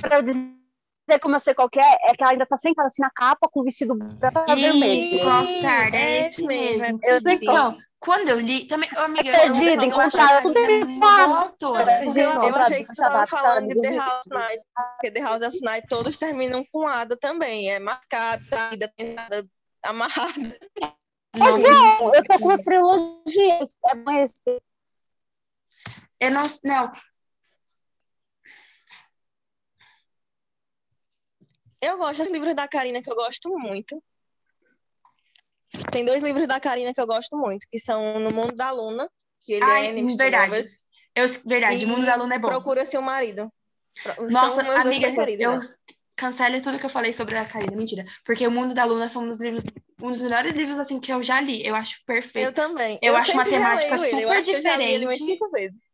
Pra 0.01 0.17
eu 0.17 0.23
dizer 0.23 1.19
como 1.21 1.35
eu 1.35 1.39
sei 1.39 1.53
qual 1.53 1.69
que 1.69 1.79
é, 1.79 1.83
é 1.83 2.13
que 2.15 2.23
ela 2.23 2.31
ainda 2.31 2.45
tá 2.47 2.57
sentada 2.57 2.87
assim 2.87 3.01
na 3.01 3.11
capa 3.11 3.47
com 3.47 3.59
o 3.59 3.63
vestido 3.63 3.93
branco 3.93 4.55
vermelho. 4.55 4.93
Isso, 4.93 5.29
All-Star, 5.29 5.93
é 5.93 5.97
é 5.97 6.27
esse 6.27 6.43
mesmo. 6.45 6.81
mesmo. 6.81 6.99
é 7.03 7.15
Eu 7.15 7.21
sei 7.21 7.39
quando 7.99 8.29
eu 8.29 8.39
li, 8.39 8.65
também, 8.65 8.89
ô, 8.95 8.99
amiga, 9.01 9.29
eu 9.29 9.33
Perdida, 9.33 9.83
eu 9.83 9.89
encontrada, 9.89 10.41
tudo 10.41 10.57
é 10.57 12.07
eu, 12.17 12.31
eu 12.31 12.55
achei 12.55 12.79
que 12.83 12.87
você 12.87 12.93
estava 12.93 13.17
encontrada, 13.17 13.27
falando 13.27 13.67
de 13.69 13.81
The. 13.81 13.95
House 13.97 14.25
of 14.25 14.29
Night, 14.29 14.63
porque 14.75 15.11
The 15.11 15.19
House 15.21 15.41
of 15.43 15.57
Night 15.61 15.87
todos 15.87 16.17
terminam 16.17 16.65
com 16.71 16.87
Ada 16.87 17.15
também. 17.15 17.69
É 17.69 17.79
marcada, 17.79 18.41
traída, 18.49 18.91
tentada, 18.97 19.45
amarrada. 19.83 20.57
Não, 21.37 21.57
Não, 21.57 22.15
eu 22.15 22.23
tô 22.23 22.39
com 22.39 22.45
uma 22.45 22.57
trilogia. 22.57 23.59
É 23.85 24.23
esse. 24.23 24.41
Eu 26.21 26.31
não, 26.31 26.45
não, 26.63 26.91
Eu 31.81 31.97
gosto 31.97 32.23
dos 32.23 32.31
livros 32.31 32.53
da 32.53 32.67
Karina 32.67 33.01
que 33.01 33.09
eu 33.09 33.15
gosto 33.15 33.49
muito. 33.57 34.01
Tem 35.91 36.05
dois 36.05 36.21
livros 36.21 36.45
da 36.45 36.59
Karina 36.59 36.93
que 36.93 37.01
eu 37.01 37.07
gosto 37.07 37.35
muito, 37.35 37.65
que 37.71 37.79
são 37.79 38.19
No 38.19 38.29
Mundo 38.29 38.55
da 38.55 38.69
Luna, 38.69 39.09
que 39.41 39.53
ele 39.53 39.65
Ai, 39.65 39.87
é 39.87 39.89
Enemies 39.89 40.15
verdade. 40.15 40.51
Lovers, 40.51 40.83
eu, 41.15 41.25
verdade, 41.43 41.85
o 41.85 41.87
mundo 41.87 42.05
da 42.05 42.15
Luna 42.15 42.35
é 42.35 42.39
bom. 42.39 42.49
Procura 42.49 42.85
Seu 42.85 43.01
Marido. 43.01 43.51
Nossa, 44.29 44.61
amiga, 44.61 45.07
preferidos, 45.07 45.43
eu 45.43 45.57
né? 45.57 46.61
tudo 46.61 46.77
que 46.77 46.85
eu 46.85 46.89
falei 46.89 47.13
sobre 47.13 47.35
a 47.35 47.45
Karina, 47.45 47.75
mentira. 47.75 48.05
Porque 48.23 48.45
o 48.45 48.51
Mundo 48.51 48.75
da 48.75 48.85
Luna 48.85 49.09
são 49.09 49.23
um 49.23 49.27
dos 49.27 49.39
livros, 49.39 49.63
um 49.99 50.11
dos 50.11 50.21
melhores 50.21 50.55
livros 50.55 50.77
assim 50.77 50.99
que 50.99 51.11
eu 51.11 51.23
já 51.23 51.41
li. 51.41 51.65
Eu 51.65 51.73
acho 51.73 51.97
Eu 51.99 52.05
perfeito. 52.05 52.53
também. 52.53 52.99
Eu 53.01 53.15
acho 53.15 53.31
uma 53.31 53.43
sempre 53.43 53.57
temática 53.57 53.95
releio 53.95 54.05
ele. 54.05 54.23
Eu 54.23 54.29
super 54.29 54.37
acho 54.37 54.51
que 54.51 54.55
eu 54.55 54.61
já 54.61 54.77
li 54.77 54.83
ele 54.83 55.05
umas 55.05 55.15
diferente. 55.15 55.39
cinco 55.39 55.49
vezes. 55.49 55.89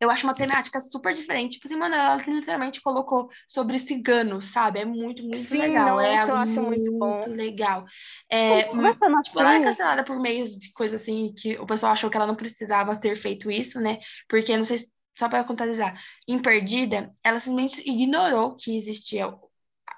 Eu 0.00 0.10
acho 0.10 0.24
uma 0.26 0.34
temática 0.34 0.80
super 0.80 1.12
diferente. 1.14 1.54
Tipo 1.54 1.66
assim, 1.66 1.76
mano, 1.76 1.94
ela 1.94 2.16
literalmente 2.16 2.80
colocou 2.80 3.28
sobre 3.48 3.78
ciganos, 3.78 4.46
sabe? 4.46 4.80
É 4.80 4.84
muito, 4.84 5.22
muito 5.24 5.54
Sim, 5.54 5.56
legal. 5.56 6.00
é 6.00 6.24
nossa, 6.24 6.30
eu 6.32 6.36
acho 6.36 6.62
muito 6.62 6.90
bom. 6.98 7.34
legal. 7.34 7.84
É, 8.30 8.64
Conversando 8.68 9.16
Tipo, 9.22 9.40
ela 9.40 9.56
é 9.56 9.60
assim, 9.60 9.60
cancelada 9.60 10.04
por 10.04 10.20
meios 10.20 10.56
de 10.56 10.72
coisa 10.72 10.96
assim 10.96 11.32
que 11.36 11.58
o 11.58 11.66
pessoal 11.66 11.92
achou 11.92 12.08
que 12.10 12.16
ela 12.16 12.26
não 12.26 12.36
precisava 12.36 12.96
ter 12.98 13.16
feito 13.16 13.50
isso, 13.50 13.80
né? 13.80 13.98
Porque, 14.28 14.56
não 14.56 14.64
sei, 14.64 14.78
se- 14.78 14.92
só 15.18 15.28
para 15.28 15.44
contabilizar, 15.44 16.00
em 16.28 16.38
Perdida, 16.40 17.12
ela 17.24 17.40
simplesmente 17.40 17.88
ignorou 17.90 18.54
que 18.56 18.76
existia 18.76 19.26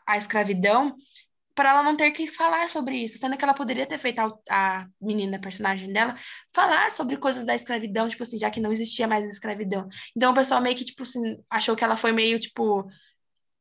a 0.07 0.16
escravidão 0.18 0.96
para 1.61 1.68
ela 1.72 1.82
não 1.82 1.94
ter 1.94 2.11
que 2.12 2.26
falar 2.26 2.70
sobre 2.70 2.96
isso, 2.96 3.18
sendo 3.18 3.36
que 3.36 3.44
ela 3.44 3.52
poderia 3.52 3.84
ter 3.86 3.98
feito 3.98 4.18
a, 4.18 4.32
a 4.50 4.86
menina, 4.98 5.36
a 5.36 5.40
personagem 5.40 5.92
dela, 5.92 6.14
falar 6.54 6.90
sobre 6.90 7.18
coisas 7.18 7.44
da 7.44 7.54
escravidão, 7.54 8.08
tipo 8.08 8.22
assim, 8.22 8.38
já 8.38 8.50
que 8.50 8.61
não 8.61 8.72
existia 8.72 9.06
mais 9.06 9.26
a 9.26 9.30
escravidão. 9.30 9.86
Então 10.16 10.32
o 10.32 10.34
pessoal 10.34 10.62
meio 10.62 10.74
que, 10.74 10.86
tipo 10.86 11.02
assim, 11.02 11.36
achou 11.50 11.76
que 11.76 11.84
ela 11.84 11.98
foi 11.98 12.12
meio, 12.12 12.40
tipo. 12.40 12.88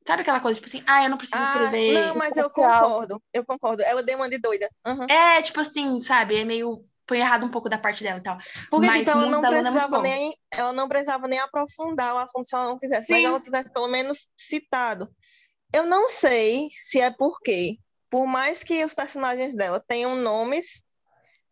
Sabe 0.07 0.21
aquela 0.21 0.39
coisa, 0.39 0.57
tipo 0.61 0.69
assim, 0.69 0.81
ah, 0.87 1.03
eu 1.03 1.09
não 1.09 1.17
preciso 1.17 1.43
Ah, 1.43 1.47
escrever. 1.47 1.93
não, 1.93 2.15
mas 2.15 2.37
eu 2.37 2.49
concordo. 2.49 3.21
Eu 3.33 3.45
concordo. 3.45 3.83
Ela 3.83 4.01
deu 4.01 4.15
uma 4.15 4.29
de 4.29 4.37
doida. 4.39 4.69
Aham. 4.85 5.05
É, 5.09 5.41
tipo 5.41 5.59
assim, 5.59 5.99
sabe? 5.99 6.37
É 6.37 6.45
meio. 6.45 6.85
Foi 7.05 7.17
errado 7.19 7.45
um 7.45 7.49
pouco 7.49 7.67
da 7.67 7.77
parte 7.77 8.01
dela 8.01 8.19
e 8.19 8.23
tal. 8.23 8.37
Porque, 8.69 8.87
Mas 8.87 8.99
tipo, 8.99 9.11
ela 9.11 9.25
não 9.27 9.43
é 9.43 9.47
precisava 9.47 9.89
bom. 9.89 10.01
nem, 10.03 10.33
ela 10.51 10.71
não 10.71 10.87
precisava 10.87 11.27
nem 11.27 11.39
aprofundar 11.39 12.15
o 12.15 12.19
assunto 12.19 12.47
se 12.47 12.55
ela 12.55 12.69
não 12.69 12.77
quisesse, 12.77 13.07
mas 13.09 13.19
Sim. 13.19 13.25
ela 13.25 13.41
tivesse 13.41 13.69
pelo 13.73 13.87
menos 13.89 14.29
citado. 14.37 15.09
Eu 15.73 15.85
não 15.85 16.09
sei 16.09 16.67
se 16.71 16.99
é 16.99 17.11
porque, 17.11 17.77
por 18.09 18.25
mais 18.25 18.63
que 18.63 18.83
os 18.83 18.93
personagens 18.93 19.53
dela 19.53 19.83
tenham 19.87 20.15
nomes 20.15 20.83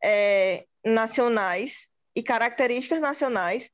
é, 0.03 0.65
nacionais 0.83 1.87
e 2.15 2.23
características 2.23 2.99
nacionais, 2.99 3.69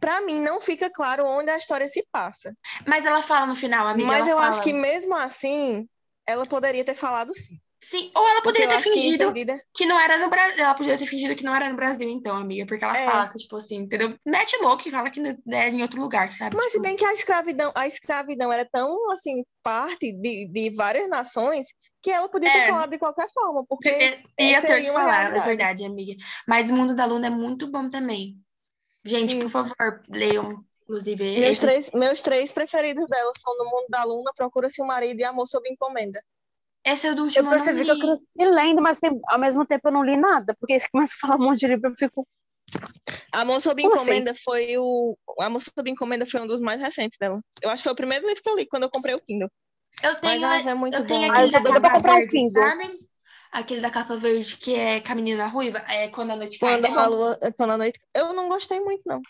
para 0.00 0.20
mim 0.20 0.40
não 0.40 0.60
fica 0.60 0.90
claro 0.90 1.24
onde 1.26 1.50
a 1.50 1.56
história 1.56 1.88
se 1.88 2.06
passa. 2.12 2.54
Mas 2.86 3.04
ela 3.04 3.22
fala 3.22 3.46
no 3.46 3.54
final, 3.54 3.86
amiga. 3.86 4.06
mas 4.06 4.26
eu 4.26 4.36
fala. 4.36 4.48
acho 4.48 4.62
que 4.62 4.72
mesmo 4.72 5.16
assim, 5.16 5.88
ela 6.26 6.44
poderia 6.44 6.84
ter 6.84 6.94
falado 6.94 7.34
sim. 7.34 7.58
Sim, 7.82 8.12
ou 8.14 8.28
ela 8.28 8.42
poderia 8.42 8.68
ter 8.68 8.82
que 8.82 8.92
fingido 8.92 9.24
Perdida 9.24 9.60
que 9.74 9.86
não 9.86 9.98
era 9.98 10.18
no 10.18 10.28
Brasil. 10.28 10.62
Ela 10.62 10.74
podia 10.74 10.98
ter 10.98 11.06
fingido 11.06 11.34
que 11.34 11.42
não 11.42 11.54
era 11.54 11.68
no 11.68 11.76
Brasil, 11.76 12.08
então, 12.08 12.36
amiga. 12.36 12.66
Porque 12.66 12.84
ela 12.84 12.96
É. 12.96 13.04
fala 13.06 13.28
que, 13.28 13.38
tipo 13.38 13.56
assim, 13.56 13.76
entendeu? 13.76 14.16
Mete 14.24 14.56
louco 14.60 14.86
e 14.86 14.90
fala 14.90 15.10
que 15.10 15.20
é 15.20 15.68
em 15.68 15.80
outro 15.82 15.98
lugar, 16.00 16.30
sabe? 16.30 16.56
Mas 16.56 16.66
se 16.66 16.72
Tipo, 16.72 16.82
bem 16.82 16.96
que 16.96 17.04
a 17.04 17.14
escravidão, 17.14 17.72
a 17.74 17.86
escravidão 17.86 18.52
era 18.52 18.64
tão 18.70 19.10
assim 19.10 19.44
parte 19.62 20.12
de, 20.12 20.46
de 20.46 20.74
várias 20.76 21.08
nações 21.08 21.68
que 22.02 22.10
ela 22.10 22.28
podia 22.28 22.50
ter 22.52 22.58
É. 22.58 22.68
falado 22.68 22.90
de 22.90 22.98
qualquer 22.98 23.28
forma, 23.32 23.64
porque 23.66 23.88
é- 23.88 24.20
ia 24.38 24.60
ter 24.60 24.66
seria 24.68 24.84
que 24.84 24.90
uma 24.90 25.00
falar, 25.00 25.34
é 25.36 25.40
verdade, 25.40 25.84
amiga. 25.84 26.14
Mas 26.46 26.70
o 26.70 26.74
Mundo 26.74 26.94
da 26.94 27.06
Luna 27.06 27.28
é 27.28 27.30
muito 27.30 27.66
bom 27.70 27.88
também. 27.88 28.36
Gente, 29.04 29.32
Sim. 29.32 29.40
por 29.48 29.50
favor, 29.50 30.02
leiam, 30.10 30.64
inclusive. 30.82 31.24
meus 31.24 31.52
esse- 31.52 31.60
três, 31.62 31.90
meus 31.94 32.20
três 32.22 32.52
preferidos 32.52 33.06
dela 33.06 33.32
são 33.38 33.56
No 33.56 33.64
Mundo 33.64 33.86
da 33.88 34.04
Luna, 34.04 34.30
Procura-se 34.36 34.82
um 34.82 34.86
Marido 34.86 35.18
e 35.20 35.24
Amor 35.24 35.46
sob 35.46 35.66
Encomenda. 35.70 36.22
Esse 36.84 37.06
é 37.06 37.12
o 37.12 37.14
do 37.14 37.20
Eu 37.22 37.24
último, 37.26 37.46
eu 37.46 37.50
não 37.58 37.64
percebi 37.64 37.84
que 37.84 37.90
eu 37.90 37.98
cresci 37.98 38.26
lendo, 38.38 38.80
mas 38.82 38.98
tem- 39.00 39.20
ao 39.28 39.38
mesmo 39.38 39.66
tempo 39.66 39.88
eu 39.88 39.92
não 39.92 40.02
li 40.04 40.16
nada, 40.16 40.56
porque 40.58 40.78
se 40.80 40.88
começa 40.92 41.12
a 41.14 41.18
falar 41.20 41.36
um 41.36 41.44
monte 41.44 41.60
de 41.60 41.66
livro, 41.68 41.90
eu 41.90 41.94
fico. 41.94 42.26
Amor 43.32 43.60
sob 43.60 43.80
assim? 43.82 43.92
encomenda 43.92 44.34
foi 44.34 44.76
o. 44.78 45.16
o 45.36 45.42
Amor 45.42 45.60
sob 45.62 45.90
encomenda 45.90 46.26
foi 46.26 46.40
um 46.40 46.46
dos 46.46 46.60
mais 46.60 46.80
recentes 46.80 47.18
dela. 47.18 47.40
Eu 47.62 47.70
acho 47.70 47.78
que 47.82 47.84
foi 47.84 47.92
o 47.92 47.96
primeiro 47.96 48.26
livro 48.26 48.42
que 48.42 48.50
eu 48.50 48.56
li 48.56 48.66
quando 48.66 48.84
eu 48.84 48.90
comprei 48.90 49.14
o 49.14 49.20
Kindle. 49.20 49.50
Eu 50.02 50.12
Mas 50.12 50.20
tenho, 50.20 50.46
ai, 50.46 50.68
é 50.68 50.74
muito 50.74 50.96
eu 50.96 51.06
tenho 51.06 51.20
bom. 51.20 51.32
Ah, 51.32 51.42
eu 51.44 51.50
aquele 51.50 51.50
tô 51.52 51.58
da 51.58 51.60
doida 51.60 51.80
pra 51.80 51.90
capa 51.90 51.98
comprar 51.98 52.16
verde, 52.16 52.30
Kindle. 52.32 52.62
sabe? 52.62 53.00
Aquele 53.52 53.80
da 53.80 53.90
capa 53.90 54.16
verde 54.16 54.56
que 54.56 54.74
é 54.74 55.00
com 55.00 55.10
a 55.12 55.14
menina 55.16 55.46
ruiva, 55.48 55.78
é 55.88 56.08
quando 56.08 56.30
a 56.30 56.36
noite 56.36 56.58
cai. 56.58 56.80
Quando 56.80 56.86
É 56.86 57.02
a 57.02 57.06
lua. 57.06 57.38
Quando 57.56 57.70
a 57.72 57.78
noite. 57.78 57.98
Eu 58.14 58.32
não 58.32 58.48
gostei 58.48 58.80
muito, 58.80 59.02
não. 59.04 59.20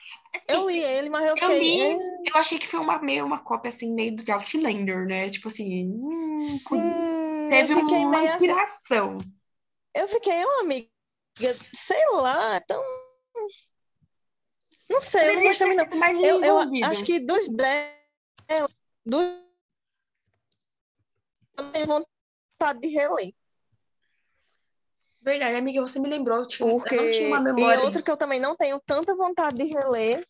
Eu 0.47 0.69
li 0.69 0.79
ele, 0.79 1.09
mas 1.09 1.23
eu 1.27 1.37
Eu 1.37 1.49
fiquei. 1.49 1.61
li, 1.61 1.81
"É, 1.81 1.95
eu 2.31 2.37
achei 2.37 2.59
que 2.59 2.67
foi 2.67 2.81
uma, 2.81 3.01
meio 3.01 3.25
uma 3.25 3.39
cópia 3.43 3.71
assim, 3.71 3.93
meio 3.95 4.15
do 4.15 4.31
Outlander, 4.33 5.07
né? 5.07 5.31
Tipo 5.31 5.49
assim, 5.49 5.87
hum, 5.87 6.37
Sim, 6.39 7.49
teve 7.49 7.75
uma 7.75 8.19
assim. 8.19 8.27
inspiração. 8.27 9.19
Eu 9.95 10.09
fiquei, 10.09 10.45
ô 10.45 10.61
amiga, 10.61 10.89
sei 11.75 12.05
lá, 12.15 12.61
tão. 12.61 12.83
Não 14.89 15.01
sei, 15.03 15.31
eu 15.31 15.35
não 15.37 15.43
gostei 15.45 15.67
muito, 15.69 15.97
não. 15.97 16.25
Eu, 16.25 16.43
eu 16.43 16.59
acho 16.85 17.05
que 17.05 17.21
dos 17.21 17.49
10, 17.49 18.67
dos. 19.07 19.25
Eu 21.57 21.73
tenho 21.73 21.87
vontade 21.87 22.81
de 22.81 22.89
reler. 22.89 23.33
Verdade, 25.23 25.57
amiga, 25.57 25.83
você 25.83 25.99
me 25.99 26.09
lembrou. 26.09 26.39
Eu, 26.39 26.47
tinha, 26.47 26.69
Porque... 26.69 26.95
eu 26.95 27.03
não 27.03 27.11
tinha 27.11 27.29
uma 27.29 27.41
E 27.41 27.43
memória. 27.53 27.81
outro 27.85 28.03
que 28.03 28.11
eu 28.11 28.17
também 28.17 28.41
não 28.41 28.57
tenho 28.57 28.81
tanta 28.81 29.15
vontade 29.15 29.57
de 29.57 29.65
reler. 29.65 30.23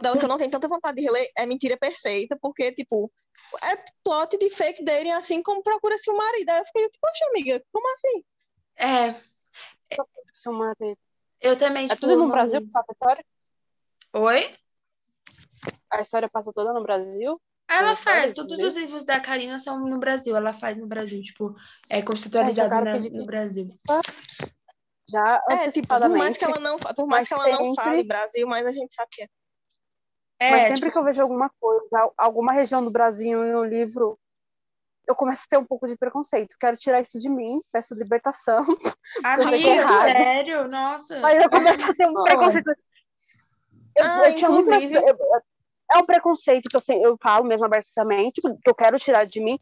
Dela 0.00 0.18
que 0.18 0.24
eu 0.24 0.28
não 0.28 0.38
tenho 0.38 0.50
tanta 0.50 0.66
vontade 0.66 0.96
de 0.96 1.04
reler 1.04 1.30
é 1.38 1.46
Mentira 1.46 1.76
Perfeita, 1.76 2.36
porque, 2.42 2.72
tipo, 2.72 3.10
é 3.62 3.76
plot 4.02 4.36
de 4.36 4.50
fake 4.50 4.84
dating, 4.84 5.12
assim 5.12 5.40
como 5.42 5.62
procura-se 5.62 6.10
o 6.10 6.16
marido. 6.16 6.50
Aí 6.50 6.58
eu 6.58 6.66
fiquei, 6.66 6.88
tipo, 6.88 6.98
poxa, 7.00 7.24
amiga, 7.30 7.64
como 7.72 7.86
assim? 7.94 8.24
É, 8.78 9.14
Seu 10.34 10.52
marido. 10.52 10.98
eu 11.40 11.56
também, 11.56 11.84
É 11.86 11.88
tipo, 11.90 12.00
tudo 12.00 12.16
no 12.16 12.28
Brasil 12.28 12.60
que 12.60 12.66
passa 12.72 12.86
a 12.90 12.92
história? 12.92 13.24
Oi? 14.12 14.54
A 15.90 16.00
história 16.00 16.28
passa 16.28 16.52
toda 16.52 16.72
no 16.72 16.82
Brasil? 16.82 17.40
Ela 17.68 17.96
faz, 17.96 18.32
todos 18.32 18.58
os 18.58 18.74
livros 18.76 19.04
da 19.04 19.20
Karina 19.20 19.58
são 19.58 19.80
no 19.80 19.98
Brasil, 19.98 20.36
ela 20.36 20.52
faz 20.52 20.76
no 20.78 20.86
Brasil, 20.86 21.20
tipo, 21.22 21.54
é 21.88 22.00
quero 22.00 22.68
na- 22.84 22.98
no 23.20 23.26
Brasil. 23.26 23.68
Já 25.08 25.40
É, 25.50 25.70
tipo, 25.70 25.86
por 25.88 26.08
mais 26.10 26.36
que 26.36 26.44
ela 26.44 26.58
não, 26.60 26.78
por 26.78 27.06
mais 27.06 27.28
que 27.28 27.34
ela 27.34 27.48
não 27.48 27.58
sempre- 27.58 27.74
fale 27.76 28.02
Brasil, 28.04 28.46
mas 28.46 28.66
a 28.66 28.72
gente 28.72 28.94
sabe 28.94 29.08
que 29.12 29.22
é. 29.22 29.28
É, 30.38 30.50
Mas 30.50 30.62
sempre 30.64 30.74
tipo, 30.82 30.92
que 30.92 30.98
eu 30.98 31.04
vejo 31.04 31.22
alguma 31.22 31.50
coisa, 31.60 31.98
al- 31.98 32.14
alguma 32.18 32.52
região 32.52 32.84
do 32.84 32.90
Brasil 32.90 33.42
em 33.44 33.54
um 33.54 33.64
livro, 33.64 34.18
eu 35.08 35.14
começo 35.14 35.44
a 35.44 35.48
ter 35.48 35.56
um 35.58 35.64
pouco 35.64 35.86
de 35.86 35.96
preconceito. 35.96 36.56
Quero 36.60 36.76
tirar 36.76 37.00
isso 37.00 37.18
de 37.18 37.30
mim, 37.30 37.60
peço 37.72 37.94
libertação. 37.94 38.64
amiga, 39.24 39.86
que 39.86 39.92
é 39.92 40.12
sério, 40.12 40.68
nossa. 40.68 41.20
Mas 41.20 41.40
eu 41.40 41.48
começo 41.48 41.90
a 41.90 41.94
ter 41.94 42.06
um 42.06 42.22
preconceito. 42.24 42.68
Eu, 43.94 44.04
Ah, 44.04 44.28
eu 44.28 44.34
tinha 44.34 44.50
muito. 44.50 44.68
inclusive- 44.68 44.94
eu- 44.96 45.06
eu- 45.06 45.42
é 45.90 45.98
um 45.98 46.04
preconceito 46.04 46.68
que 46.68 46.76
eu, 46.76 47.02
eu 47.02 47.16
falo 47.22 47.44
mesmo 47.44 47.64
abertamente, 47.64 48.40
que 48.40 48.70
eu 48.70 48.74
quero 48.74 48.98
tirar 48.98 49.24
de 49.24 49.40
mim, 49.40 49.58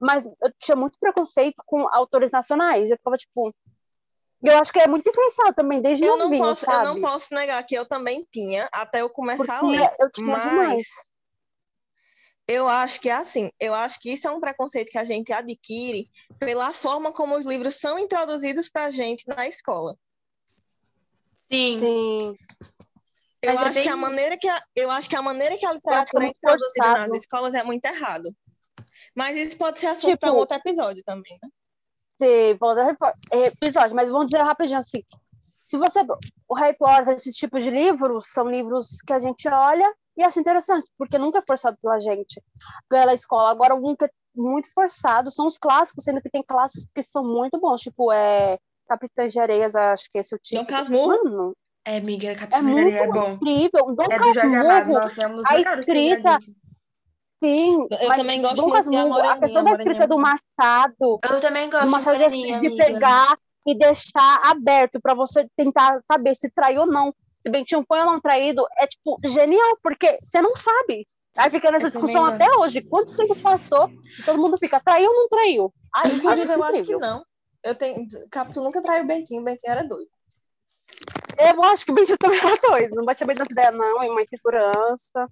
mas 0.00 0.26
eu 0.26 0.52
tinha 0.58 0.76
muito 0.76 0.98
preconceito 0.98 1.56
com 1.66 1.86
autores 1.92 2.30
nacionais. 2.30 2.90
Eu 2.90 2.96
ficava 2.96 3.16
tipo. 3.16 3.54
Eu 4.42 4.56
acho 4.58 4.72
que 4.72 4.78
é 4.78 4.86
muito 4.86 5.08
influenciado 5.08 5.52
também, 5.52 5.80
desde 5.80 6.04
Eu 6.04 6.16
não, 6.16 6.26
novinho, 6.26 6.44
posso, 6.44 6.64
eu 6.64 6.70
sabe? 6.70 6.84
não 6.84 7.00
posso 7.00 7.34
negar 7.34 7.60
que 7.64 7.74
eu 7.74 7.84
também 7.84 8.24
tinha, 8.32 8.68
até 8.72 9.00
eu 9.00 9.10
começar 9.10 9.56
a 9.56 9.60
Porque 9.60 9.76
ler. 9.76 9.96
eu 9.98 10.10
tinha 10.12 10.26
Mas 10.28 10.42
demais. 10.44 10.86
eu 12.46 12.68
acho 12.68 13.00
que 13.00 13.08
é 13.08 13.14
assim, 13.14 13.50
eu 13.58 13.74
acho 13.74 13.98
que 13.98 14.12
isso 14.12 14.28
é 14.28 14.30
um 14.30 14.38
preconceito 14.38 14.92
que 14.92 14.98
a 14.98 15.02
gente 15.02 15.32
adquire 15.32 16.08
pela 16.38 16.72
forma 16.72 17.12
como 17.12 17.36
os 17.36 17.46
livros 17.46 17.80
são 17.80 17.98
introduzidos 17.98 18.70
pra 18.70 18.90
gente 18.90 19.24
na 19.26 19.48
escola. 19.48 19.92
Sim, 21.50 21.78
Sim. 21.80 22.36
Eu 23.42 23.54
Mas 23.54 23.62
é 23.62 23.68
acho 23.68 23.82
que 23.82 23.88
a 23.88 23.92
bem- 23.92 24.00
maneira 24.00 24.36
que 24.36 24.48
a, 24.48 24.62
eu 24.74 24.90
acho 24.90 25.08
que 25.08 25.16
a 25.16 25.22
maneira 25.22 25.56
que 25.56 25.64
a 25.66 25.70
é 25.70 25.74
literatura 25.74 26.24
é 26.24 26.28
introduzida 26.28 26.92
nas 27.06 27.16
escolas 27.16 27.54
é 27.54 27.62
muito 27.62 27.84
errado. 27.84 28.34
Mas 29.14 29.36
isso 29.36 29.56
pode 29.56 29.78
ser 29.78 29.86
assunto 29.86 30.18
para 30.18 30.28
Tipo, 30.30 30.40
outro 30.40 30.56
episódio 30.56 31.02
também, 31.04 31.38
né? 31.42 31.48
Sim, 32.16 32.58
dar 32.60 32.84
repo- 32.84 33.12
episódio, 33.32 33.94
mas 33.94 34.10
vamos 34.10 34.26
dizer 34.26 34.42
rapidinho 34.42 34.80
assim. 34.80 35.04
Se 35.62 35.76
você. 35.76 36.00
O 36.48 36.54
Harry 36.54 36.76
Potter, 36.76 37.14
esses 37.14 37.34
tipos 37.36 37.62
de 37.62 37.70
livros, 37.70 38.26
são 38.28 38.48
livros 38.48 39.00
que 39.06 39.12
a 39.12 39.18
gente 39.18 39.46
olha 39.48 39.92
e 40.16 40.24
acha 40.24 40.40
interessante, 40.40 40.90
porque 40.96 41.16
nunca 41.18 41.38
é 41.38 41.42
forçado 41.46 41.76
pela 41.80 42.00
gente, 42.00 42.42
pela 42.88 43.12
escola. 43.14 43.50
Agora, 43.50 43.74
um 43.74 43.94
que 43.94 44.06
é 44.06 44.10
muito 44.34 44.72
forçado 44.72 45.30
são 45.30 45.46
os 45.46 45.58
clássicos, 45.58 46.04
sendo 46.04 46.20
que 46.22 46.30
tem 46.30 46.42
clássicos 46.42 46.86
que 46.92 47.02
são 47.02 47.22
muito 47.24 47.58
bons, 47.60 47.82
tipo, 47.82 48.10
é. 48.10 48.58
Capitães 48.88 49.32
de 49.34 49.38
Areias, 49.38 49.76
acho 49.76 50.10
que 50.10 50.18
esse 50.18 50.34
é 50.34 50.36
o 50.36 50.40
tipo. 50.40 50.62
Dom 50.62 50.66
Casmurro. 50.66 51.08
Mano, 51.22 51.56
é, 51.90 51.96
amiga, 51.98 52.28
é 52.28 52.34
Capitães 52.34 52.94
é 52.94 53.06
bom. 53.06 53.32
incrível. 53.32 53.94
Dom 53.94 54.04
É 54.10 54.18
do 54.18 54.24
Jorge 54.34 54.56
Amado, 54.56 54.88
nossa, 54.92 55.22
é 55.22 55.24
a 55.24 55.74
li, 55.74 55.80
escrita- 55.80 56.38
sim. 57.42 57.86
Eu 57.90 58.08
mas 58.08 58.16
também 58.20 58.42
gosto 58.42 58.56
Dom 58.56 58.68
muito 58.68 58.90
de 58.90 58.90
Casmurro, 58.90 59.18
a 59.18 59.38
questão 59.38 59.64
da 59.64 59.70
escrita 59.70 60.06
do 60.06 60.18
Machado, 60.18 61.20
Eu 61.22 61.40
também 61.40 61.70
gosto 61.70 61.84
de 61.84 61.88
de 61.88 61.94
uma 61.94 62.04
coisa 62.04 62.24
Moreninha, 62.24 62.60
de 62.60 62.66
amiga. 62.66 62.84
pegar 62.84 63.38
e 63.66 63.74
deixar 63.76 64.40
aberto 64.44 65.00
para 65.00 65.14
você 65.14 65.46
tentar 65.56 66.00
saber 66.06 66.34
se 66.34 66.50
traiu 66.50 66.82
ou 66.82 66.86
não. 66.86 67.14
Se 67.40 67.50
Bentinho 67.50 67.84
foi 67.86 68.00
ou 68.00 68.06
não 68.06 68.20
traído, 68.20 68.66
é 68.78 68.86
tipo 68.86 69.18
genial, 69.26 69.78
porque 69.82 70.18
você 70.22 70.40
não 70.42 70.56
sabe. 70.56 71.06
Aí 71.36 71.50
fica 71.50 71.70
nessa 71.70 71.86
Eu 71.86 71.90
discussão 71.90 72.24
até 72.24 72.46
hoje. 72.58 72.82
Quanto 72.82 73.14
tempo 73.14 73.36
passou 73.36 73.88
e 74.18 74.24
todo 74.24 74.38
mundo 74.40 74.58
fica, 74.58 74.80
traiu 74.80 75.08
ou 75.08 75.14
não 75.14 75.28
traiu? 75.28 75.72
Ai, 75.94 76.10
Inclusive, 76.12 76.52
eu 76.52 76.64
acho 76.64 76.82
que 76.82 76.96
não. 76.96 77.24
Eu 77.62 77.74
tenho. 77.74 78.06
Capitu 78.30 78.60
nunca 78.62 78.82
traiu 78.82 79.04
o 79.04 79.06
Bentinho, 79.06 79.40
o 79.40 79.44
Bentinho 79.44 79.70
era 79.70 79.84
doido. 79.84 80.10
Eu 81.38 81.62
acho 81.64 81.84
que 81.84 81.92
o 81.92 81.94
Bentinho 81.94 82.18
também 82.18 82.38
era 82.38 82.56
doido. 82.56 82.96
Não 82.96 83.04
bate 83.04 83.24
bem 83.24 83.36
das 83.36 83.48
ideias, 83.48 83.74
não, 83.74 84.02
e 84.02 84.10
mais 84.10 84.28
segurança. 84.28 85.28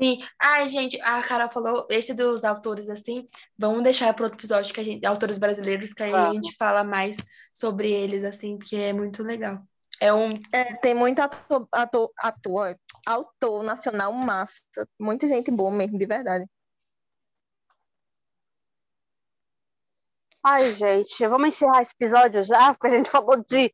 Sim. 0.00 0.18
Ai, 0.40 0.66
gente, 0.68 0.98
a 1.02 1.22
Carol 1.22 1.50
falou, 1.50 1.86
esse 1.90 2.14
dos 2.14 2.42
autores, 2.42 2.88
assim, 2.88 3.26
vamos 3.58 3.84
deixar 3.84 4.14
para 4.14 4.24
outro 4.24 4.38
episódio 4.38 4.72
que 4.72 4.80
a 4.80 4.84
gente, 4.84 5.04
autores 5.04 5.36
brasileiros, 5.36 5.92
que 5.92 6.02
aí 6.02 6.14
a 6.14 6.28
Vamos. 6.28 6.34
gente 6.42 6.56
fala 6.56 6.82
mais 6.82 7.18
sobre 7.52 7.92
eles, 7.92 8.24
assim, 8.24 8.56
porque 8.56 8.76
é 8.76 8.92
muito 8.94 9.22
legal. 9.22 9.62
É 10.00 10.12
um. 10.12 10.30
É, 10.52 10.74
tem 10.76 10.94
muito 10.94 11.20
ator, 11.20 11.68
ator, 11.70 12.10
ator, 12.18 12.74
autor 13.06 13.62
nacional 13.62 14.10
massa. 14.14 14.62
Muita 14.98 15.28
gente 15.28 15.50
boa 15.50 15.70
mesmo, 15.70 15.98
de 15.98 16.06
verdade. 16.06 16.46
Ai, 20.42 20.72
gente, 20.72 21.28
vamos 21.28 21.48
encerrar 21.48 21.82
esse 21.82 21.92
episódio 21.92 22.42
já, 22.42 22.72
porque 22.72 22.86
a 22.86 22.96
gente 22.96 23.10
falou 23.10 23.36
de 23.46 23.70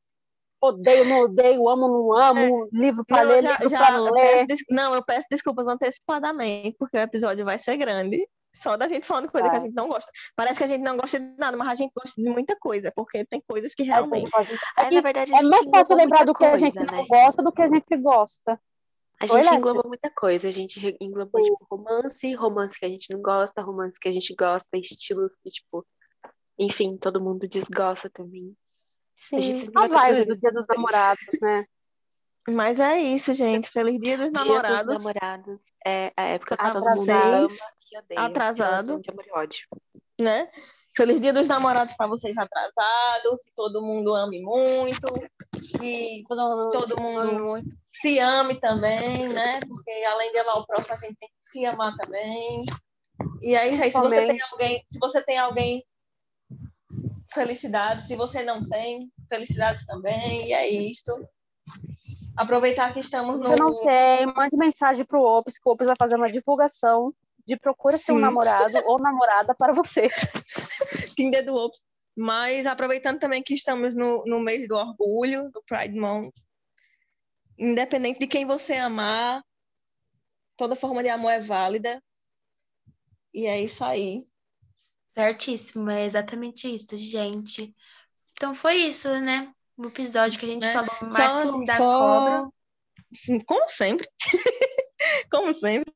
odeio, 0.61 1.05
não 1.05 1.21
odeio, 1.23 1.69
amo, 1.69 1.89
não 1.89 2.13
amo, 2.13 2.69
livro 2.73 3.05
para 3.07 3.23
Não, 3.25 3.31
ler, 3.31 3.43
já- 3.43 3.57
livro 3.59 3.71
para 3.71 3.99
ler. 3.99 4.47
peço 4.47 4.65
não, 4.71 4.95
eu 4.95 5.05
peço 5.05 5.27
desculpas 5.31 5.67
antecipadamente, 5.67 6.77
porque 6.79 6.97
o 6.97 7.01
episódio 7.01 7.45
vai 7.45 7.59
ser 7.59 7.77
grande. 7.77 8.27
Só 8.55 8.75
da 8.75 8.89
gente 8.89 9.05
falando 9.05 9.31
coisa 9.31 9.51
que 9.51 9.57
a 9.57 9.59
Vai. 9.59 9.69
gente 9.69 9.77
não 9.77 9.87
gosta. 9.87 10.11
Parece 10.35 10.57
que 10.57 10.65
a 10.65 10.67
gente 10.67 10.81
não 10.83 10.97
gosta 10.97 11.21
de 11.21 11.27
nada, 11.37 11.55
mas 11.59 11.69
a 11.69 11.75
gente 11.75 11.93
gosta 11.95 12.19
de 12.19 12.27
muita 12.27 12.57
coisa, 12.59 12.91
porque 12.97 13.23
tem 13.27 13.43
coisas 13.47 13.75
que 13.75 13.83
realmente. 13.83 14.31
Aí, 14.79 14.95
na 14.95 15.03
verdade, 15.03 15.35
a 15.35 15.39
É 15.41 15.43
mais 15.43 15.65
fácil 15.67 15.93
engloba 15.93 15.95
lembrar 15.95 16.25
do 16.25 16.33
que 16.35 16.43
a 16.45 16.49
coisa, 16.51 16.65
gente 16.65 16.75
né? 16.77 16.87
não 16.91 17.07
gosta 17.07 17.43
do 17.43 17.53
que 17.53 17.61
a 17.61 17.69
gente 17.69 17.97
gosta. 17.99 18.59
A 19.21 19.27
gente 19.27 19.45
Leti? 19.45 19.57
engloba 19.57 19.83
muita 19.87 20.11
coisa. 20.11 20.49
A 20.49 20.51
gente 20.51 20.97
englobou, 21.01 21.41
tipo, 21.43 21.67
romance, 21.71 22.33
romance 22.35 22.79
que 22.79 22.87
a 22.87 22.89
gente 22.89 23.13
não 23.13 23.21
gosta, 23.21 23.61
romance 23.61 24.01
que 24.01 24.09
a 24.09 24.13
gente 24.13 24.35
gosta, 24.35 24.67
estilos 24.75 25.33
que, 25.43 25.51
tipo, 25.51 25.87
enfim, 26.59 26.97
todo 26.97 27.21
mundo 27.21 27.47
desgosta 27.47 28.09
também. 28.09 28.57
A 29.33 29.41
gente 29.41 29.59
Sim. 29.59 29.71
A 29.75 29.87
vibe 29.87 30.25
do 30.27 30.37
Dia 30.37 30.53
dos 30.53 30.67
Namorados, 30.67 31.41
né? 31.41 31.65
Mas 32.49 32.79
é 32.79 32.99
isso, 32.99 33.35
gente. 33.35 33.71
Feliz 33.71 33.99
Dia 34.01 34.17
dos 34.17 34.31
Dia 34.31 34.45
Namorados. 34.45 34.85
dos 34.85 35.05
namorados 35.05 35.61
é 35.85 36.13
a 36.17 36.23
época 36.25 36.57
que 36.57 36.71
todo 36.71 36.85
mundo 36.85 37.05
vocês, 37.05 37.19
ama 37.19 37.49
e 37.93 37.99
odeia. 37.99 38.21
atrasado. 38.21 39.01
De 39.01 39.11
amor 39.11 39.25
e 39.27 39.33
ódio. 39.33 39.67
né? 40.21 40.49
Feliz 40.97 41.21
Dia 41.21 41.33
dos 41.33 41.47
Namorados 41.47 41.95
para 41.95 42.07
vocês 42.07 42.35
atrasados, 42.39 43.43
que 43.45 43.51
todo 43.55 43.83
mundo 43.83 44.15
ame 44.15 44.41
muito, 44.41 45.13
que 45.79 46.25
todo 46.73 46.97
mundo 47.03 47.59
se 47.93 48.19
ame 48.19 48.59
também, 48.61 49.29
né? 49.29 49.61
Porque 49.61 49.91
além 50.07 50.33
de 50.33 50.39
amar 50.39 50.59
o 50.59 50.67
próximo, 50.67 50.95
a 50.95 50.99
gente 50.99 51.17
tem 51.17 51.29
que 51.29 51.51
se 51.51 51.67
amar 51.67 51.95
também. 51.97 52.65
E 53.43 53.55
é 53.55 53.59
aí, 53.59 53.91
se 53.91 53.99
você 53.99 54.27
tem 54.27 54.41
alguém, 54.51 54.85
se 54.89 54.99
você 54.99 55.23
tem 55.23 55.39
alguém, 55.39 55.85
felicidades. 57.37 58.07
Se 58.09 58.17
você 58.17 58.43
não 58.43 58.67
tem, 58.69 59.13
felicidades 59.29 59.87
também. 59.87 60.49
E 60.49 60.53
é 60.53 60.69
isto. 60.69 61.13
Aproveitar 62.37 62.93
que 62.93 63.01
estamos 63.01 63.37
Se 63.37 63.43
no. 63.43 63.49
você 63.49 63.57
não 63.57 63.85
tem, 63.85 64.27
mande 64.27 64.57
mensagem 64.57 65.05
pro 65.05 65.23
Ops, 65.23 65.59
que 65.59 65.69
o 65.69 65.73
Ops 65.73 65.87
vai 65.87 65.97
fazer 65.97 66.17
uma 66.17 66.31
divulgação 66.31 67.15
de 67.47 67.57
procura 67.57 67.97
Sim. 67.97 68.19
namorado 68.19 68.77
ou 68.87 68.99
namorada 68.99 69.55
para 69.55 69.73
você. 69.73 70.09
Tinder 71.17 71.45
do 71.45 71.55
Ops. 71.55 71.81
Mas 72.17 72.67
aproveitando 72.67 73.21
também 73.21 73.43
que 73.43 73.55
estamos 73.55 73.95
no, 73.95 74.25
no 74.27 74.41
mês 74.41 74.67
do 74.67 74.75
orgulho, 74.75 75.51
do 75.51 75.63
Pride 75.65 75.99
Month, 75.99 76.33
independente 77.59 78.19
de 78.19 78.27
quem 78.27 78.47
você 78.47 78.75
amar, 78.75 79.43
toda 80.57 80.75
forma 80.75 81.03
de 81.03 81.11
amor 81.11 81.31
é 81.31 81.41
válida. 81.41 82.03
E 83.35 83.47
é 83.47 83.61
isso 83.61 83.85
aí. 83.85 84.27
Certíssimo, 85.17 85.91
é 85.91 86.05
exatamente 86.05 86.73
isso, 86.75 86.97
gente. 86.99 87.75
Então 88.33 88.55
foi 88.55 88.75
isso, 88.77 89.09
né? 89.21 89.51
O 89.77 89.87
episódio 89.87 90.39
que 90.39 90.45
a 90.47 90.49
gente 90.49 90.63
Né? 90.67 90.73
falou 90.73 90.91
mais 91.03 91.33
Só, 91.33 91.61
da 91.65 91.77
só- 91.77 91.99
cobra. 91.99 92.49
Sim, 93.13 93.41
como 93.41 93.69
sempre. 93.69 94.09
como 95.31 95.55
sempre. 95.55 95.93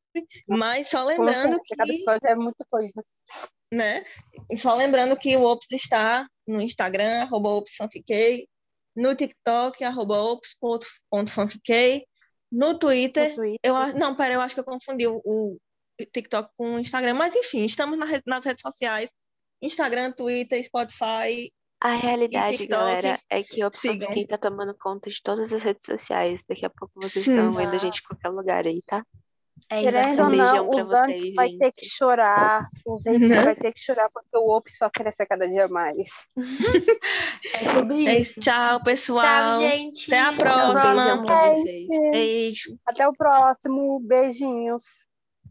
Mas 0.48 0.88
só 0.90 1.04
lembrando 1.04 1.52
sempre, 1.54 1.76
Cada 1.76 1.84
que, 1.84 1.92
episódio 1.96 2.28
é 2.28 2.34
muita 2.34 2.64
coisa. 2.70 3.04
né? 3.72 4.04
E 4.50 4.56
Só 4.56 4.74
lembrando 4.74 5.16
que 5.16 5.36
o 5.36 5.44
Ops 5.44 5.70
está 5.72 6.26
no 6.46 6.60
Instagram, 6.60 7.22
arroba 7.22 7.50
opsfanfiquei, 7.50 8.46
no 8.96 9.14
TikTok, 9.14 9.84
arroba 9.84 10.16
ops.fanfiquei, 10.22 12.06
no 12.50 12.78
Twitter, 12.78 13.30
No 13.30 13.36
Twitter. 13.36 13.60
eu 13.62 13.74
não, 13.94 14.16
pera, 14.16 14.34
eu 14.34 14.40
acho 14.40 14.54
que 14.54 14.60
eu 14.60 14.64
confundi 14.64 15.06
o 15.06 15.56
TikTok 16.06 16.50
com 16.56 16.74
o 16.74 16.78
Instagram, 16.78 17.14
mas 17.14 17.34
enfim, 17.34 17.64
estamos 17.64 17.98
na 17.98 18.06
re- 18.06 18.22
nas 18.26 18.44
redes 18.44 18.62
sociais, 18.62 19.08
Instagram, 19.62 20.12
Twitter, 20.12 20.64
Spotify, 20.64 21.52
A 21.82 21.94
realidade, 21.94 22.58
TikTok, 22.58 22.80
galera, 22.80 23.20
é 23.28 23.42
que 23.42 23.64
o 23.64 23.70
sigam. 23.72 24.12
quem 24.12 24.26
tá 24.26 24.36
tomando 24.38 24.74
conta 24.78 25.08
de 25.10 25.22
todas 25.22 25.52
as 25.52 25.62
redes 25.62 25.84
sociais. 25.86 26.42
Daqui 26.48 26.64
a 26.66 26.70
pouco 26.70 26.92
vocês 26.96 27.24
Sim. 27.24 27.36
estão 27.36 27.52
vendo 27.52 27.74
a 27.74 27.78
gente 27.78 28.00
em 28.00 28.06
qualquer 28.06 28.28
lugar 28.30 28.66
aí, 28.66 28.80
tá? 28.86 29.04
É 29.68 29.82
Querendo 29.82 30.22
ou 30.24 30.30
não, 30.30 30.70
Dantes 30.88 31.20
vocês, 31.22 31.34
vai 31.34 31.48
gente. 31.48 31.58
ter 31.58 31.72
que 31.72 31.86
chorar, 31.86 32.60
os 32.86 33.02
Zayton 33.02 33.26
Né? 33.28 33.42
vai 33.44 33.54
ter 33.54 33.72
que 33.72 33.78
chorar 33.80 34.08
porque 34.12 34.36
o 34.36 34.56
Op 34.56 34.68
só 34.72 34.88
cresce 34.90 35.22
a 35.22 35.26
cada 35.26 35.46
dia 35.48 35.68
mais. 35.68 36.26
É 37.54 37.72
sobre 37.72 38.06
é 38.06 38.18
isso. 38.18 38.40
Tchau, 38.40 38.82
pessoal. 38.82 39.52
Tchau, 39.60 39.62
gente. 39.62 40.12
Até 40.12 40.20
a 40.20 40.32
próxima. 40.32 41.26
Beijo. 42.10 42.76
Até 42.86 43.06
o 43.08 43.12
próximo, 43.12 44.00
beijinhos. 44.00 45.06